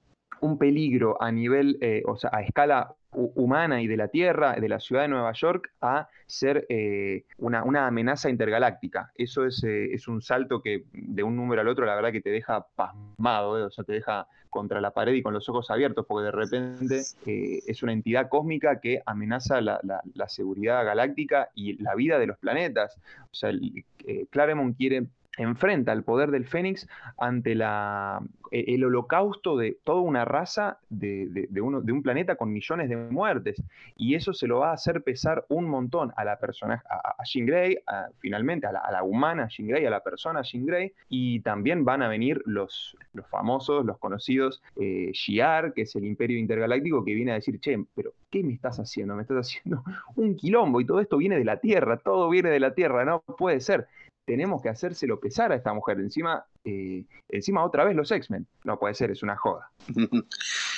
[0.40, 4.68] un peligro a nivel, eh, o sea, a escala humana y de la Tierra, de
[4.68, 9.12] la ciudad de Nueva York, a ser eh, una, amenaza intergaláctica.
[9.14, 12.20] Eso es, eh, es, un salto que de un número al otro, la verdad que
[12.20, 14.26] te deja pasmado, o sea, te deja
[14.56, 18.30] contra la pared y con los ojos abiertos, porque de repente eh, es una entidad
[18.30, 22.96] cósmica que amenaza la, seguridad galáctica y la vida de los planetas.
[23.24, 26.88] O sea, eh, Claremont quiere enfrenta el poder del Fénix
[27.18, 32.52] ante la, e, el holocausto de toda una raza de, uno, de, un planeta con
[32.52, 33.62] millones de muertes.
[33.96, 37.46] Y eso se lo va a hacer pesar un montón a la persona, a, Jean
[37.46, 37.78] Grey,
[38.18, 42.08] finalmente a la, humana Jean Grey, a la persona Jean Grey, y también van a
[42.08, 47.32] venir los, los famosos, los conocidos eh, Shiar, que es el imperio intergaláctico, que viene
[47.32, 49.14] a decir, che, pero ¿qué me estás haciendo?
[49.14, 49.82] Me estás haciendo
[50.16, 53.20] un quilombo y todo esto viene de la Tierra, todo viene de la Tierra, no
[53.20, 53.86] puede ser
[54.26, 55.98] tenemos que hacérselo pesar a esta mujer.
[56.00, 58.46] Encima, eh, encima otra vez los X-Men.
[58.64, 59.70] No puede ser, es una joda.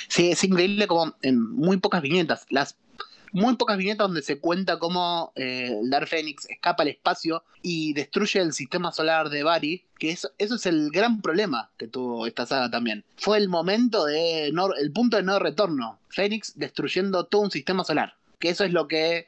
[0.07, 2.47] Sí, es increíble como en muy pocas viñetas.
[2.49, 2.75] Las
[3.31, 8.39] muy pocas viñetas donde se cuenta cómo eh, Dark Phoenix escapa al espacio y destruye
[8.39, 12.47] el sistema solar de Barry, que eso, eso es el gran problema que tuvo esta
[12.47, 13.05] saga también.
[13.17, 15.99] Fue el momento de el punto de no retorno.
[16.09, 18.15] Phoenix destruyendo todo un sistema solar.
[18.39, 19.27] Que eso es lo que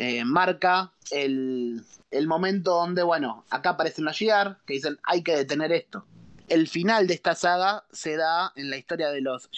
[0.00, 1.84] eh, marca el,
[2.28, 6.06] momento donde, bueno, acá aparecen los Shiar que dicen hay que detener esto.
[6.46, 9.50] El final de esta saga se da en la historia de los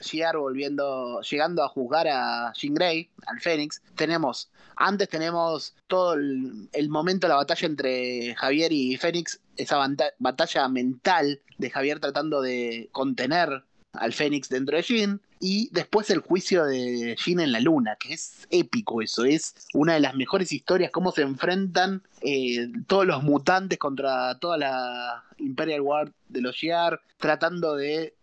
[0.00, 3.82] Shiar volviendo, llegando a juzgar a Jean Grey, al Fénix.
[3.94, 9.78] Tenemos, antes tenemos todo el, el momento de la batalla entre Javier y Fénix, esa
[10.18, 13.62] batalla mental de Javier tratando de contener
[13.92, 15.20] al Fénix dentro de Jean.
[15.40, 19.94] Y después el juicio de Jean en la luna, que es épico eso, es una
[19.94, 25.82] de las mejores historias, cómo se enfrentan eh, todos los mutantes contra toda la Imperial
[25.82, 28.14] Guard de los Shi'ar, tratando de,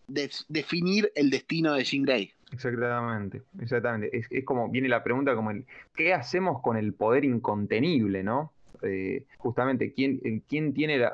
[0.47, 2.31] definir el destino de Jean Grey.
[2.51, 4.17] Exactamente, exactamente.
[4.17, 5.65] Es, como viene la pregunta como el,
[5.95, 8.53] ¿qué hacemos con el poder incontenible, no?
[8.81, 11.13] Eh, justamente, ¿quién, ¿quién tiene la,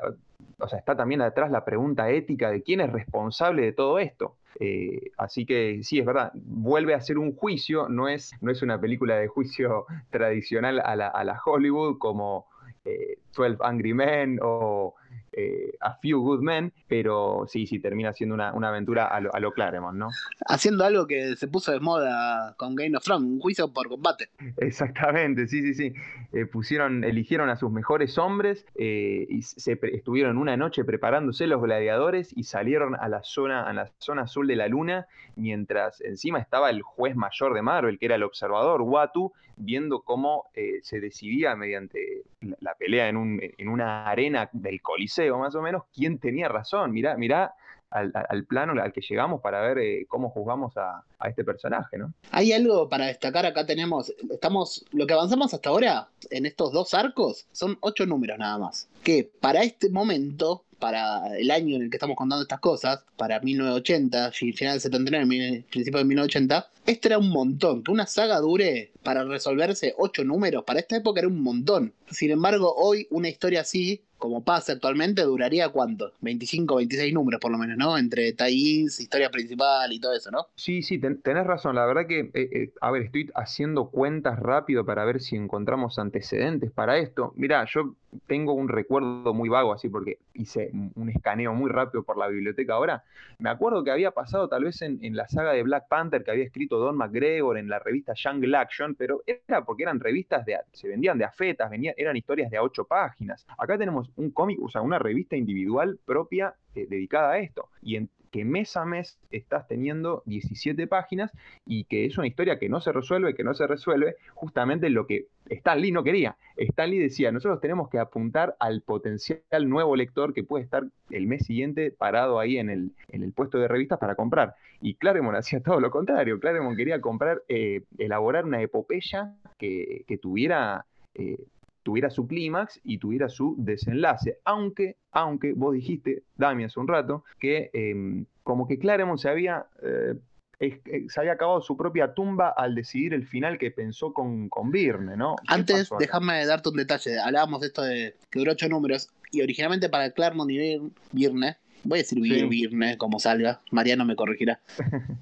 [0.58, 4.36] o sea, está también atrás la pregunta ética de quién es responsable de todo esto.
[4.58, 8.62] Eh, así que sí, es verdad, vuelve a ser un juicio, no es, no es
[8.62, 12.46] una película de juicio tradicional a la, Hollywood como
[12.84, 14.94] 12 eh, Angry Men o
[15.36, 19.34] eh, A Few Good Men, pero sí, sí, termina siendo una, una aventura a lo,
[19.34, 20.08] a lo Claremont, ¿no?
[20.46, 24.30] Haciendo algo que se puso de moda con Game of Thrones, un juicio por combate.
[24.56, 25.92] Exactamente, sí, sí, sí.
[26.32, 31.62] Eh, pusieron, eligieron a sus mejores hombres eh, y se estuvieron una noche preparándose los
[31.62, 35.06] gladiadores y salieron a la zona, a la zona azul de la luna,
[35.36, 40.44] mientras encima estaba el juez mayor de Marvel, que era el observador, Watu, viendo cómo
[40.54, 42.22] eh, se decidía mediante
[42.60, 46.92] la, pelea en, un, en una arena del Coliseo, más o menos, quién tenía razón.
[46.92, 47.54] Mirá, mirá
[47.90, 52.12] al plano al que llegamos para ver eh, cómo juzgamos a, a este personaje, ¿no?
[52.30, 56.94] Hay algo para destacar acá tenemos, estamos, lo que avanzamos hasta ahora en estos dos
[56.94, 58.88] arcos son ocho números nada más.
[59.02, 63.40] Que para este momento, para el año en el que estamos contando estas cosas, para
[63.40, 67.82] 1980, fi- final del 79, mi- principio de 1980, este era un montón.
[67.82, 71.92] Que una saga dure para resolverse ocho números, para esta época era un montón.
[72.10, 76.12] Sin embargo, hoy una historia así, como pasa actualmente, duraría cuánto?
[76.20, 77.98] 25, 26 números por lo menos, ¿no?
[77.98, 80.46] Entre tie-ins, historia principal y todo eso, ¿no?
[80.56, 81.74] Sí, sí, ten- tenés razón.
[81.76, 85.98] La verdad que, eh, eh, a ver, estoy haciendo cuentas rápido para ver si encontramos
[85.98, 87.32] antecedentes para esto.
[87.36, 87.94] Mirá, yo
[88.26, 92.74] tengo un recuerdo muy vago así porque hice un escaneo muy rápido por la biblioteca
[92.74, 93.04] ahora.
[93.38, 96.44] Me acuerdo que había pasado tal vez en, la saga de Black Panther que había
[96.44, 100.88] escrito Don McGregor en la revista Jungle Action, pero era porque eran revistas de, se
[100.88, 103.46] vendían de afetas, venían, eran historias de a ocho páginas.
[103.58, 107.68] Acá tenemos un cómic, o sea, una revista individual propia eh, dedicada a esto.
[107.82, 111.32] Y en, que mes a mes estás teniendo 17 páginas
[111.64, 115.06] y que es una historia que no se resuelve, que no se resuelve, justamente lo
[115.06, 116.36] que Stan Lee no quería.
[116.56, 121.26] Stan Lee decía, nosotros tenemos que apuntar al potencial nuevo lector que puede estar el
[121.26, 124.54] mes siguiente parado ahí en el, en el puesto de revistas para comprar.
[124.80, 126.38] Y Claremont hacía todo lo contrario.
[126.38, 130.84] Claremont quería comprar, eh, elaborar una epopeya que, que tuviera...
[131.14, 131.38] eh,
[131.86, 134.40] tuviera su clímax y tuviera su desenlace.
[134.44, 139.66] Aunque, aunque vos dijiste, Dami, hace un rato, que eh, como que Claremont se había,
[139.84, 140.14] eh,
[140.58, 144.72] eh, se había acabado su propia tumba al decidir el final que pensó con, con
[144.72, 145.36] Virne, ¿no?
[145.36, 147.20] ¿Qué Antes, déjame darte un detalle.
[147.20, 149.08] Hablábamos de esto de que duró ocho números.
[149.30, 150.80] Y originalmente para Claremont y
[151.12, 152.44] Virne, voy a decir Sí.
[152.46, 154.60] Virne como salga, Mariano me corregirá.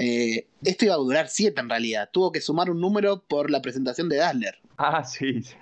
[0.00, 2.08] Eh, esto iba a durar siete en realidad.
[2.12, 4.60] Tuvo que sumar un número por la presentación de Dazzler.
[4.78, 5.56] Ah, sí, sí.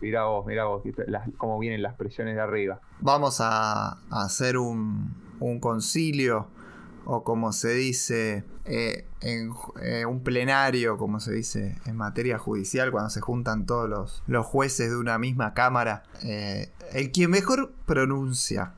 [0.00, 2.80] Mirá vos, mirá vos, las- cómo vienen las presiones de arriba.
[3.00, 5.14] Vamos a, hacer un,
[5.60, 6.48] concilio,
[7.04, 9.50] o como se dice, eh, en
[9.82, 14.46] eh, un plenario, como se dice en materia judicial, cuando se juntan todos los, los
[14.46, 16.04] jueces de una misma cámara.
[16.22, 18.74] Eh, el quien mejor pronuncia,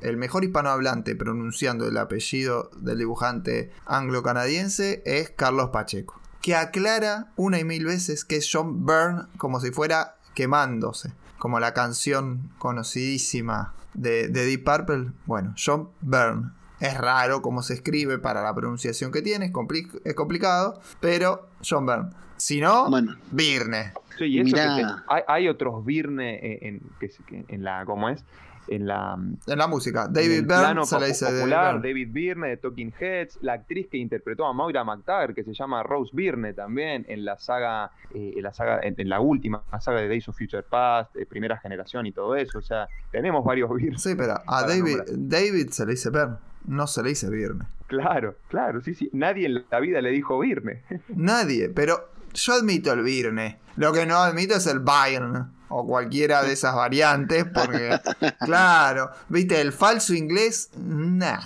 [0.00, 7.58] el mejor hispanohablante pronunciando el apellido del dibujante anglo-canadiense es Carlos Pacheco, que aclara una
[7.60, 13.74] y mil veces que es John Byrne como si fuera quemándose, como la canción conocidísima
[13.94, 15.12] de, de Deep Purple.
[15.26, 16.50] Bueno, John Byrne.
[16.80, 21.48] Es raro cómo se escribe para la pronunciación que tiene, es, compli- es complicado, pero
[21.64, 22.10] John Byrne.
[22.36, 23.92] Si no, Bueno, Virne.
[24.18, 28.08] Sí, y eso que te- hay, hay otros Virne en, en- que en la, ¿cómo
[28.08, 28.24] es?
[28.68, 31.88] En la, En la música, David Byrne se le po- dice popular, Byrne.
[31.88, 35.82] David Byrne de Talking Heads, la actriz que interpretó a Moira McTaggart, que se llama
[35.82, 40.00] Rose Byrne también, en la saga, eh, en la saga, en, en la última saga
[40.00, 42.58] de Days of Future Past, de primera generación y todo eso.
[42.58, 43.98] O sea, tenemos varios Byrne.
[43.98, 45.06] Sí, pero a David, nombrar.
[45.10, 46.36] David se le dice Byrne,
[46.66, 47.64] no se le dice Virne.
[47.88, 49.10] Claro, claro, sí, sí.
[49.12, 50.82] Nadie en la vida le dijo Byrne.
[51.08, 53.58] Nadie, pero yo admito el Virne.
[53.76, 55.46] Lo que no admito es el Byrne.
[55.74, 57.98] O cualquiera de esas variantes, porque,
[58.44, 61.40] claro, viste, el falso inglés, nah,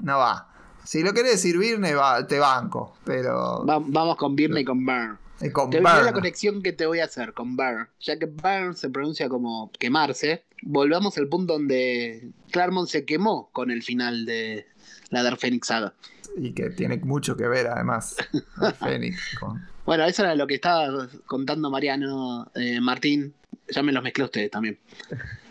[0.00, 0.48] no va.
[0.84, 3.64] Si lo querés decir Virne, va, te banco, pero.
[3.66, 5.16] va- vamos con Virne y con Byrne.
[5.40, 7.86] eh, con Te a la conexión que te voy a hacer con Burn.
[8.00, 13.70] Ya que Burn se pronuncia como quemarse, volvamos al punto donde Claremont se quemó con
[13.70, 14.66] el final de
[15.10, 15.92] la Dark Phoenix saga.
[16.36, 18.16] Y que tiene mucho que ver, además,
[19.40, 23.34] con- Bueno, eso era lo que estaba contando Mariano, eh, Martín,
[23.68, 24.78] ya me los mezclé a ustedes también.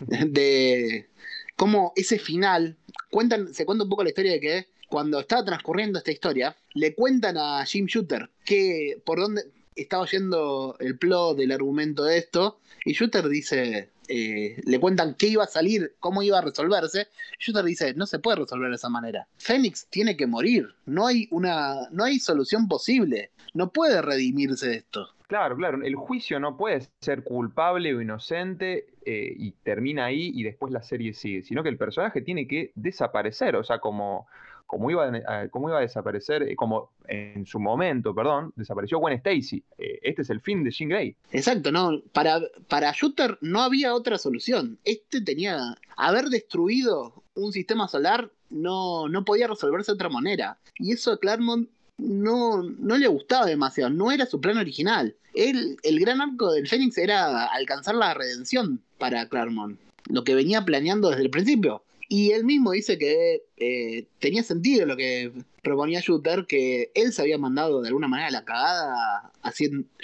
[0.00, 1.08] De
[1.56, 2.76] cómo ese final,
[3.10, 6.94] cuentan, se cuenta un poco la historia de que cuando estaba transcurriendo esta historia, le
[6.94, 9.42] cuentan a Jim Shooter que por dónde
[9.74, 15.28] estaba yendo el plot del argumento de esto, y Shooter dice, eh, le cuentan qué
[15.28, 17.08] iba a salir, cómo iba a resolverse,
[17.38, 19.28] Shooter dice, no se puede resolver de esa manera.
[19.36, 24.76] Fénix tiene que morir, no hay una, no hay solución posible, no puede redimirse de
[24.76, 25.08] esto.
[25.28, 25.82] Claro, claro.
[25.84, 30.82] El juicio no puede ser culpable o inocente eh, y termina ahí y después la
[30.82, 34.26] serie sigue, sino que el personaje tiene que desaparecer, o sea, como,
[34.66, 39.16] como iba, a, como iba a desaparecer, eh, como en su momento, perdón, desapareció Gwen
[39.16, 39.62] Stacy.
[39.76, 41.14] Eh, este es el fin de Jean Grey.
[41.30, 42.00] Exacto, no.
[42.12, 44.78] Para, para Shooter no había otra solución.
[44.84, 45.74] Este tenía.
[45.98, 50.58] Haber destruido un sistema solar no, no podía resolverse de otra manera.
[50.78, 51.68] Y eso Claremont
[51.98, 55.14] no, no le gustaba demasiado, no era su plan original.
[55.34, 61.10] el gran arco del Fénix era alcanzar la redención para Claremont, lo que venía planeando
[61.10, 61.82] desde el principio.
[62.08, 65.30] Y él mismo dice que eh, tenía sentido lo que
[65.62, 69.30] proponía Shooter, que él se había mandado de alguna manera la cagada,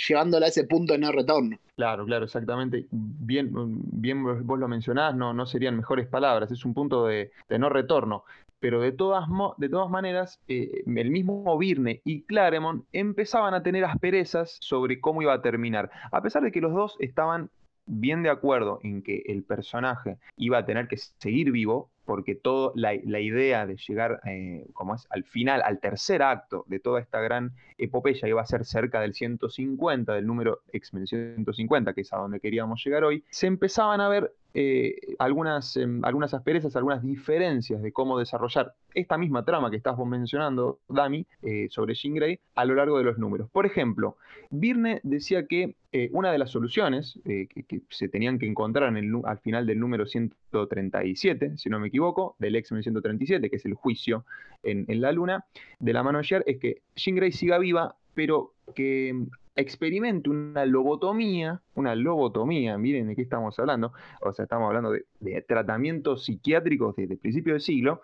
[0.07, 1.59] llevándola a ese punto de no retorno.
[1.77, 2.87] Claro, claro, exactamente.
[2.91, 7.71] Bien, bien vos lo mencionás, no, no serían mejores palabras, es un punto de, no
[7.71, 8.25] retorno.
[8.61, 9.27] Pero de todas,
[9.59, 15.23] de todas maneras, eh, el mismo Virne y Claremont empezaban a tener asperezas sobre cómo
[15.23, 15.91] iba a terminar.
[16.11, 17.51] A pesar de que los dos estaban
[17.87, 22.73] bien de acuerdo en que el personaje iba a tener que seguir vivo, porque toda
[22.75, 27.53] la, idea de llegar eh, como al final, al tercer acto de toda esta gran
[27.79, 32.41] epopeya iba a ser cerca del 150, del número X-Men 150, que es a donde
[32.41, 37.93] queríamos llegar hoy, se empezaban a ver eh, algunas, em, algunas asperezas, algunas diferencias de
[37.93, 42.77] cómo desarrollar esta misma trama que estás mencionando, Dami, eh, sobre Jean Grey, a lo
[42.77, 43.51] largo de los números.
[43.51, 44.17] Por ejemplo,
[44.51, 48.95] Birne decía que eh, una de las soluciones que, se tenían que encontrar
[49.25, 53.75] al final del número 137, si no me equivoco, del X-Men 137, que es el
[53.75, 54.25] juicio
[54.63, 55.45] en, la luna,
[55.81, 59.27] de la mano de es que Jean Grey siga viva, pero que
[59.57, 65.43] experimente una lobotomía, una lobotomía, miren de qué estamos hablando, o sea, estamos hablando de,
[65.43, 68.03] tratamientos psiquiátricos desde el principio del siglo,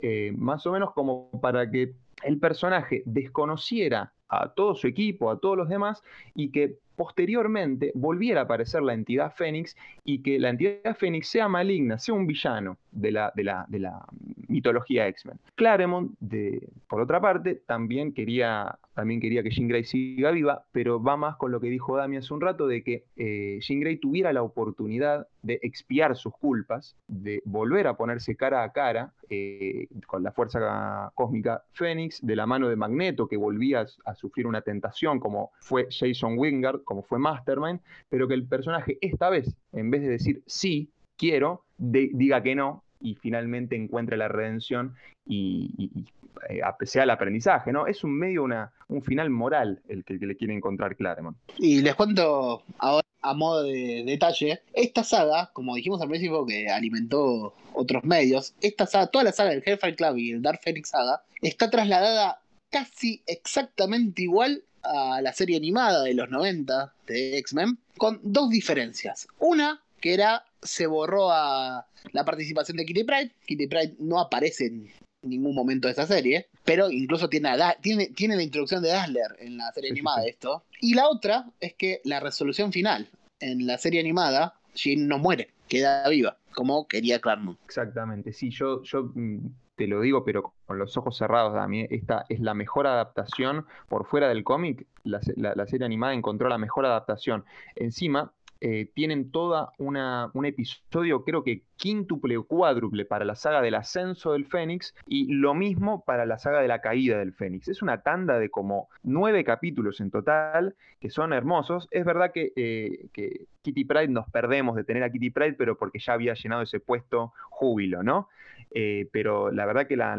[0.00, 5.38] eh, más o menos como para que el personaje desconociera a todo su equipo, a
[5.38, 6.02] todos los demás,
[6.34, 11.48] y que posteriormente volviera a aparecer la entidad Fénix y que la entidad Fénix sea
[11.48, 14.04] maligna, sea un villano de la, de la, de la
[14.48, 15.38] mitología X-Men.
[15.54, 21.02] Claremont, de, por otra parte, también quería, también quería que Jean Grey siga viva, pero
[21.02, 23.96] va más con lo que dijo Dami hace un rato, de que eh, Jean Grey
[23.96, 29.88] tuviera la oportunidad de expiar sus culpas, de volver a ponerse cara a cara eh,
[30.06, 34.60] con la fuerza cósmica Fénix, de la mano de Magneto, que volvía a sufrir una
[34.60, 39.90] tentación, como fue Jason Wingard, como fue Mastermind, pero que el personaje esta vez, en
[39.90, 44.94] vez de decir sí, quiero, diga que no y finalmente encuentre la redención
[45.26, 46.06] y,
[46.48, 47.86] eh, sea el aprendizaje, ¿no?
[47.86, 51.36] Es un medio, una, un final moral el que, le quiere encontrar Claremont.
[51.58, 56.68] Y les cuento ahora a modo de detalle, esta saga, como dijimos al principio que
[56.68, 60.88] alimentó otros medios, esta saga, toda la saga del Hellfire Club y el Dark Phoenix
[60.88, 62.40] saga, está trasladada
[62.70, 69.26] casi exactamente igual a la serie animada de los 90 de X-Men, con dos diferencias.
[69.38, 73.32] Una, que era, se borró a la participación de Kitty Pride.
[73.46, 74.90] Kitty Pride no aparece en
[75.22, 77.50] ningún momento de esa serie, pero incluso tiene,
[77.80, 80.64] tiene, tiene la introducción de Dazzler en la serie animada de esto.
[80.80, 83.08] Y la otra es que la resolución final
[83.40, 87.58] en la serie animada, Jean no muere, queda viva, como quería Claremont.
[87.64, 92.24] Exactamente, sí, yo, yo mm, te lo digo, pero con los ojos cerrados, Dami, esta
[92.28, 94.86] es la mejor adaptación por fuera del cómic.
[95.04, 97.44] La, la, serie animada encontró la mejor adaptación.
[97.74, 98.32] Encima,
[98.64, 103.74] eh, tienen toda una, un episodio, creo que quíntuple o cuádruple para la saga del
[103.74, 107.66] ascenso del Fénix y lo mismo para la saga de la caída del Fénix.
[107.66, 111.88] Es una tanda de como nueve capítulos en total que son hermosos.
[111.90, 115.76] Es verdad que, eh, que Kitty Pride nos perdemos de tener a Kitty Pride, pero
[115.76, 118.28] porque ya había llenado ese puesto júbilo, ¿no?
[118.74, 120.16] Eh, pero la verdad que la,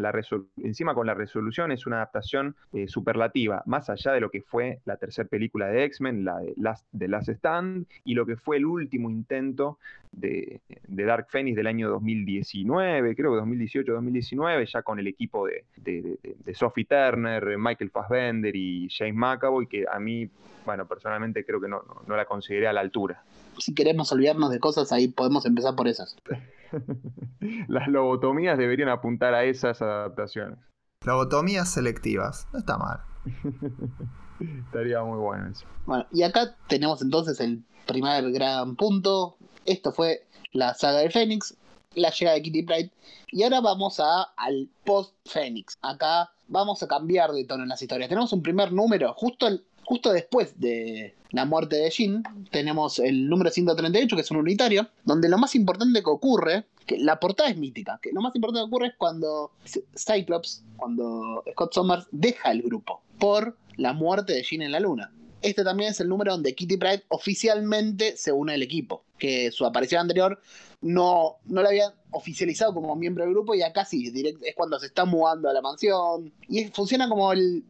[0.62, 4.80] encima con la resolución es una adaptación eh, superlativa, más allá de lo que fue
[4.84, 8.66] la tercera película de X-Men, la de Last, Last Stand, y lo que fue el
[8.66, 9.78] último intento
[10.12, 16.18] de, Dark Phoenix del año 2019, creo que 2018-2019, ya con el equipo de,
[16.54, 20.28] Sophie Turner, Michael Fassbender y James McAvoy, que a mí,
[20.64, 23.22] bueno, personalmente creo que no, no la consideré a la altura.
[23.58, 26.16] Si queremos olvidarnos de cosas, ahí podemos empezar por esas.
[27.68, 30.58] Las lobotomías deberían apuntar a esas adaptaciones.
[31.04, 33.00] Lobotomías selectivas, no está mal.
[34.66, 35.66] Estaría muy bueno eso.
[35.86, 39.36] Bueno, y acá tenemos entonces el primer gran punto.
[39.64, 41.56] Esto fue la saga de Fénix,
[41.94, 42.90] la llegada de Kitty Pride.
[43.30, 45.78] Y ahora vamos a, al post-Fénix.
[45.82, 48.08] Acá vamos a cambiar de tono en las historias.
[48.08, 49.48] Tenemos un primer número, justo,
[49.84, 54.88] justo después de, la muerte de Jean, tenemos el número 138, que es un unitario,
[55.04, 58.60] donde lo más importante que ocurre, que la portada es mítica, que lo más importante
[58.60, 59.50] que ocurre es cuando
[59.96, 65.12] Cyclops, cuando Scott Summers deja el grupo por la muerte de Jean en la luna.
[65.42, 69.02] Este también es el número donde Kitty Pride oficialmente se une al equipo.
[69.18, 70.40] que su aparición anterior
[70.80, 74.12] no, no la habían oficializado como miembro del grupo y acá sí,
[74.42, 76.32] es cuando se está mudando a la mansión.
[76.48, 77.64] Y funciona como el,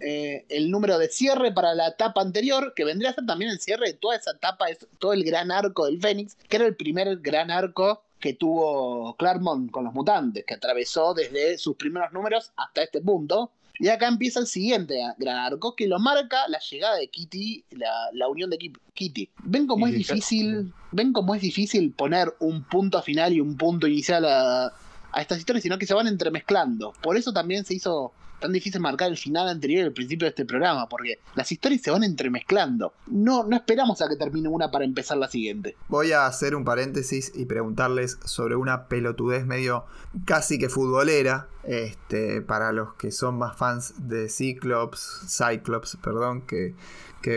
[0.00, 3.60] eh, el número de cierre para la etapa anterior, que vendría a ser también el
[3.60, 4.66] cierre de toda esa etapa,
[4.98, 9.70] todo el gran arco del Fénix, que era el primer gran arco que tuvo Claremont
[9.70, 13.52] con los mutantes, que atravesó desde sus primeros números hasta este punto.
[13.80, 18.28] Y acá empieza el siguiente gran arco que lo marca la llegada de Kitty, la,
[18.28, 19.30] unión de Kitty.
[19.44, 20.72] ¿Ven cómo es difícil?
[20.90, 24.72] ¿Ven cómo es difícil poner un punto final y un punto inicial a,
[25.12, 26.92] a estas historias, sino que se van entremezclando?
[27.00, 30.30] Por eso también se hizo tan difícil marcar el final anterior y el principio de
[30.30, 32.92] este programa, porque las historias se van entremezclando.
[33.06, 35.76] No, no esperamos a que termine una para empezar la siguiente.
[35.88, 39.84] Voy a hacer un paréntesis y preguntarles sobre una pelotudez medio
[40.24, 41.48] casi que futbolera.
[41.64, 46.74] Este, para los que son más fans de Cyclops, Cyclops, perdón, que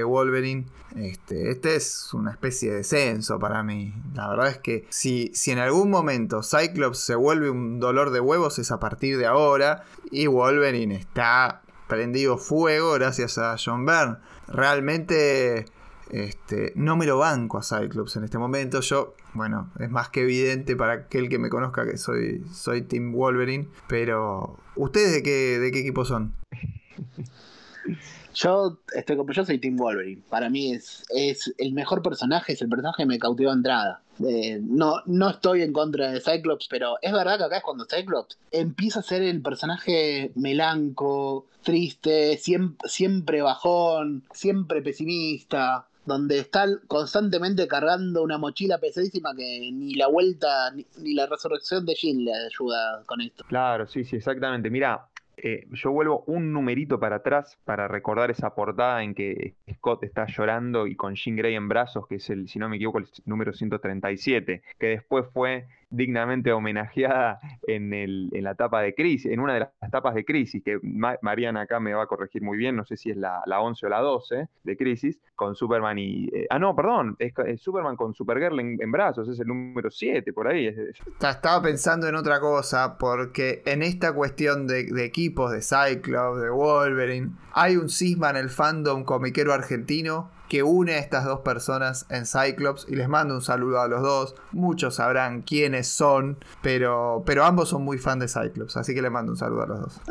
[0.04, 0.66] Wolverine.
[0.96, 3.94] Este, este es una especie de censo para mí.
[4.14, 8.20] La verdad es que si, si en algún momento Cyclops se vuelve un dolor de
[8.20, 9.84] huevos es a partir de ahora.
[10.12, 14.18] Y Wolverine está prendido fuego gracias a John Byrne.
[14.48, 15.66] Realmente
[16.12, 18.82] este, no me lo banco a Cyclops en este momento.
[18.82, 23.14] Yo, bueno, es más que evidente para aquel que me conozca que soy, soy Team
[23.14, 23.68] Wolverine.
[23.88, 26.34] Pero, ¿ustedes de qué, de qué equipo son?
[28.34, 30.22] Yo estoy yo soy Tim Wolverine.
[30.30, 34.02] Para mí es, es el mejor personaje, es el personaje que me cautivó entrada.
[34.28, 37.86] Eh, no, no estoy en contra de Cyclops, pero es verdad que acá es cuando
[37.86, 46.66] Cyclops empieza a ser el personaje melanco, triste, siempre, siempre bajón, siempre pesimista donde está
[46.88, 52.26] constantemente cargando una mochila pesadísima que ni la vuelta ni, ni, la resurrección de Jean
[52.26, 53.46] le ayuda con esto.
[53.48, 54.70] Claro, sí, sí, exactamente.
[54.70, 55.08] Mira,
[55.44, 60.28] eh, yo vuelvo un numerito para atrás para recordar esa portada en que Scott está
[60.28, 63.08] llorando y con Jean Grey en brazos, que es el, si no me equivoco, el
[63.26, 69.40] número 137, que después fue dignamente homenajeada en, el, en la etapa de crisis, en
[69.40, 72.76] una de las etapas de crisis, que Mariana acá me va a corregir muy bien,
[72.76, 76.30] no sé si es la, la 11 o la 12 de crisis, con Superman y...
[76.34, 80.48] Eh, ah, no, perdón, es, Superman con Supergirl en, brazos, es el número 7, por
[80.48, 80.74] ahí.
[81.22, 86.50] Estaba pensando en otra cosa, porque en esta cuestión de, de equipos, de Cyclops, de
[86.50, 92.06] Wolverine, hay un cisma en el fandom comiquero argentino que une a estas dos personas
[92.10, 94.36] en Cyclops y les mando un saludo a los dos.
[94.52, 99.10] Muchos sabrán quiénes son, pero, pero ambos son muy fans de Cyclops, así que les
[99.10, 100.02] mando un saludo a los dos.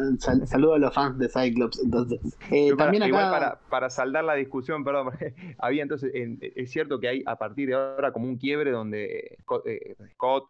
[0.49, 2.21] saludo a los fans de Cyclops, entonces.
[2.51, 5.11] Eh, también Igual para, saldar la discusión, perdón,
[5.59, 9.67] había entonces, es cierto que hay a partir de ahora como un quiebre donde Scott,
[9.67, 9.95] eh,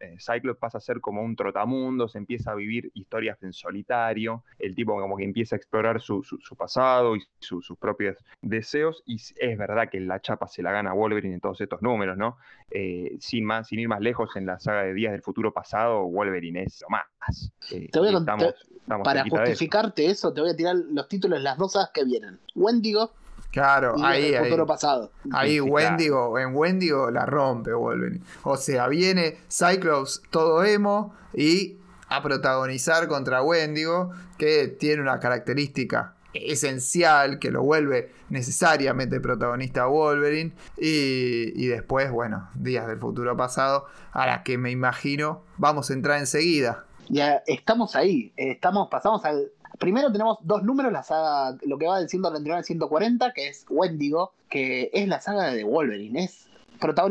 [0.01, 4.45] eh, Cyclops pasa a ser como un trotamundo, se empieza a vivir historias en solitario,
[4.61, 9.17] el tipo como que empieza a explorar su, su, pasado y sus propios deseos, y
[9.17, 12.37] es verdad que la chapa se la gana Wolverine en todos estos números, ¿no?
[12.71, 16.05] Eh, sin, más, sin ir más lejos, en la saga de Días del Futuro Pasado,
[16.05, 17.53] Wolverine es lo más.
[17.71, 20.33] Eh, te voy a para justificarte eso.
[20.33, 22.39] te voy a tirar los títulos las dos sagas que vienen.
[22.55, 23.13] Wendigo.
[23.53, 25.11] Claro, ahí, ahí, futuro pasado.
[25.33, 28.23] ahí Wendigo, en Wendigo la rompe Wolverine.
[28.45, 31.77] O sea, viene Cyclops todo emo y
[32.09, 40.53] a protagonizar contra Wendigo, que tiene una característica esencial que lo vuelve necesariamente protagonista Wolverine
[40.77, 46.19] y, después, bueno, Días del Futuro Pasado, a la que me imagino vamos a entrar
[46.19, 46.85] enseguida.
[47.09, 49.51] Ya estamos ahí, estamos, pasamos al...
[49.79, 53.65] Primero tenemos dos números, la saga, lo que va del 139 al 140, que es
[53.71, 56.49] Wendigo, que es la saga de Wolverine, es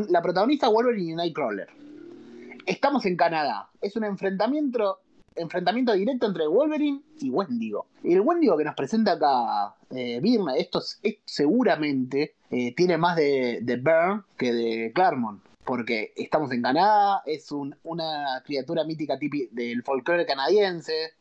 [0.09, 1.67] la protagonista Wolverine y Nightcrawler.
[2.65, 4.99] Estamos en Canadá, es un enfrentamiento
[5.39, 7.87] enfrentamiento directo entre Wolverine y Wendigo.
[8.03, 10.21] El Wendigo que nos presenta acá eh,
[10.57, 10.81] esto
[11.25, 13.81] seguramente eh, tiene más de, de
[14.37, 15.41] que de Claremont.
[15.63, 21.13] Porque estamos en Canadá, es una criatura mítica típica del folclore canadiense.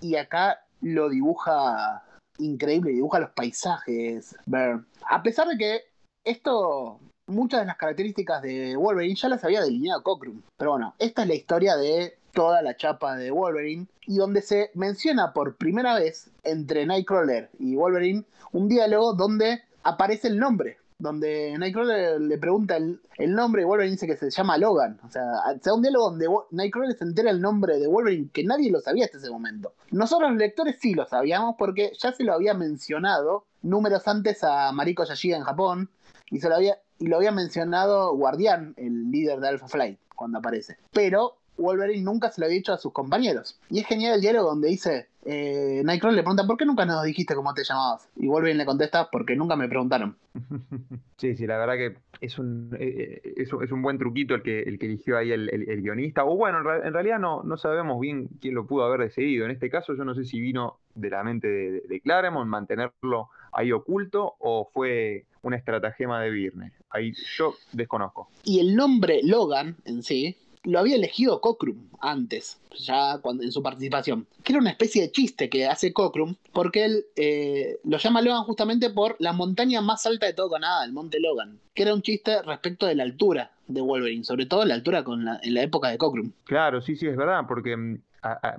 [0.00, 2.04] Y acá lo dibuja
[2.38, 4.36] increíble, dibuja los paisajes.
[4.46, 4.84] Byrne.
[5.10, 5.80] A pesar de que
[6.24, 10.42] esto muchas de las características de Wolverine ya las había delineado Cockrum.
[10.56, 14.70] Pero bueno, esta es la historia de toda la chapa de Wolverine y donde se
[14.74, 20.78] menciona por primera vez entre Nightcrawler y Wolverine un diálogo donde aparece el nombre.
[21.00, 23.00] Donde Nightcrawler le pregunta el,
[23.34, 25.00] nombre y Wolverine dice que se llama Logan.
[25.04, 25.24] O sea,
[25.60, 29.06] sea un diálogo donde Nightcrawler se entera el nombre de Wolverine que nadie lo sabía
[29.06, 29.74] hasta ese momento.
[29.90, 35.02] Nosotros lectores sí lo sabíamos porque ya se lo había mencionado números antes a Mariko
[35.02, 35.90] Yashiga en Japón
[36.30, 40.38] y se lo había y lo había mencionado Guardián, el líder de Alpha Flight, cuando
[40.38, 40.76] aparece.
[40.92, 43.58] Pero Wolverine nunca se lo había dicho a sus compañeros.
[43.70, 47.02] Y es genial el diálogo donde dice, eh, Nightcrawler le pregunta, ¿por qué nunca nos
[47.04, 48.08] dijiste cómo te llamabas?
[48.16, 50.16] Y Wolverine le contesta, porque nunca me preguntaron.
[51.18, 54.42] Sí, sí, la verdad que es un, eh, eh, es, es un buen truquito el
[54.42, 56.24] que, el que eligió ahí el, el- el guionista.
[56.24, 59.44] O bueno, en, realidad no, no sabemos bien quién lo pudo haber decidido.
[59.44, 63.30] En este caso yo no sé si vino de la mente de, de Claremont mantenerlo
[63.50, 66.72] ahí oculto o fue una estratagema de Virne.
[66.90, 68.28] Ahí yo desconozco.
[68.44, 70.36] Y el nombre Logan en sí
[70.68, 74.26] lo había elegido Cockrum antes, ya cuando, en su participación.
[74.44, 78.44] Que era una especie de chiste que hace Cockrum, porque él eh, lo llama Logan
[78.44, 81.58] justamente por la montaña más alta de todo Canadá, el Monte Logan.
[81.74, 85.24] Que era un chiste respecto de la altura de Wolverine, sobre todo la altura con
[85.24, 86.32] la- en la época de Cockrum.
[86.44, 87.98] Claro, sí, sí, es verdad, porque mm,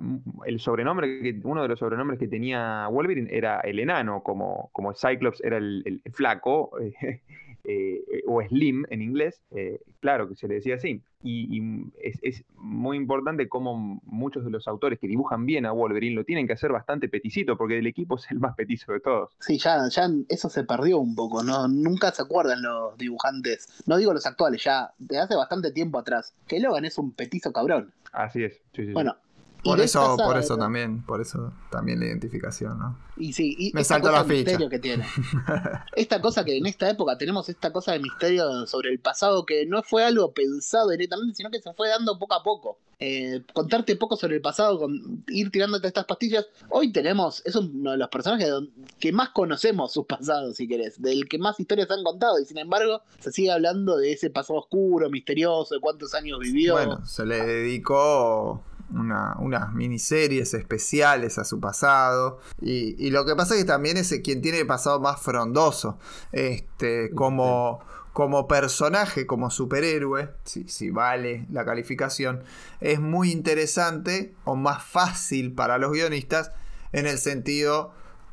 [0.00, 4.70] mm, el sobrenombre, que, uno de los sobrenombres que tenía Wolverine era el enano, como,
[4.72, 6.72] como Cyclops era el, el flaco,
[7.64, 11.02] eh, eh, o Slim en inglés, eh, claro que se le decía así.
[11.22, 15.72] Y, y, es, es muy importante cómo muchos de los autores que dibujan bien a
[15.72, 19.00] Wolverine lo tienen que hacer bastante peticito, porque el equipo es el más petizo de
[19.00, 19.36] todos.
[19.40, 21.68] Sí, ya, ya eso se perdió un poco, ¿no?
[21.68, 26.34] Nunca se acuerdan los dibujantes, no digo los actuales, ya de hace bastante tiempo atrás,
[26.46, 27.92] que Logan es un petizo cabrón.
[28.12, 28.54] Así es.
[28.74, 28.92] sí, sí.
[28.92, 29.16] Bueno.
[29.62, 30.64] Por eso, por eso ¿no?
[30.64, 32.96] también, por eso también la identificación, ¿no?
[33.16, 34.34] Y sí, y Me saltó la ficha.
[34.34, 35.06] misterio que tiene.
[35.96, 39.66] Esta cosa que en esta época tenemos esta cosa de misterio sobre el pasado que
[39.66, 42.78] no fue algo pensado directamente, sino que se fue dando poco a poco.
[43.02, 46.46] Eh, contarte poco sobre el pasado, con, ir tirándote estas pastillas.
[46.68, 48.52] Hoy tenemos, es uno de los personajes
[48.98, 52.58] que más conocemos sus pasados, si querés, del que más historias han contado, y sin
[52.58, 56.74] embargo se sigue hablando de ese pasado oscuro, misterioso, de cuántos años vivió.
[56.74, 58.62] Bueno, se le dedicó
[58.92, 62.40] una- unas miniseries especiales a su pasado.
[62.60, 65.98] Y, y lo que pasa es que también es quien tiene el pasado más frondoso.
[66.32, 67.80] Este, como,
[68.12, 72.42] como personaje, como superhéroe, si, si vale la calificación,
[72.80, 76.50] es muy interesante o más fácil para los guionistas
[76.92, 77.92] en el sentido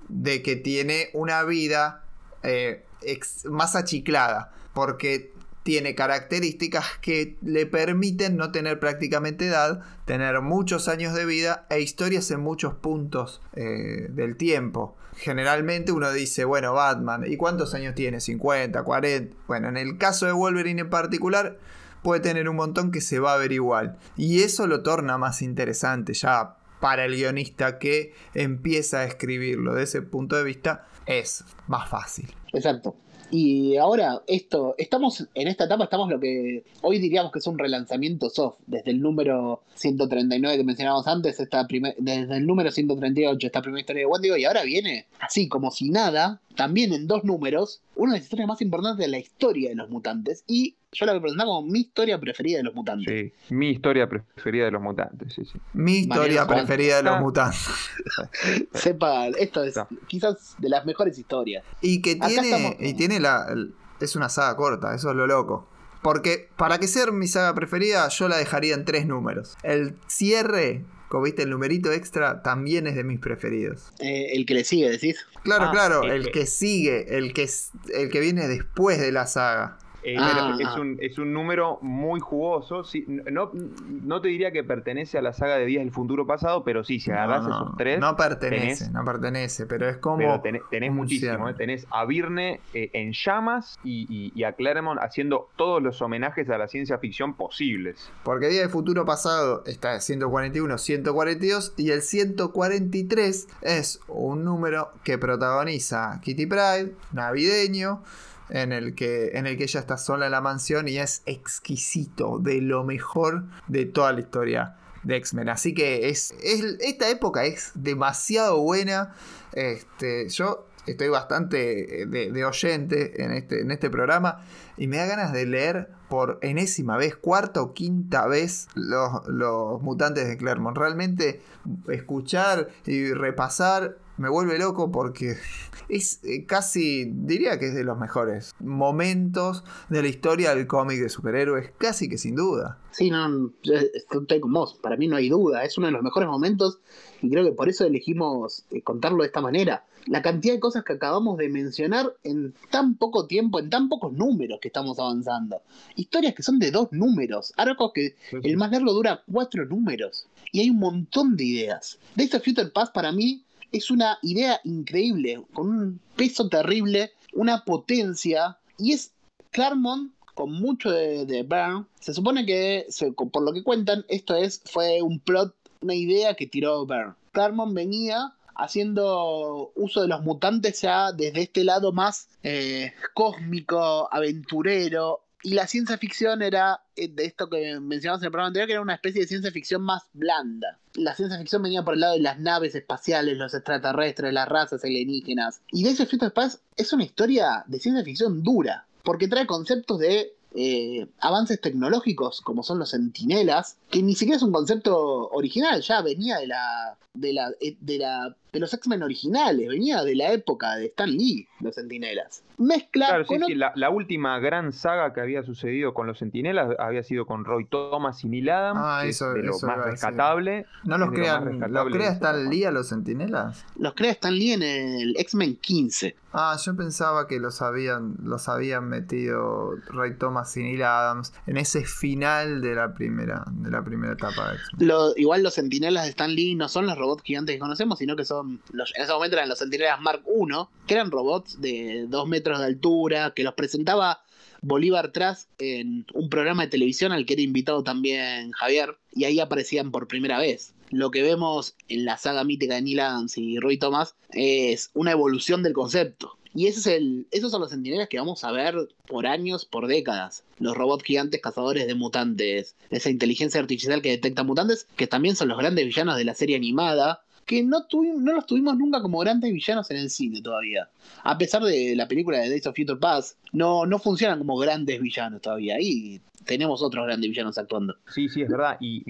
[0.09, 2.03] de que tiene una vida
[2.43, 4.53] eh, ex- más achiclada.
[4.73, 5.33] Porque
[5.67, 11.81] tiene características que le permiten no tener prácticamente edad, tener muchos años de vida e
[11.81, 14.95] historias en muchos puntos eh, del tiempo.
[15.17, 18.19] Generalmente uno dice, bueno, Batman, ¿y cuántos años tiene?
[18.19, 19.35] ¿50, 40?
[19.45, 21.57] Bueno, en el caso de Wolverine en particular,
[22.01, 23.97] puede tener un montón que se va a ver igual.
[24.15, 29.73] Y eso lo torna más interesante ya para el guionista que empieza a escribirlo.
[29.73, 32.33] De ese punto de vista, es más fácil.
[32.53, 32.95] Exacto.
[33.29, 37.57] Y ahora, esto, estamos en esta etapa, estamos lo que hoy diríamos que es un
[37.57, 41.67] relanzamiento soft, desde el número 139 que mencionábamos antes, esta
[41.97, 45.89] desde el número 138, esta primera historia de Wendigo, y ahora viene, así como si
[45.89, 49.75] nada, también en dos números, una de las historias más importantes de la historia de
[49.75, 53.31] los mutantes, y yo la voy a presentar como mi historia preferida de los mutantes.
[53.47, 55.59] Sí, mi historia preferida de los mutantes, sí, sí.
[55.73, 57.19] Mi historia Mariano, preferida de los Ah.
[57.21, 57.59] mutantes.
[58.73, 59.87] Sepa, esto es No.
[60.07, 61.63] quizás de las mejores historias.
[61.81, 63.47] Y que tiene, estamos- y tiene la.
[63.51, 65.67] el- es una saga corta, eso es lo loco.
[66.03, 69.57] Porque para que sea mi saga preferida, yo la dejaría en tres números.
[69.63, 73.91] El cierre, como viste, el numerito extra, también es de mis preferidos.
[73.99, 75.25] Eh, el que le sigue, decís.
[75.43, 76.31] Claro, Ah, claro, el sí.
[76.31, 77.49] que sigue, el que,
[77.95, 79.79] el que viene después de la saga.
[80.03, 80.79] Eh, Ah, es, ah.
[80.79, 82.83] un, es un número muy jugoso.
[82.83, 86.63] sí, no, no te diría que pertenece a la saga de Días del Futuro Pasado,
[86.63, 90.17] pero sí, si no, no, esos tres, no pertenece, tenés- no pertenece, pero es como.
[90.19, 91.49] pero tenés, tenés muchísimo.
[91.49, 96.01] eh, Tenés a Virne eh, en llamas y, y- y a Claremont haciendo todos los
[96.01, 98.09] homenajes a la ciencia ficción posibles.
[98.23, 104.91] Porque Día de Futuro Pasado está en 141, 142 y el 143 es un número
[105.03, 108.03] que protagoniza Kitty Pride, navideño,
[108.49, 112.39] en el que, en el que ella está sola en la mansión y es exquisito,
[112.39, 115.49] de lo mejor de toda la historia de X-Men.
[115.49, 119.13] Así que es, es- esta época es demasiado buena.
[119.53, 124.41] Este, yo estoy bastante eh, de, de oyente en este, en este programa
[124.77, 129.81] y me da ganas de leer por enésima vez, cuarta o quinta vez los, los
[129.81, 130.77] mutantes de Claremont.
[130.77, 131.41] Realmente
[131.89, 135.37] escuchar y repasar me vuelve loco porque
[135.89, 140.99] es eh, casi, diría que es de los mejores momentos de la historia del cómic
[140.99, 142.79] de superhéroes, casi que sin duda.
[142.91, 144.75] Sí, no, estoy con vos.
[144.81, 145.63] Para mí no hay duda.
[145.63, 146.79] Es uno de los mejores momentos
[147.21, 149.85] y creo que por eso elegimos eh, contarlo de esta manera.
[150.07, 154.13] La cantidad de cosas que acabamos de mencionar en tan poco tiempo, en tan pocos
[154.13, 155.61] números que estamos avanzando.
[155.95, 157.53] Historias que son de dos números.
[157.57, 160.27] Arcos que el más largo dura cuatro números.
[160.51, 161.99] Y hay un montón de ideas.
[162.15, 167.63] Days of Future Past para mí es una idea increíble, con un peso terrible, una
[167.63, 168.57] potencia.
[168.77, 169.11] Y es
[169.51, 171.85] Claremont con mucho de, de Byrne.
[171.99, 172.87] Se supone que,
[173.31, 177.13] por lo que cuentan, esto es fue un plot, una idea que tiró Byrne.
[177.31, 185.21] Claremont venía haciendo uso de los mutantes ya desde este lado más eh, cósmico, aventurero.
[185.47, 188.73] Y la ciencia ficción era, eh, de esto que mencionamos en el programa anterior, que
[188.73, 190.77] era una especie de ciencia ficción más blanda.
[190.95, 194.83] La ciencia ficción venía por el lado de las naves espaciales, los extraterrestres, las razas
[194.83, 195.61] alienígenas.
[195.71, 199.99] Y Days of Future Past es una historia de ciencia ficción dura, porque trae conceptos
[199.99, 205.81] de eh, avances tecnológicos como son los sentinelas, que ni siquiera es un concepto original,
[205.81, 210.15] ya venía de la de la eh, de la de los X-Men originales, venía de
[210.15, 212.43] la época de Stan Lee, los sentinelas.
[212.59, 216.17] Mezcla Claro, sí, con sí, la, la última gran saga que había sucedido con los
[216.17, 219.67] Centinelas había sido con Roy Thomas y Neil Adams, Ah, eso- es de lo eso
[219.67, 220.65] más rescatable.
[220.83, 222.49] ¿No los de lo crean, los crea Stan.
[222.49, 223.63] Lee a los sentinelas?
[223.75, 226.15] los crea Stan Lee en el X-Men 15.
[226.33, 231.57] Ah, yo pensaba que los habían, los habían metido Ray Thomas y Neil Adams en
[231.57, 234.87] ese final de la primera, de la primera etapa de X-Men.
[234.87, 238.15] Lo- igual los sentinelas de Stan Lee no son los robots gigantes que conocemos, sino
[238.15, 240.53] que son, los, en ese momento eran los sentinelas Mark I,
[240.87, 244.21] que eran robots de dos metros de altura, que los presentaba
[244.61, 249.39] Bolívar Tras en un programa de televisión al que era invitado también Javier, y ahí
[249.39, 250.73] aparecían por primera vez.
[250.89, 255.11] Lo que vemos en la saga mítica de Neil Adams y Roy Thomas es una
[255.11, 256.37] evolución del concepto.
[256.53, 258.75] Y ese es el, esos son los sentinelas que vamos a ver
[259.05, 260.43] por años, por décadas.
[260.57, 262.75] Los robots gigantes cazadores de mutantes.
[262.89, 266.55] Esa inteligencia artificial que detecta mutantes, que también son los grandes villanos de la serie
[266.55, 267.21] animada.
[267.47, 270.89] Que no, tuvi- no los tuvimos nunca como grandes villanos en el cine todavía.
[271.23, 275.01] A pesar de la película de Days of Future Past, no, no funcionan como grandes
[275.01, 275.77] villanos todavía.
[275.79, 277.97] Y tenemos otros grandes villanos actuando.
[278.07, 278.77] Sí, sí, es verdad.
[278.79, 279.03] Y,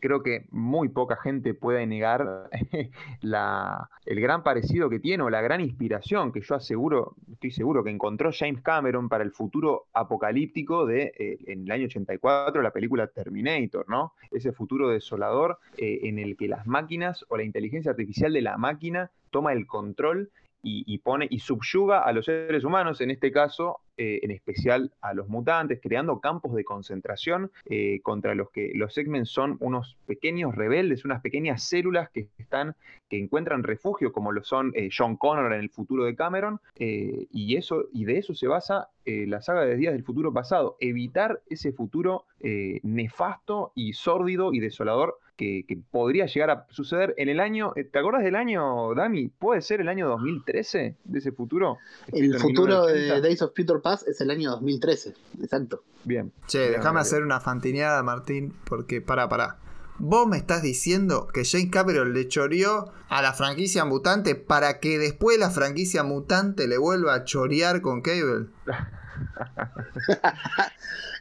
[0.00, 2.48] creo que muy poca gente puede negar
[3.22, 7.90] el gran parecido que tiene o la gran inspiración que yo aseguro, estoy seguro que
[7.90, 13.08] encontró James Cameron para el futuro apocalíptico de eh, en el año 84 la película
[13.08, 14.12] Terminator, ¿no?
[14.30, 18.56] Ese futuro desolador eh, en el que las máquinas o la inteligencia artificial de la
[18.56, 20.30] máquina toma el control
[20.60, 25.12] y pone y subyuga a los seres humanos, en este caso, eh, en especial a
[25.12, 30.54] los mutantes, creando campos de concentración eh, contra los que los X-Men son unos pequeños
[30.54, 32.76] rebeldes, unas pequeñas células que están,
[33.08, 37.56] que encuentran refugio, como lo son eh, John Connor en el futuro de Cameron, y
[37.56, 41.72] eso, y de eso se basa la saga de Días del Futuro Pasado, evitar ese
[41.72, 47.72] futuro nefasto y sórdido y desolador que, que podría llegar a suceder en el año,
[47.76, 49.28] eh, ¿te acuerdas del año, Dami?
[49.28, 51.78] ¿Puede ser el año 2013 de ese futuro?
[52.12, 53.20] El futuro de 1980.
[53.20, 55.14] Days of Future Past es el año 2013.
[55.40, 55.84] Exacto.
[56.04, 56.32] Bien.
[56.48, 59.58] Che, déjame hacer una fantineada, Martín, porque, pará, pará.
[60.00, 64.98] Vos me estás diciendo que James Cameron le choreó a la franquicia mutante para que
[64.98, 68.48] después la franquicia mutante le vuelva a chorear con Cable.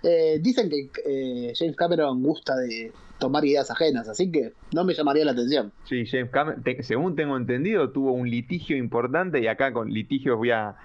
[0.03, 4.93] Eh, dicen que eh, James Cameron gusta de tomar ideas ajenas, así que no me
[4.93, 5.71] llamaría la atención.
[5.85, 10.51] Sí, James Cameron, según tengo entendido, tuvo un litigio importante y acá con litigios voy
[10.51, 10.75] a,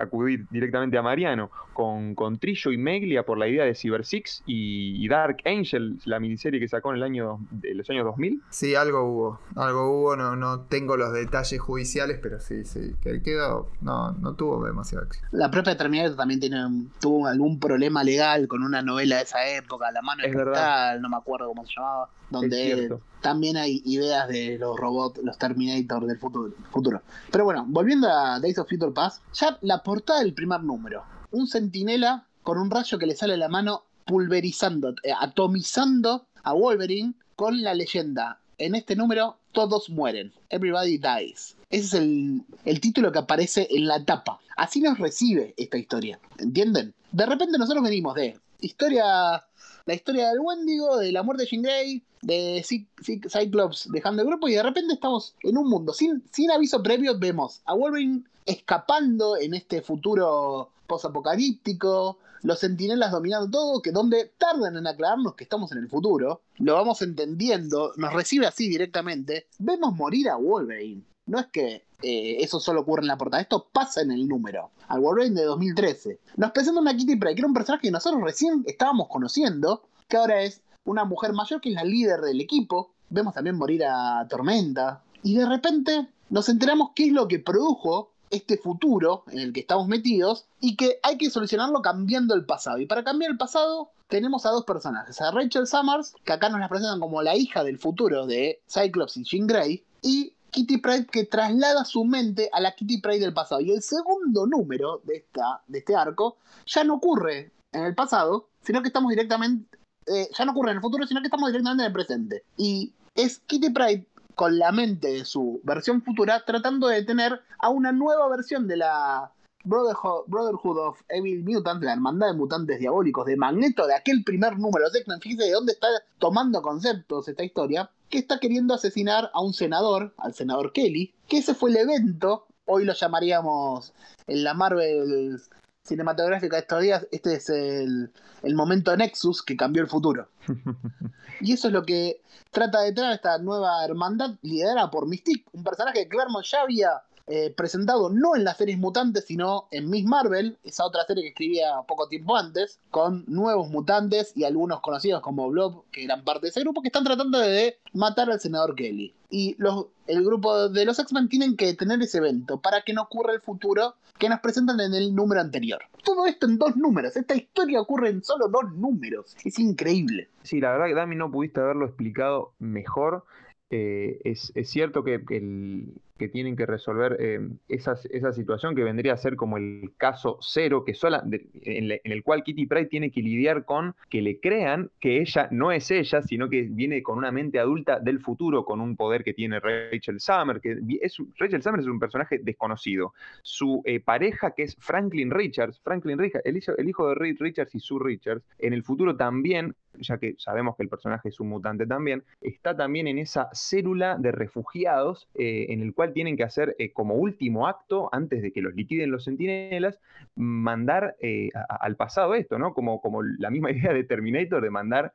[0.00, 4.42] acudir directamente a Mariano, con, con Trillo y Meglia por la idea de Cyber Six
[4.46, 8.42] y, y Dark Angel, la miniserie que sacó en el año de los años 2000.
[8.50, 9.40] Sí, algo hubo.
[9.56, 12.94] Algo hubo, no, no tengo los detalles judiciales, pero sí, sí.
[13.00, 13.68] Que quedó.
[13.80, 15.26] No, no tuvo demasiado éxito.
[15.32, 16.58] La propia Terminator también tiene,
[17.00, 20.52] tuvo algún problema legal con una novela de esa época, La mano de Es verdad.
[20.52, 23.00] cristal, no me acuerdo cómo se llamaba, donde cierto.
[23.20, 27.02] También hay ideas de los robots, los Terminator del futuro, futuro.
[27.30, 31.46] Pero bueno, volviendo a Days of Future Past, ya la portada del primer número, un
[31.46, 37.14] centinela con un rayo que le sale de la mano pulverizando, eh, atomizando a Wolverine
[37.36, 38.40] con la leyenda.
[38.58, 40.32] En este número todos mueren.
[40.48, 41.56] Everybody dies.
[41.70, 44.40] Ese es el, el título que aparece en la tapa.
[44.56, 46.18] Así nos recibe esta historia.
[46.38, 46.94] ¿Entienden?
[47.12, 49.44] De repente nosotros venimos de historia.
[49.90, 54.22] La historia del Wendigo, de la muerte de Jean Grey, de Cy- Cy- Cyclops dejando
[54.22, 55.92] el grupo, y de repente estamos en un mundo.
[55.92, 63.50] Sin, sin aviso previo, vemos a Wolverine escapando en este futuro posapocalíptico, los sentinelas dominando
[63.50, 68.12] todo, que donde tardan en aclararnos que estamos en el futuro, lo vamos entendiendo, nos
[68.12, 71.02] recibe así directamente, vemos morir a Wolverine.
[71.30, 74.72] No es que eh, eso solo ocurre en la portada, esto pasa en el número.
[74.88, 76.18] Al Wolverine de 2013.
[76.36, 80.16] Nos presenta una Kitty Pryde, que era un personaje que nosotros recién estábamos conociendo, que
[80.16, 82.94] ahora es una mujer mayor que es la líder del equipo.
[83.10, 85.04] Vemos también morir a Tormenta.
[85.22, 89.60] Y de repente nos enteramos qué es lo que produjo este futuro en el que
[89.60, 92.78] estamos metidos y que hay que solucionarlo cambiando el pasado.
[92.78, 96.58] Y para cambiar el pasado tenemos a dos personajes, a Rachel Summers, que acá nos
[96.58, 101.06] la presentan como la hija del futuro de Cyclops y Jean Grey, y Kitty Pryde
[101.06, 103.60] que traslada su mente a la Kitty Pryde del pasado.
[103.60, 106.36] Y el segundo número de, esta, de este arco
[106.66, 109.78] ya no ocurre en el pasado, sino que estamos directamente...
[110.06, 112.44] eh, ya no ocurre en el futuro, sino que estamos directamente en el presente.
[112.56, 117.68] Y es Kitty Pryde con la mente de su versión futura, tratando de detener a
[117.68, 119.30] una nueva versión de la
[119.64, 124.88] Brotherhood, of Evil Mutants, la hermandad de mutantes diabólicos de Magneto, de aquel primer número
[124.90, 125.20] de X-Men.
[125.20, 130.12] Fíjese de dónde está tomando conceptos esta historia, que está queriendo asesinar a un senador,
[130.18, 133.92] al senador Kelly, que ese fue el evento, hoy lo llamaríamos
[134.26, 135.40] en la Marvel
[135.82, 138.12] cinematográfica de estos días, este es el,
[138.42, 140.28] el momento Nexus que cambió el futuro.
[141.42, 142.20] Y eso es lo que
[142.50, 146.90] trata de traer esta nueva hermandad liderada por Mystique, un personaje que Claremont ya había
[147.32, 151.28] eh, presentado no en las series mutantes, sino en Miss Marvel, esa otra serie que
[151.28, 156.46] escribía poco tiempo antes, con nuevos mutantes y algunos conocidos como Blob, que eran parte
[156.46, 159.14] de ese grupo, que están tratando de matar al senador Kelly.
[159.30, 163.02] Y los, el grupo de los X-Men tienen que tener ese evento para que no
[163.02, 165.82] ocurra el futuro que nos presentan en el número anterior.
[166.02, 167.16] Todo esto en dos números.
[167.16, 169.36] Esta historia ocurre en solo dos números.
[169.44, 170.30] Es increíble.
[170.42, 173.24] Sí, la verdad que Dami no pudiste haberlo explicado mejor.
[173.70, 179.14] Eh, es, es, cierto que el, que tienen que resolver eh, esa, situación que vendría
[179.14, 183.22] a ser como el caso cero, que sola, en, el cual Kitty Pryde tiene que
[183.22, 187.32] lidiar con que le crean que ella no es ella, sino que viene con una
[187.32, 191.80] mente adulta del futuro, con un poder que tiene Rachel Summer, que es, Rachel Summer
[191.80, 193.14] es un personaje desconocido.
[193.40, 197.74] Su eh, pareja, que es Franklin Richards, Franklin Richards, el el hijo de Reed Richards
[197.74, 201.48] y Sue Richards, en el futuro también ya que sabemos que el personaje es un
[201.48, 206.44] mutante también, está también en esa célula de refugiados eh, en el cual tienen que
[206.44, 210.00] hacer eh, como último acto, antes de que los liquiden los centinelas,
[210.36, 212.74] mandar eh, al pasado esto, ¿no?
[212.74, 215.12] Como, como la misma idea de Terminator de mandar,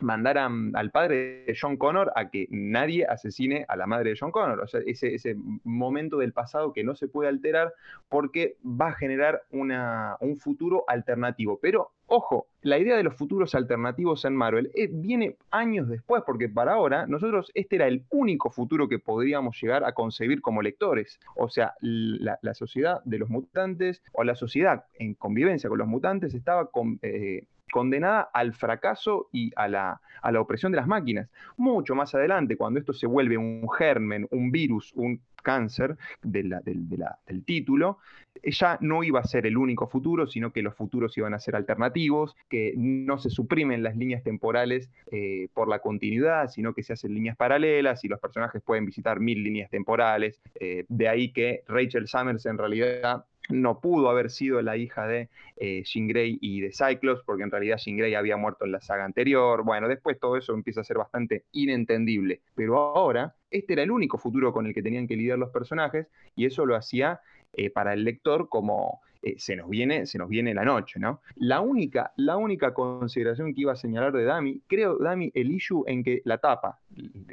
[0.00, 4.30] mandar al padre de John Connor a que nadie asesine a la madre de John
[4.30, 4.60] Connor.
[4.60, 7.72] O sea, ese, ese momento del pasado que no se puede alterar
[8.08, 11.58] porque va a generar una, un futuro alternativo.
[11.60, 16.48] Pero Ojo, la idea de los futuros alternativos en Marvel eh, viene años después, porque
[16.48, 21.20] para ahora nosotros este era el único futuro que podríamos llegar a concebir como lectores.
[21.36, 26.34] O sea, la, sociedad de los mutantes o la sociedad en convivencia con los mutantes
[26.34, 26.68] estaba
[27.02, 31.28] eh, condenada al fracaso y a la, a la opresión de las máquinas.
[31.56, 37.44] Mucho más adelante, cuando esto se vuelve un germen, un virus, un cáncer de del
[37.44, 37.98] título,
[38.42, 41.56] ya no iba a ser el único futuro, sino que los futuros iban a ser
[41.56, 46.92] alternativos, que no se suprimen las líneas temporales eh, por la continuidad, sino que se
[46.92, 50.40] hacen líneas paralelas y los personajes pueden visitar mil líneas temporales.
[50.58, 55.28] Eh, de ahí que Rachel Summers en realidad no pudo haber sido la hija de
[55.56, 59.04] eh, Grey y de Cyclops, porque en realidad Jean Grey había muerto en la saga
[59.04, 59.64] anterior.
[59.64, 62.42] Bueno, después todo eso empieza a ser bastante inentendible.
[62.54, 66.06] Pero ahora, este era el único futuro con el que tenían que lidiar los personajes,
[66.36, 67.20] y eso lo hacía
[67.52, 71.20] eh, para el lector como eh, se, nos viene, se nos viene la noche, ¿no?
[71.36, 75.84] La única, la única consideración que iba a señalar de Dami, creo, Dami, el issue
[75.86, 76.78] en que la tapa,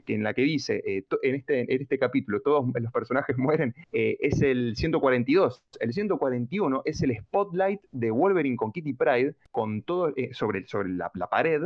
[0.05, 4.41] en la que dice, eh, en, este, en este capítulo todos los personajes mueren, es
[4.41, 5.63] el 142.
[5.79, 11.09] El 141 es el spotlight de Wolverine con Kitty Pride, con todo, sobre, sobre la,
[11.09, 11.63] pared,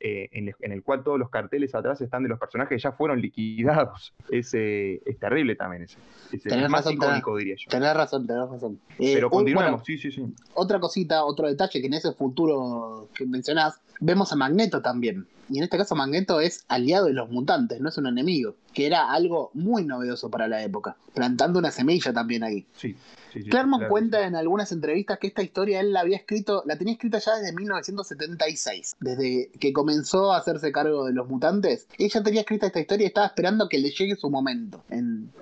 [0.00, 4.12] en, el, cual todos los carteles atrás están de los personajes que ya fueron liquidados.
[4.30, 5.98] Es, es terrible también ese.
[6.32, 8.80] Es más icónico, diría yo tenés razón, tenés razón.
[8.98, 10.24] Eh, Pero continuamos, sí, sí, sí.
[10.54, 15.26] Otra cosita, otro detalle que en ese futuro que mencionás, vemos a Magneto también.
[15.48, 18.86] Y en este caso Magneto es aliado de los mutantes, no es un enemigo, que
[18.86, 22.66] era algo muy novedoso para la época, plantando una semilla también ahí.
[22.76, 22.96] Sí.
[23.42, 27.18] Claremont cuenta en algunas entrevistas que esta historia él la había escrito, la tenía escrita
[27.18, 31.88] ya desde 1976, desde que comenzó a hacerse cargo de los mutantes.
[31.98, 35.32] Ella tenía escrita esta historia y estaba esperando que le llegue su momento en,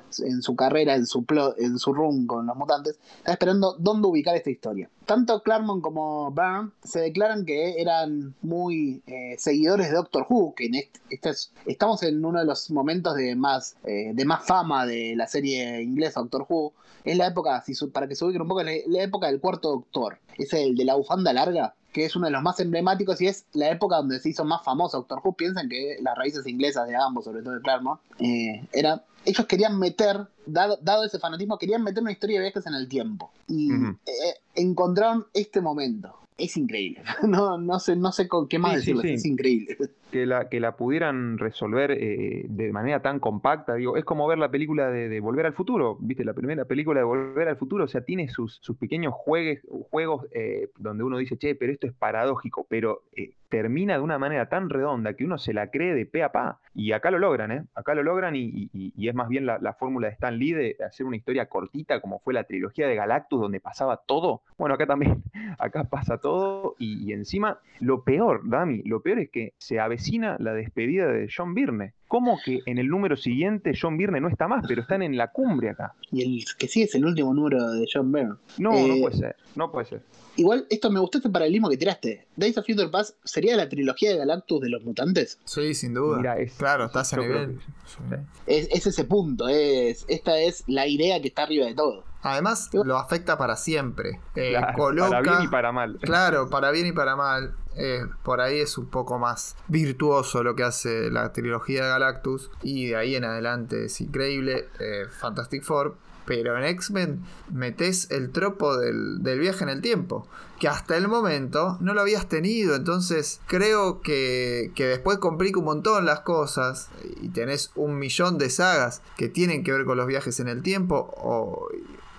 [0.40, 1.24] su carrera, en su,
[1.58, 2.98] en su run con los mutantes.
[3.18, 4.88] Estaba esperando dónde ubicar esta historia.
[5.04, 10.66] Tanto Claremont como Byrne se declaran que eran muy eh, seguidores de Doctor Who, que
[10.66, 10.74] en
[11.10, 11.30] este,
[11.66, 15.82] estamos en uno de los momentos de más, eh, de más fama de la serie
[15.82, 16.72] inglesa Doctor Who.
[17.04, 19.70] Es la época, si para que se ubiquen un poco, la, la época del cuarto
[19.70, 20.18] doctor.
[20.38, 23.44] Es el de la bufanda larga, que es uno de los más emblemáticos y es
[23.52, 25.34] la época donde se hizo más famoso Doctor Who.
[25.34, 29.78] Piensan que las raíces inglesas de ambos, sobre todo de Claremont, eh, era, ellos querían
[29.78, 33.30] meter, dado, dado, ese fanatismo, querían meter una historia de viajes en el tiempo.
[33.46, 36.21] Y eh, encontraron este momento.
[36.38, 37.02] Es increíble.
[37.22, 39.02] No, no sé, no sé con qué más decirlo.
[39.02, 39.76] Es increíble
[40.12, 43.74] que la, que la pudieran resolver eh, de manera tan compacta.
[43.74, 46.24] Digo, es como ver la película de, Volver al Futuro, ¿viste?
[46.24, 50.26] La primera película de Volver al Futuro, o sea, tiene sus, sus pequeños juegues, juegos
[50.32, 54.48] eh, donde uno dice, che, pero esto es paradójico, pero eh, termina de una manera
[54.48, 56.60] tan redonda que uno se la cree de pe a pa.
[56.74, 57.64] Y acá lo logran, ¿eh?
[57.74, 61.16] Acá lo logran y, es más bien la, fórmula de Stan Lee de hacer una
[61.16, 64.42] historia cortita como fue la trilogía de Galactus donde pasaba todo.
[64.58, 65.22] Bueno, acá también,
[65.58, 66.31] acá pasa todo
[66.78, 71.54] y, encima lo peor, Dami, lo peor es que se avecina la despedida de John
[71.54, 75.16] Byrne ¿cómo que en el número siguiente John Byrne no está más, pero están en
[75.16, 75.94] la cumbre acá?
[76.10, 78.34] Y el que sí es el último número de John Byrne.
[78.58, 80.02] No, Eh, no puede ser, no puede ser.
[80.36, 82.26] Igual, esto me gustó este paralelismo que tiraste.
[82.36, 85.38] Days of Future Past sería la trilogía de Galactus de los mutantes.
[85.44, 86.18] Sí, sin duda.
[86.18, 87.58] Mira, es- claro, está a nivel.
[87.58, 87.98] que Sí.
[88.46, 92.04] Es, es ese punto, es, esta es la idea que está arriba de todo.
[92.24, 94.20] Además, lo afecta para siempre.
[94.36, 95.98] Eh, Claro, coloca, Para bien y para mal.
[96.00, 97.54] Claro, para bien y para mal.
[97.76, 102.50] Eh, por ahí es un poco más virtuoso lo que hace la trilogía de Galactus.
[102.62, 104.68] Y de ahí en adelante es increíble.
[104.80, 105.96] eh, Fantastic Four.
[106.24, 110.26] Pero en X-Men metes el tropo del, viaje en el tiempo.
[110.60, 112.76] Que hasta el momento no lo habías tenido.
[112.76, 116.90] Entonces creo que, después complica un montón las cosas.
[117.20, 120.62] Y tenés un millón de sagas que tienen que ver con los viajes en el
[120.62, 121.68] tiempo.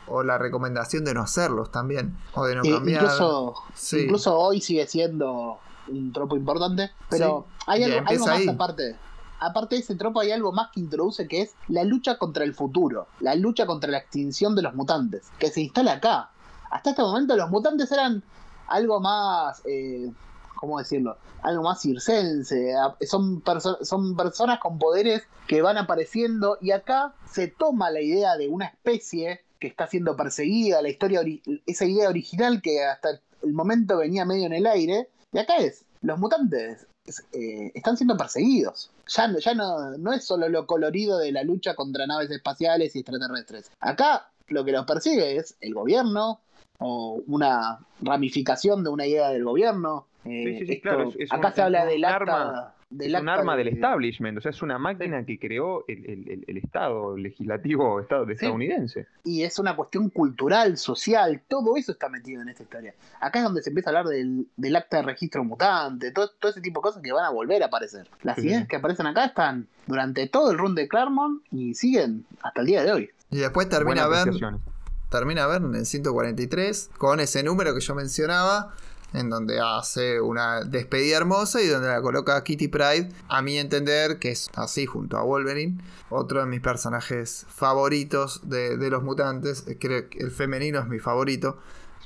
[0.07, 2.17] O la recomendación de no hacerlos también.
[2.33, 3.03] O de no cambiar.
[3.03, 4.01] incluso, Sí.
[4.01, 6.91] incluso hoy sigue siendo un tropo importante.
[7.09, 8.47] Pero hay algo, más ahí.
[8.47, 8.95] aparte.
[9.39, 12.53] Aparte de ese tropo hay algo más que introduce que es la lucha contra el
[12.53, 13.07] futuro.
[13.19, 15.23] La lucha contra la extinción de los mutantes.
[15.37, 16.29] Que se instala acá.
[16.71, 18.23] Hasta este momento los mutantes eran
[18.67, 19.61] algo más...
[19.65, 20.11] eh,
[20.55, 21.17] ¿Cómo decirlo?
[21.41, 22.73] Algo más circense.
[23.01, 28.37] Son, perso- son personas con poderes que van apareciendo y acá se toma la idea
[28.37, 33.11] de una especie que está siendo perseguida, la historia ori- esa idea original que hasta
[33.43, 37.95] el momento venía medio en el aire, y acá es, los mutantes es- eh, están
[37.95, 38.91] siendo perseguidos.
[39.07, 42.93] Ya, no- ya no, no es solo lo colorido de la lucha contra naves espaciales
[42.93, 43.71] y extraterrestres.
[43.79, 46.41] Acá lo que los persigue es el gobierno
[46.79, 50.07] o una ramificación de una idea del gobierno.
[50.25, 53.15] Eh, Sí, sí, sí, esto- claro, es- es acá un- se habla del arma- del
[53.15, 56.29] es un arma de- del establishment, o sea, es una máquina que creó el, el-
[56.29, 58.31] el- el Estado legislativo estado Sí.
[58.33, 59.07] estadounidense.
[59.23, 62.93] y es una cuestión cultural, social, todo eso está metido en esta historia.
[63.19, 66.51] Acá es donde se empieza a hablar del, del acta de registro mutante, todo, todo
[66.51, 68.07] ese tipo de cosas que van a volver a aparecer.
[68.21, 72.25] Las Sí, ideas que aparecen acá están durante todo el run de Claremont y siguen
[72.41, 73.09] hasta el día de hoy.
[73.31, 74.61] Y después termina apreciación.
[75.09, 78.73] termina Bern en 143 con ese número que yo mencionaba.
[79.13, 83.57] En donde hace una despedida hermosa y donde la coloca a Kitty Pride, a mi
[83.59, 85.77] entender, que es así junto a Wolverine,
[86.09, 89.65] otro de mis personajes favoritos de, de los mutantes.
[89.79, 91.59] Creo que el femenino es mi favorito.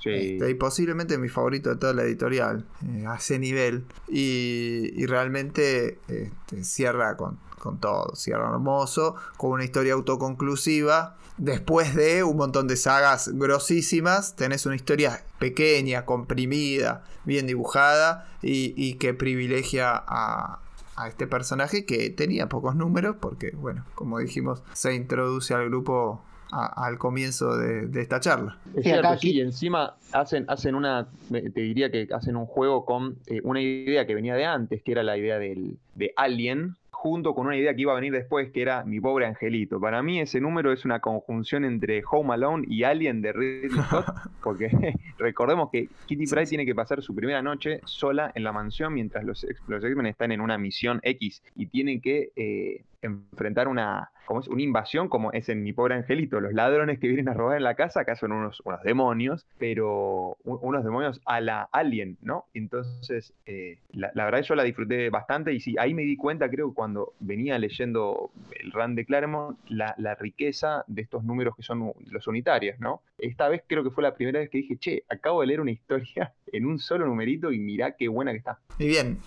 [0.03, 0.09] Sí.
[0.09, 3.85] Este, y posiblemente mi favorito de toda la editorial, eh, a ese nivel.
[4.07, 11.15] Y, y realmente este, cierra con, con todo, cierra hermoso, con una historia autoconclusiva.
[11.37, 18.73] Después de un montón de sagas grosísimas, tenés una historia pequeña, comprimida, bien dibujada y,
[18.75, 20.59] y que privilegia a,
[20.95, 26.21] a este personaje que tenía pocos números porque, bueno, como dijimos, se introduce al grupo
[26.51, 28.57] a- al comienzo de- de esta charla.
[28.73, 32.85] Es Sí, cierto, sí, y encima hacen, hacen una, te diría que hacen un juego
[32.85, 36.77] con eh, una idea que venía de antes, que era la idea del, de Alien,
[36.99, 39.79] junto con una idea que iba a venir después, que era Mi Pobre Angelito.
[39.79, 44.07] Para mí ese número es una conjunción entre Home Alone y Alien de Ridley Scott,
[44.43, 44.69] porque
[45.19, 49.23] recordemos que Kitty Pryde tiene que pasar su primera noche sola en la mansión mientras
[49.23, 54.39] los, los X-Men están en una misión X y tienen que eh, enfrentar una, como
[54.39, 54.47] es?
[54.47, 56.39] una invasión como es en Mi Pobre Angelito.
[56.39, 60.37] Los ladrones que vienen a robar en la casa acá son unos, unos demonios, pero
[60.43, 62.45] unos demonios a la Alien, ¿no?
[62.53, 66.49] Entonces, eh, la, la verdad yo la disfruté bastante y sí, ahí me di cuenta,
[66.49, 71.63] creo, cuando venía leyendo el run de Claremont, la, la riqueza de estos números que
[71.63, 73.01] son los unitarios, ¿no?
[73.17, 75.71] Esta vez creo que fue la primera vez que dije, che, acabo de leer una
[75.71, 78.59] historia en un solo numerito y mirá qué buena que está.
[78.79, 79.19] Y bien,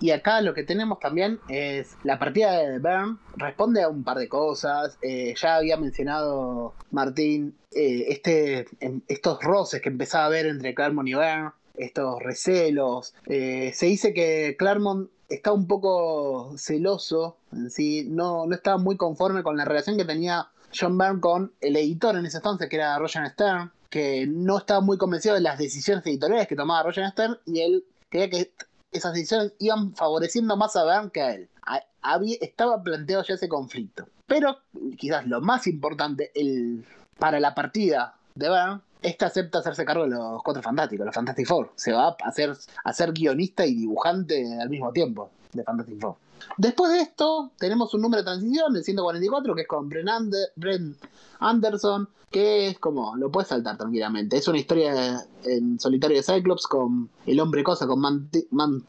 [0.00, 4.18] Y acá lo que tenemos también es la partida de Bern responde a un par
[4.18, 4.98] de cosas.
[5.00, 8.66] Eh, ya había mencionado Martín eh, este,
[9.08, 13.14] estos roces que empezaba a haber entre Claremont y Bern, estos recelos.
[13.26, 18.96] Eh, se dice que Claremont está un poco celoso en sí, no, no estaba muy
[18.96, 20.48] conforme con la relación que tenía
[20.78, 24.80] John Byrne con el editor en ese entonces, que era Roger Stern, que no estaba
[24.80, 28.52] muy convencido de las decisiones editoriales que tomaba Roger Stern y él creía que
[28.96, 31.48] esas decisiones iban favoreciendo más a Byrne que a él.
[32.02, 34.06] Había- estaba planteado ya ese conflicto.
[34.26, 34.58] Pero
[34.96, 36.30] quizás lo más importante,
[37.18, 41.46] para la partida de Byrne, este acepta hacerse cargo de los Cuatro Fantásticos, los Fantastic
[41.46, 41.72] Four.
[41.76, 46.16] Se va a hacer, a ser guionista y dibujante al mismo tiempo de Fantastic Four.
[46.56, 50.96] Después de esto, tenemos un número de transición, el 144, que es con Brent
[51.38, 54.36] Anderson, que es como, lo puedes saltar tranquilamente.
[54.36, 58.84] Es una historia en solitario de Cyclops con El Hombre Cosa, con Man, Man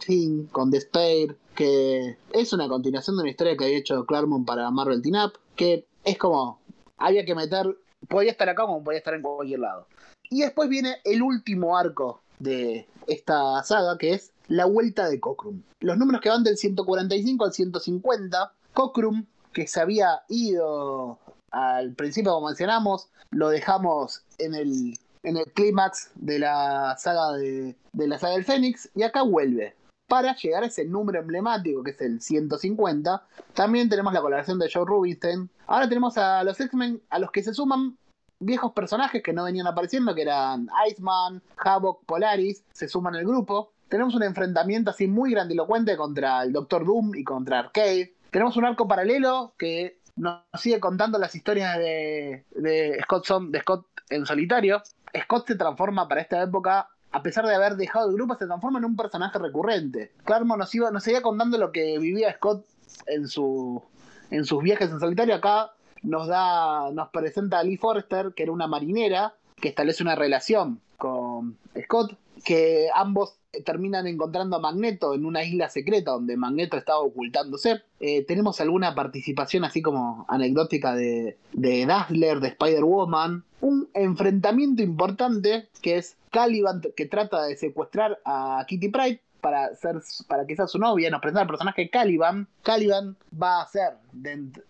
[0.51, 5.01] con Despair, que es una continuación de una historia que había hecho Claremont para Marvel
[5.01, 6.59] Teen Up, que es como,
[6.97, 9.87] había que meter, podía estar acá como podía estar en cualquier lado.
[10.29, 15.61] Y después viene el último arco de esta saga, que es La Vuelta de Cockrum.
[15.79, 21.19] Los números que van del 145 al 150 Cockrum, que se había ido
[21.51, 27.75] al principio, como mencionamos, lo dejamos en el, en el clímax de la saga de,
[27.93, 29.75] de la saga del Fénix, y acá vuelve.
[30.07, 34.69] Para llegar a ese número emblemático que es el 150, también tenemos la colaboración de
[34.71, 35.49] Joe Rubinstein.
[35.65, 37.97] Ahora tenemos a los X-Men, a los que se suman
[38.39, 43.71] viejos personajes que no venían apareciendo, que eran Iceman, Havoc, Polaris, se suman al grupo.
[43.89, 48.13] Tenemos un enfrentamiento así muy grandilocuente contra el Doctor Doom y contra Arcade.
[48.31, 52.43] Tenemos un arco paralelo que nos sigue contando las historias de,
[53.03, 54.81] Scott, Son- de Scott en solitario.
[55.23, 58.79] Scott se transforma para esta época, a pesar de haber dejado el grupo, se transforma
[58.79, 60.11] en un personaje recurrente.
[60.25, 62.65] Claremont nos, iba, nos seguía contando lo que vivía Scott
[63.05, 63.81] en, su,
[64.31, 65.35] en sus viajes en solitario.
[65.35, 65.71] Acá
[66.03, 70.79] nos da, nos presenta a Lee Forrester, que era una marinera, que establece una relación
[70.97, 76.99] con Scott, que ambos terminan encontrando a Magneto en una isla secreta donde Magneto estaba
[76.99, 77.81] ocultándose.
[77.99, 83.43] Eh, tenemos alguna participación así como anecdótica de, de Dazzler, de Spider-Woman.
[83.61, 89.95] Un enfrentamiento importante que es Caliban que trata de secuestrar a Kitty Pryde para, ser,
[90.27, 91.09] para que sea su novia.
[91.09, 92.47] Nos presenta el personaje Caliban.
[92.63, 93.93] Caliban va a ser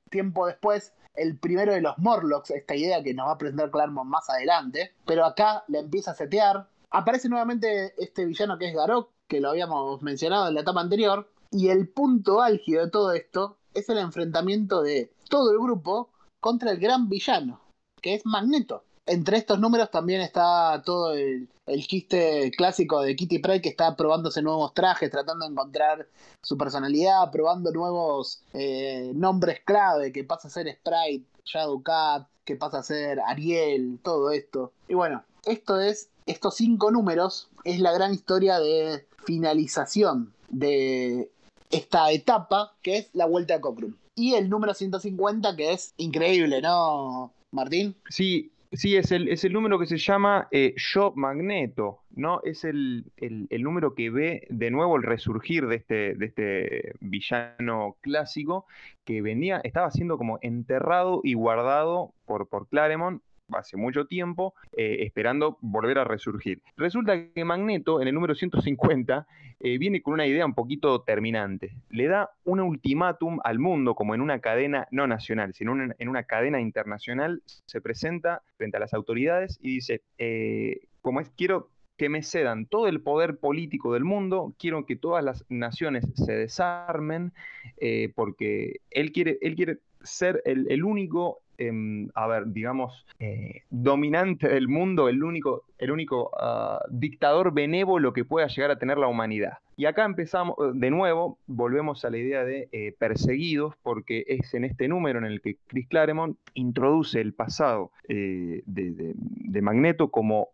[0.10, 4.10] tiempo después el primero de los Morlocks, esta idea que nos va a presentar Claremont
[4.10, 4.94] más adelante.
[5.06, 6.68] Pero acá le empieza a setear.
[6.90, 11.30] Aparece nuevamente este villano que es Garok, que lo habíamos mencionado en la etapa anterior.
[11.52, 16.72] Y el punto álgido de todo esto es el enfrentamiento de todo el grupo contra
[16.72, 17.62] el gran villano,
[18.02, 18.84] que es Magneto.
[19.08, 21.48] Entre estos números también está todo el,
[21.88, 26.08] chiste clásico de Kitty Pryde que está probándose nuevos trajes, tratando de encontrar
[26.42, 32.80] su personalidad, probando nuevos eh, nombres clave, que pasa a ser Sprite, Shadowcat, que pasa
[32.80, 34.72] a ser Ariel, todo esto.
[34.88, 41.30] Y bueno, esto es, estos cinco números es la gran historia de finalización de
[41.70, 43.96] esta etapa, que es la vuelta a Cockrum.
[44.16, 47.96] Y el número 150, que es increíble, ¿no, Martín?
[48.10, 52.42] Sí, sí, es el, es el número que se llama eh, Yo Magneto, ¿no?
[52.44, 56.94] Es el, el- el número que ve de nuevo el resurgir de este, de este
[57.00, 58.66] villano clásico
[59.06, 63.22] que venía, estaba siendo como enterrado y guardado por, por Claremont
[63.56, 66.62] hace mucho tiempo, eh, esperando volver a resurgir.
[66.76, 69.28] Resulta que Magneto, en el número 150,
[69.60, 71.76] eh, viene con una idea un poquito terminante.
[71.90, 76.24] Le da un ultimátum al mundo, como en una cadena no nacional, sino en, una
[76.24, 82.10] cadena internacional, se presenta frente a las autoridades y dice, eh, como es, quiero que
[82.10, 87.34] me cedan todo el poder político del mundo, quiero que todas las naciones se desarmen,
[87.78, 94.48] eh, porque él quiere, él quiere ser el único, em, a ver, digamos, eh, dominante
[94.48, 99.08] del mundo, el único, el único ah, dictador benévolo que pueda llegar a tener la
[99.08, 99.54] humanidad.
[99.76, 104.54] Y acá empezamos, eh, de nuevo, volvemos a la idea de eh, perseguidos, porque es
[104.54, 110.50] en este número en el que Chris Claremont introduce el pasado de, de- Magneto como,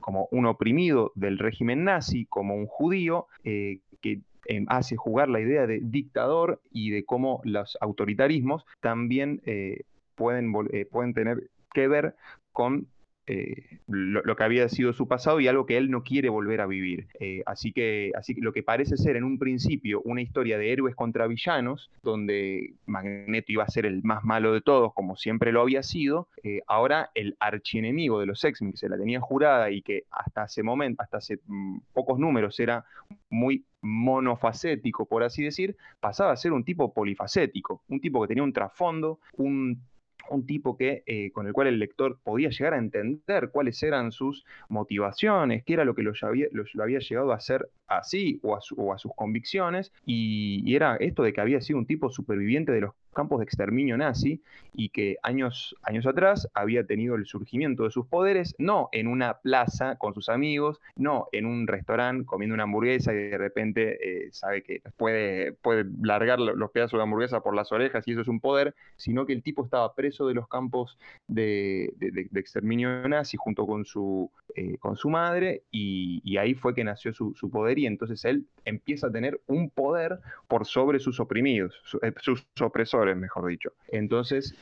[0.00, 5.66] como un oprimido del régimen nazi, como un judío, que eh, hace jugar la idea
[5.66, 9.82] de dictador y de cómo los autoritarismos también eh,
[10.18, 12.16] pueden, eh, pueden tener que ver
[12.52, 12.88] con
[13.30, 16.66] eh, lo, que había sido su pasado y algo que él no quiere volver a
[16.66, 17.08] vivir.
[17.20, 20.72] Eh, así, que, así que lo que parece ser en un principio una historia de
[20.72, 25.52] héroes contra villanos, donde Magneto iba a ser el más malo de todos, como siempre
[25.52, 26.28] lo había sido,
[26.66, 30.62] ahora el archienemigo de los X-Men, que se la tenía jurada y que hasta ese
[30.62, 32.86] momento, hasta hace mm, pocos números era
[33.28, 38.42] muy monofacético, por así decir, pasaba a ser un tipo polifacético, un tipo que tenía
[38.42, 39.82] un trasfondo, un
[40.30, 44.12] un tipo que, eh, con el cual el lector podía llegar a entender cuáles eran
[44.12, 48.60] sus motivaciones, qué era lo que lo había, llegado a hacer así o a,
[48.98, 53.38] sus convicciones, y era esto de que había sido un tipo superviviente de los campos
[53.40, 54.42] de exterminio nazi
[54.72, 59.38] y que años, años atrás había tenido el surgimiento de sus poderes, no en una
[59.40, 64.32] plaza con sus amigos, no en un restaurante comiendo una hamburguesa y de repente eh,
[64.32, 68.22] sabe que puede, puede largar lo- los pedazos de hamburguesa por las orejas y eso
[68.22, 71.92] es un poder, sino que el tipo estaba preso de los campos de
[72.34, 77.34] exterminio nazi junto con su, eh, con su madre y, ahí fue que nació su,
[77.50, 82.46] poder y entonces él empieza a tener un poder por sobre sus oprimidos, eh, sus
[82.60, 83.72] opresores, mejor dicho.
[83.88, 84.54] Entonces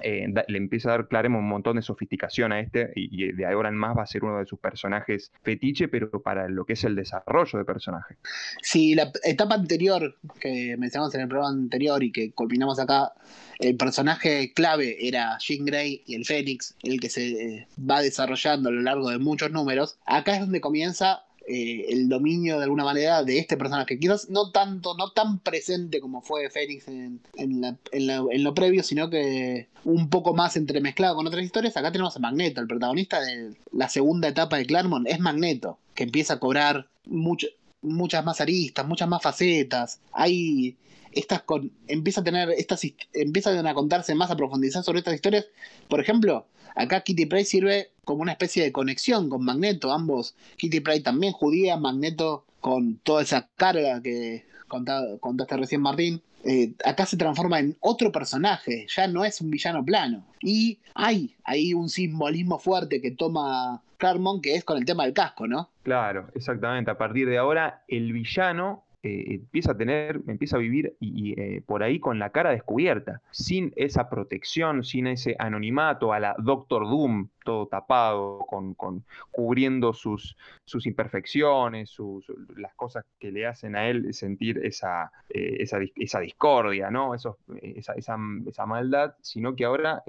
[0.00, 3.68] eh, le empieza a dar Claremont un montón de sofisticación a este y, de ahora
[3.68, 6.84] en más va a ser uno de sus personajes fetiche, pero para lo que es
[6.84, 8.16] el desarrollo de personaje.
[8.62, 13.12] Si la etapa anterior que mencionamos en el programa anterior y que culminamos acá,
[13.58, 18.68] el personaje clave era Jean Grey y el Fénix, el que se eh, va desarrollando
[18.68, 22.84] a lo largo de muchos números, acá es donde comienza eh, el dominio de alguna
[22.84, 23.98] manera de este personaje.
[23.98, 29.68] Quizás no tanto, no tan presente como fue Fénix en, en, lo previo, sino que
[29.84, 31.76] un poco más entremezclado con otras historias.
[31.76, 36.04] Acá tenemos a Magneto, el protagonista de la segunda etapa de Claremont es Magneto, que
[36.04, 40.00] empieza a cobrar muchas más aristas, muchas más facetas.
[40.12, 40.76] Hay
[41.12, 42.80] estas con, empieza a tener estas
[43.12, 45.46] empiezan a contarse más a profundizar sobre estas historias.
[45.88, 50.34] Por ejemplo, Acá Kitty Pryde sirve como una especie de conexión con Magneto, ambos.
[50.56, 56.22] Kitty Pryde también judía, Magneto con toda esa carga que contaste recién Martín.
[56.44, 60.24] Eh, acá se transforma en otro personaje, ya no es un villano plano.
[60.40, 65.12] Y hay, hay un simbolismo fuerte que toma Claremont que es con el tema del
[65.12, 65.70] casco, ¿no?
[65.84, 66.90] Claro, exactamente.
[66.90, 71.60] A partir de ahora, el villano eh, empieza a tener, empieza a vivir y, eh,
[71.66, 76.88] por ahí con la cara descubierta, sin esa protección, sin ese anonimato a la Doctor
[76.88, 82.24] Doom, todo tapado, con, cubriendo sus, sus imperfecciones, sus,
[82.56, 87.16] las cosas que le hacen a él sentir esa, eh, esa, discordia, ¿no?
[87.16, 90.04] Eso, esa, esa, maldad, sino que ahora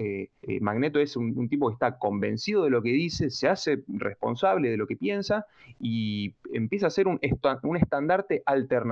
[0.60, 4.70] Magneto es un, un tipo que está convencido de lo que dice, se hace responsable
[4.70, 5.46] de lo que piensa
[5.80, 7.18] y empieza a ser un,
[7.64, 8.83] un estandarte alternativo.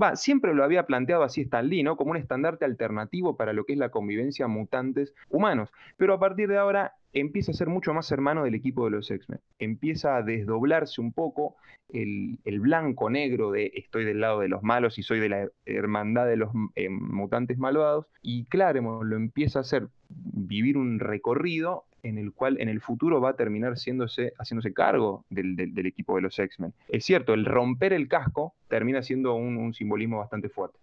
[0.00, 1.96] Va, siempre lo había planteado así Stan Lee, ¿no?
[1.96, 5.70] Como un estandarte alternativo para lo que es la convivencia mutantes humanos.
[5.96, 9.10] Pero a partir de ahora empieza a ser mucho más hermano del equipo de los
[9.10, 9.40] X-Men.
[9.58, 11.56] Empieza a desdoblarse un poco
[11.88, 16.36] el, blanco-negro de estoy del lado de los malos y soy de la hermandad de
[16.36, 18.06] los eh, mutantes malvados.
[18.22, 23.20] Y Claremont lo empieza a hacer vivir un recorrido en el cual en el futuro
[23.20, 24.32] va a terminar haciéndose
[24.74, 26.72] cargo del, equipo de los X-Men.
[26.88, 30.78] Es cierto, el romper el casco termina siendo un, simbolismo bastante fuerte.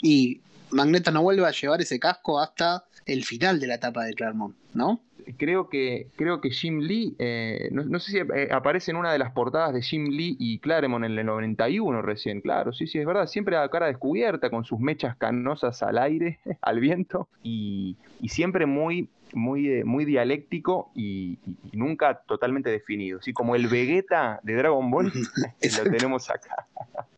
[0.00, 4.14] Y Magneto no vuelve a llevar ese casco hasta el final de la etapa de
[4.14, 5.00] Claremont, ¿no?
[5.36, 9.18] Creo que, creo que Jim Lee, eh, no, sé si eh, aparece en una de
[9.18, 13.06] las portadas de Jim Lee y Claremont en el 91 recién, claro, sí, sí, es
[13.06, 18.28] verdad, siempre a cara descubierta, con sus mechas canosas al aire, al viento, y, y
[18.28, 21.38] siempre muy muy, eh, muy dialéctico y,
[21.72, 23.18] nunca totalmente definido.
[23.18, 25.12] Así como el Vegeta de Dragon Ball,
[25.84, 26.68] lo tenemos acá.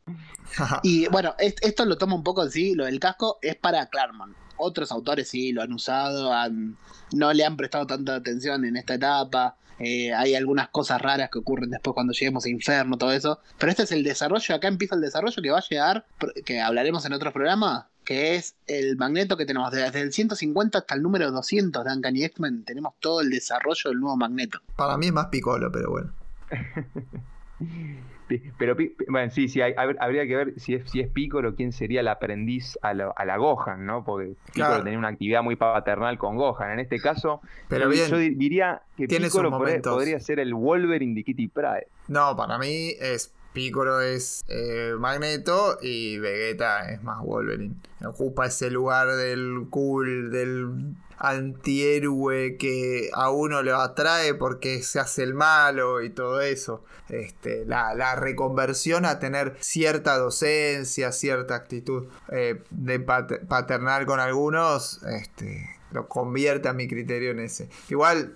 [0.82, 4.36] y bueno, esto lo toma un poco así, lo del casco es para Claremont.
[4.56, 6.76] Otros autores sí lo han usado, han,
[7.12, 9.56] no le han prestado tanta atención en esta etapa.
[9.78, 13.40] Eh, hay algunas cosas raras que ocurren después cuando lleguemos a Inferno, todo eso.
[13.58, 16.06] Pero este es el desarrollo, acá empieza el desarrollo que va a llegar,
[16.44, 20.94] que hablaremos en otros programas, que es el magneto que tenemos desde el 150 hasta
[20.94, 22.64] el número 200 de Uncanny X-Men.
[22.64, 24.60] Tenemos todo el desarrollo del nuevo magneto.
[24.76, 26.12] Para mí es más picolo, pero bueno.
[28.58, 28.76] Pero,
[29.08, 32.78] bueno, sí, sí, habría que ver si es, si es Piccolo, quién sería el aprendiz
[32.82, 34.04] a, la Gohan, ¿no?
[34.04, 36.72] Porque Piccolo tenía una actividad muy paternal con Gohan.
[36.72, 41.88] En este caso, pero yo diría que Piccolo podría, ser el Wolverine de Kitty Pride.
[42.08, 47.76] No, para mí es Piccolo es eh, Magneto y Vegeta es más Wolverine.
[48.04, 55.22] Ocupa ese lugar del cool, del antihéroe que a uno le atrae porque se hace
[55.22, 56.84] el malo y todo eso.
[57.08, 65.73] Este, la, reconversión a tener cierta docencia, cierta actitud eh, de paternal con algunos, este,
[65.94, 67.68] lo convierte a mi criterio en ese.
[67.88, 68.34] Igual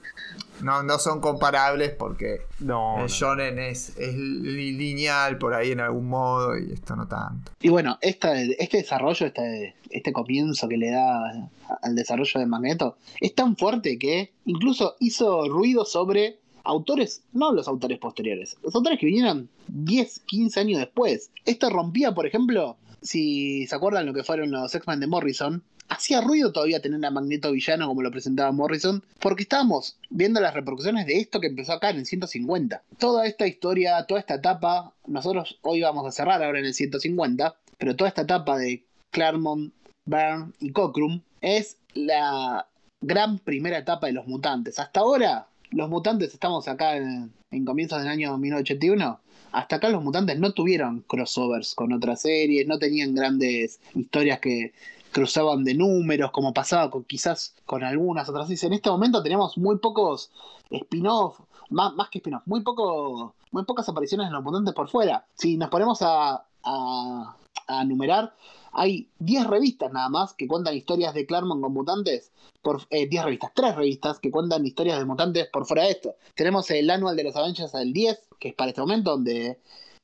[0.62, 6.09] no, no son comparables porque no, el shonen Es, es, lineal por ahí en algún
[6.09, 7.51] modo y esto no tanto.
[7.60, 11.51] Y bueno, este desarrollo, este, este comienzo que le da
[11.82, 17.66] al desarrollo de Magneto, es tan fuerte que incluso hizo ruido sobre autores, no los
[17.66, 21.32] autores posteriores, los autores que vinieron 10, 15 años después.
[21.44, 26.20] Esto rompía, por ejemplo, si se acuerdan lo que fueron los X-Men de Morrison, hacía
[26.20, 31.06] ruido todavía tener a Magneto villano como lo presentaba Morrison, porque estábamos viendo las repercusiones
[31.06, 32.82] de esto que empezó acá en el 150.
[32.98, 37.55] Toda esta historia, toda esta etapa, nosotros hoy vamos a cerrar ahora en el 150,
[37.78, 39.73] pero toda esta etapa de Claremont,
[40.05, 42.66] Byrne y Cockrum es la
[43.01, 44.78] gran primera etapa de los mutantes.
[44.78, 49.20] Hasta ahora, los mutantes, estamos acá en, en comienzos del año 1981,
[49.52, 54.73] hasta acá los mutantes no tuvieron crossovers con otras series, no tenían grandes historias que
[55.12, 58.51] cruzaban de números, como pasaba con, quizás con algunas otras.
[58.62, 60.30] En este momento tenemos muy pocos
[60.70, 61.40] spin-off,
[61.70, 65.26] más, más, que spin-off, muy, poco, muy pocas apariciones en los mutantes por fuera.
[65.35, 67.36] Si nos ponemos a, a,
[67.66, 68.35] a numerar,
[68.72, 72.32] hay 10 revistas nada más que cuentan historias de Claremont con mutantes.
[72.62, 76.14] Por, 10 eh, revistas, 3 revistas que cuentan historias de mutantes por fuera de esto.
[76.35, 79.60] Tenemos el Anual de los Avengers del 10, que es para este momento, donde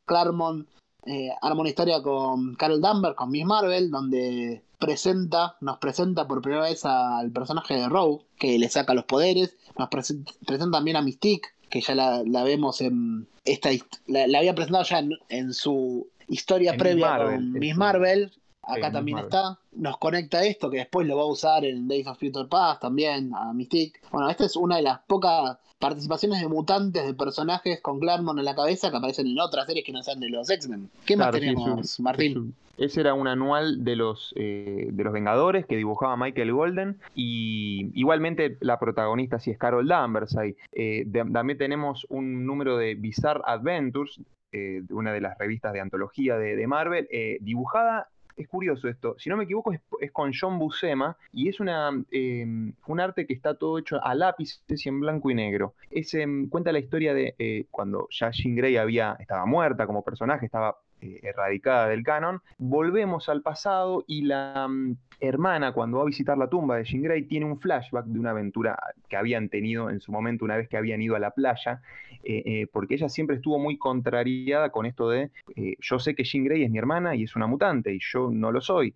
[0.07, 0.69] Claremont
[1.07, 6.43] eh, arma una historia con Carol Danvers, con Miss Marvel, donde presenta, nos presenta por
[6.43, 11.03] primera vez al personaje de Rogue, que le saca los poderes, nos presenta también a
[11.03, 13.71] Mystique, que ya la, la vemos en esta
[14.07, 17.77] la, la había presentado ya en, en su historia En previa Marvel, con Miss.
[17.77, 18.33] Marvel.
[18.67, 19.33] Acá también Marvel.
[19.33, 19.59] está.
[19.73, 23.33] Nos conecta esto que después lo va a usar en Days of Future Past también,
[23.35, 24.01] a Mystique.
[24.11, 28.45] Bueno, esta es una de las pocas participaciones de mutantes de personajes con Claremont en
[28.45, 30.89] la cabeza que aparecen en otras series que no sean de los X-Men.
[31.05, 32.55] ¿Qué más sí, tenemos, Martín?
[32.79, 37.91] ese era un anual de los, eh, de los Vengadores que dibujaba Michael Golden y
[37.95, 40.57] igualmente la protagonista sí es Carol Danvers ahí.
[40.73, 44.21] Eh, de- también tenemos un número de Bizarre Adventures,
[44.53, 47.09] eh, una de las revistas de antología de, de Marvel,
[47.41, 51.91] dibujada es curioso esto, si no me equivoco es, con John Buscema y es una,
[52.11, 52.45] eh,
[52.87, 55.75] un arte que está todo hecho a lápiz y en blanco y negro.
[55.91, 60.03] Es, em, cuenta la historia de eh, cuando ya Jean Grey había, estaba muerta como
[60.03, 62.41] personaje, estaba eh, erradicada del canon.
[62.57, 67.03] Volvemos al pasado y la mm, hermana cuando va a visitar la tumba de Jean
[67.03, 68.79] Grey tiene un flashback de una aventura
[69.09, 71.83] que habían tenido en su momento una vez que habían ido a la playa,
[72.23, 75.31] eh, eh, porque ella siempre estuvo muy contrariada con esto de
[75.79, 78.51] yo sé que Jean Grey es mi hermana y es una mutante y yo no
[78.51, 78.95] lo soy.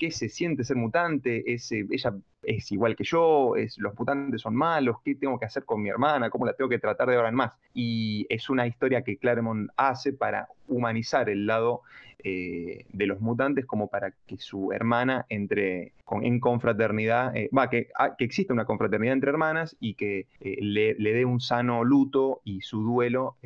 [0.00, 1.52] ¿Qué se siente ser mutante?
[1.52, 5.44] Es, eh, ella es igual que yo, es, los mutantes son malos, ¿qué tengo que
[5.44, 6.30] hacer con mi hermana?
[6.30, 7.58] ¿Cómo la tengo que tratar de ahora en más?
[7.74, 11.82] Y es una historia que Claremont hace para humanizar el lado
[12.24, 17.88] eh, de los mutantes como para que su hermana entre en confraternidad, eh, va, que,
[17.98, 22.40] ah, que exista una confraternidad entre hermanas y que le, le dé un sano luto
[22.42, 23.36] y su duelo,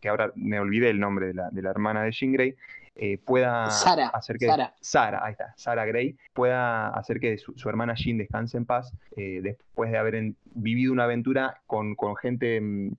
[0.00, 2.54] que ahora me olvidé el nombre de la, de la hermana de Jean Grey,
[2.96, 4.74] eh, pueda Sara, hacer que Sara.
[4.80, 8.92] Sara, ahí está, Sara Grey, pueda hacer que su, su hermana Jean descanse en paz
[9.16, 12.90] eh, después de haber en- vivido una aventura con, con gente, mm,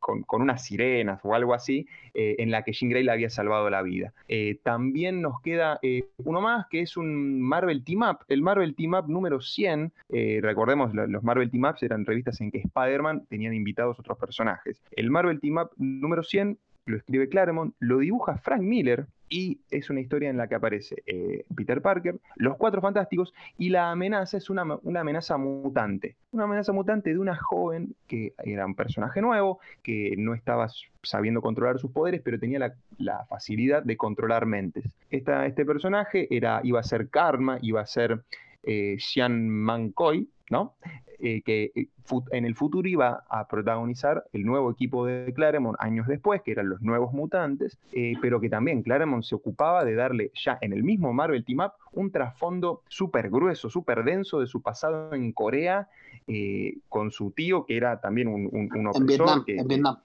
[0.00, 3.28] con, con unas sirenas o algo así, eh, en la que Jean Grey le había
[3.28, 4.12] salvado la vida.
[4.28, 8.74] Eh, también nos queda eh, uno más que es un Marvel Team Up, el Marvel
[8.76, 9.92] Team Up número 100.
[10.10, 14.16] eh, recordemos, lo- los Marvel Team Ups eran revistas en que Spider-Man tenían invitados otros
[14.16, 14.80] personajes.
[14.92, 16.56] El Marvel Team Up número 100
[16.86, 21.02] lo escribe Claremont, lo dibuja Frank Miller y es una historia en la que aparece
[21.06, 26.16] eh, Peter Parker, los Cuatro Fantásticos y la amenaza es una, una amenaza mutante.
[26.30, 30.68] Una amenaza mutante de una joven que era un personaje nuevo, que no estaba
[31.02, 34.84] sabiendo controlar sus poderes, pero tenía la, facilidad de controlar mentes.
[35.10, 38.22] Este personaje era, iba a ser Karma, iba a ser
[38.62, 40.74] eh, Xian Mankoy, ¿no?
[41.18, 41.88] Eh, que eh,
[42.30, 46.68] en el futuro iba a protagonizar el nuevo equipo de Claremont años después, que eran
[46.68, 50.84] los nuevos mutantes, eh, pero que también Claremont se ocupaba de darle ya en el
[50.84, 55.88] mismo Marvel Team Up un trasfondo súper grueso, súper denso de su pasado en Corea,
[56.28, 59.06] eh, con su tío, que era también un, un, un En.
[59.06, 59.96] Vietnam, que- en Vietnam.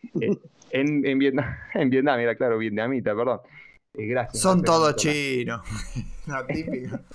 [0.71, 3.39] en, en Vietnam, en Vietnam, era claro, vietnamita, perdón.
[3.93, 4.41] Eh, gracias.
[4.41, 5.61] Son todos chinos.
[6.27, 6.99] No, típico.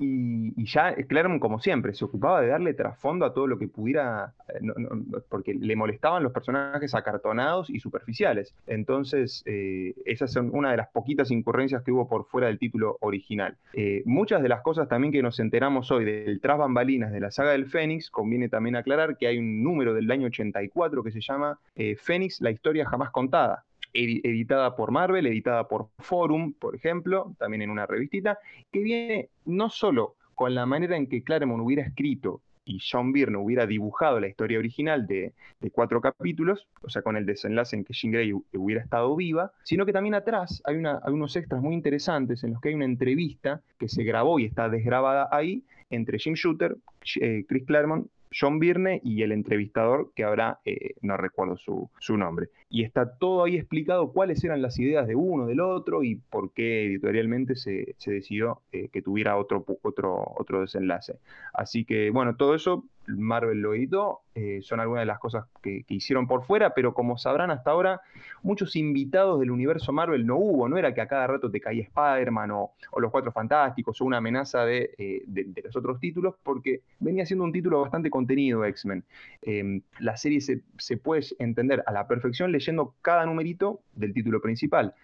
[0.00, 3.68] Y, y ya Claremont, como siempre, se ocupaba de darle trasfondo a todo lo que
[3.68, 8.52] pudiera, eh, no- no- no, porque le molestaban los personajes acartonados y superficiales.
[8.66, 12.98] Entonces, eh, esas son una de las poquitas incurrencias que hubo por fuera del título
[13.02, 13.56] original.
[13.72, 17.30] Eh, muchas de las cosas también que nos enteramos hoy del tras bambalinas de la
[17.30, 21.20] saga del Fénix, conviene también aclarar que hay un número del año 84 que se
[21.20, 21.60] llama
[22.02, 23.64] Fénix, la historia jamás contada
[23.94, 28.38] editada por Marvel, editada por Forum, por ejemplo, también en una revistita,
[28.72, 33.36] que viene no solo con la manera en que Claremont hubiera escrito y John Byrne
[33.36, 35.32] hubiera dibujado la historia original de,
[35.72, 39.52] cuatro capítulos, o sea, con el desenlace en que Jean Grey hu- hubiera estado viva,
[39.64, 43.60] sino que también atrás hay unos extras muy interesantes en los que hay una entrevista
[43.78, 46.76] que se grabó y está desgrabada ahí entre Jim Shooter,
[47.20, 48.08] eh, Chris Claremont,
[48.38, 52.48] John Byrne y el entrevistador, que ahora eh, no recuerdo su, su nombre.
[52.68, 56.52] Y está todo ahí explicado cuáles eran las ideas de uno, del otro y por
[56.52, 61.18] qué editorialmente se, se decidió eh, que tuviera otro, otro, otro desenlace.
[61.52, 65.84] Así que, bueno, todo eso Marvel lo editó, eh, son algunas de las cosas que,
[65.84, 68.00] que hicieron por fuera, pero como sabrán hasta ahora,
[68.42, 71.82] muchos invitados del universo Marvel no hubo, no era que a cada rato te caía
[71.84, 76.34] Spider-Man o, los Cuatro Fantásticos o una amenaza de, eh, de- de los otros títulos,
[76.42, 79.04] porque venía siendo un título bastante contenido X-Men.
[79.42, 84.40] Eh, la serie se, se puede entender a la perfección leyendo cada numerito del título
[84.40, 84.94] principal.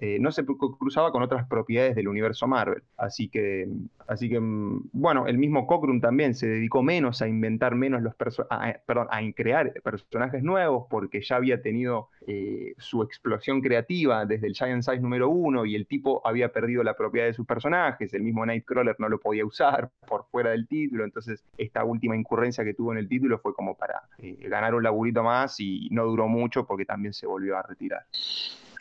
[0.00, 2.82] Eh, no se cru- cruzaba con otras propiedades del universo Marvel.
[2.96, 3.68] Así que,
[4.06, 8.14] así que mm, bueno, el mismo Cockrum también se dedicó menos a inventar menos los
[8.16, 13.60] perso- a- a- perdón, a crear personajes nuevos porque ya había tenido eh, su explosión
[13.60, 17.32] creativa desde el Giant Size número uno y el tipo había perdido la propiedad de
[17.32, 21.84] sus personajes, el mismo Nightcrawler no lo podía usar por fuera del título, entonces esta
[21.84, 25.58] última incurrencia que tuvo en el título fue como para eh, ganar un laburito más
[25.58, 28.02] y no duró mucho porque también se volvió a retirar.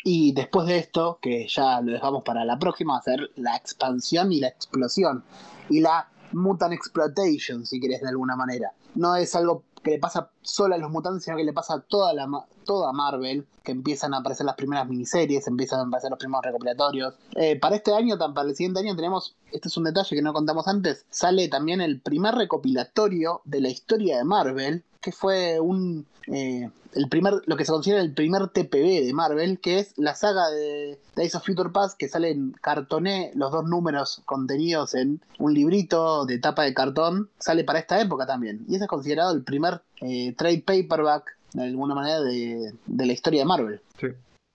[0.09, 3.57] Y después de esto, que ya lo dejamos para la próxima, va a ser la
[3.57, 5.25] expansión y la explosión.
[5.67, 8.71] Y la mutant exploitation, si querés de alguna manera.
[8.95, 11.81] No es algo que le pasa solo a los mutantes, sino que le pasa a
[11.81, 12.25] toda, la,
[12.67, 17.15] toda Marvel, que empiezan a aparecer las primeras miniseries, empiezan a aparecer los primeros recopilatorios.
[17.35, 20.33] Eh, para este año, para el siguiente año, tenemos, este es un detalle que no
[20.33, 26.05] contamos antes, sale también el primer recopilatorio de la historia de Marvel, que fue un
[26.27, 30.15] eh, el primer, lo que se considera el primer TPB de Marvel, que es la
[30.15, 35.21] saga de Days of Future Past, que sale en cartoné, los dos números contenidos en
[35.37, 38.65] un librito de tapa de cartón, sale para esta época también.
[38.67, 43.41] Y ese es considerado el primer eh, trade paperback, de alguna manera, de, la historia
[43.41, 43.81] de Marvel.
[43.99, 44.07] Sí.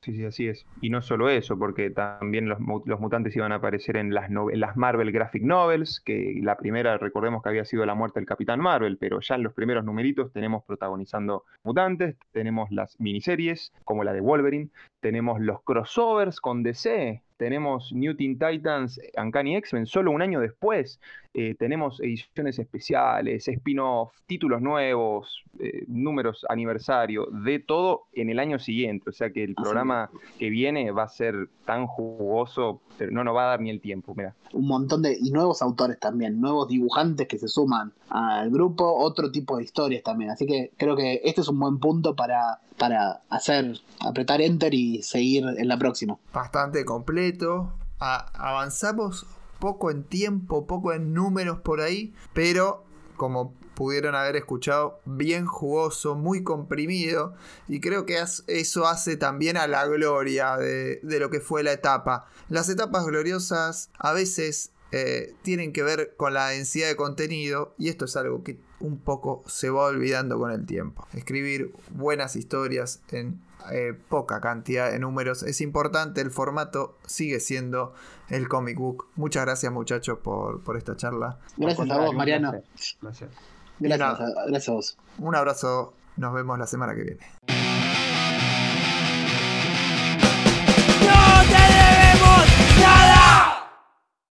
[0.05, 0.67] Sí, sí, así es.
[0.81, 4.59] Y no solo eso, porque también los, los mutantes iban a aparecer en las, en
[4.59, 8.59] las Marvel Graphic Novels, que la primera, recordemos que había sido la muerte del Capitán
[8.59, 14.13] Marvel, pero ya en los primeros numeritos tenemos protagonizando mutantes, tenemos las miniseries, como la
[14.13, 20.23] de Wolverine, tenemos los crossovers con DC, tenemos New Teen Titans, Uncanny X-Men, solo un
[20.23, 21.01] año después.
[21.35, 28.59] Eh, tenemos ediciones especiales, spin-off, títulos nuevos, eh, números aniversario, de todo en el año
[28.59, 29.09] siguiente.
[29.09, 33.35] O sea que el programa que viene va a ser tan jugoso, pero no nos
[33.35, 34.15] va a dar ni el tiempo.
[34.15, 34.35] Mira.
[34.53, 35.17] Un montón de.
[35.19, 40.03] y nuevos autores también, nuevos dibujantes que se suman al grupo, otro tipo de historias
[40.03, 40.31] también.
[40.31, 45.03] Así que creo que este es un buen punto para, para hacer, apretar enter y
[45.03, 46.19] seguir en la próxima.
[46.35, 47.73] Bastante completo.
[47.99, 49.27] avanzamos
[49.63, 52.85] poco en tiempo, poco en números por ahí, pero
[53.17, 57.35] como pudieron haber escuchado, bien jugoso, muy comprimido,
[57.69, 62.27] y creo que eso hace también a la gloria de, lo que fue la etapa.
[62.49, 67.89] Las etapas gloriosas a veces eh, tienen que ver con la densidad de contenido, y
[67.89, 71.07] esto es algo que un poco se va olvidando con el tiempo.
[71.15, 73.41] Escribir buenas historias en
[73.71, 77.95] eh, poca cantidad de números es importante, el formato sigue siendo
[78.29, 79.07] el comic book.
[79.15, 81.39] Muchas gracias muchachos por, por esta charla.
[81.57, 82.53] Gracias a vos, Mariano.
[83.01, 83.31] Gracias.
[83.79, 84.99] Gracias, gracias a vos.
[85.19, 87.72] Un abrazo, nos vemos la semana que viene.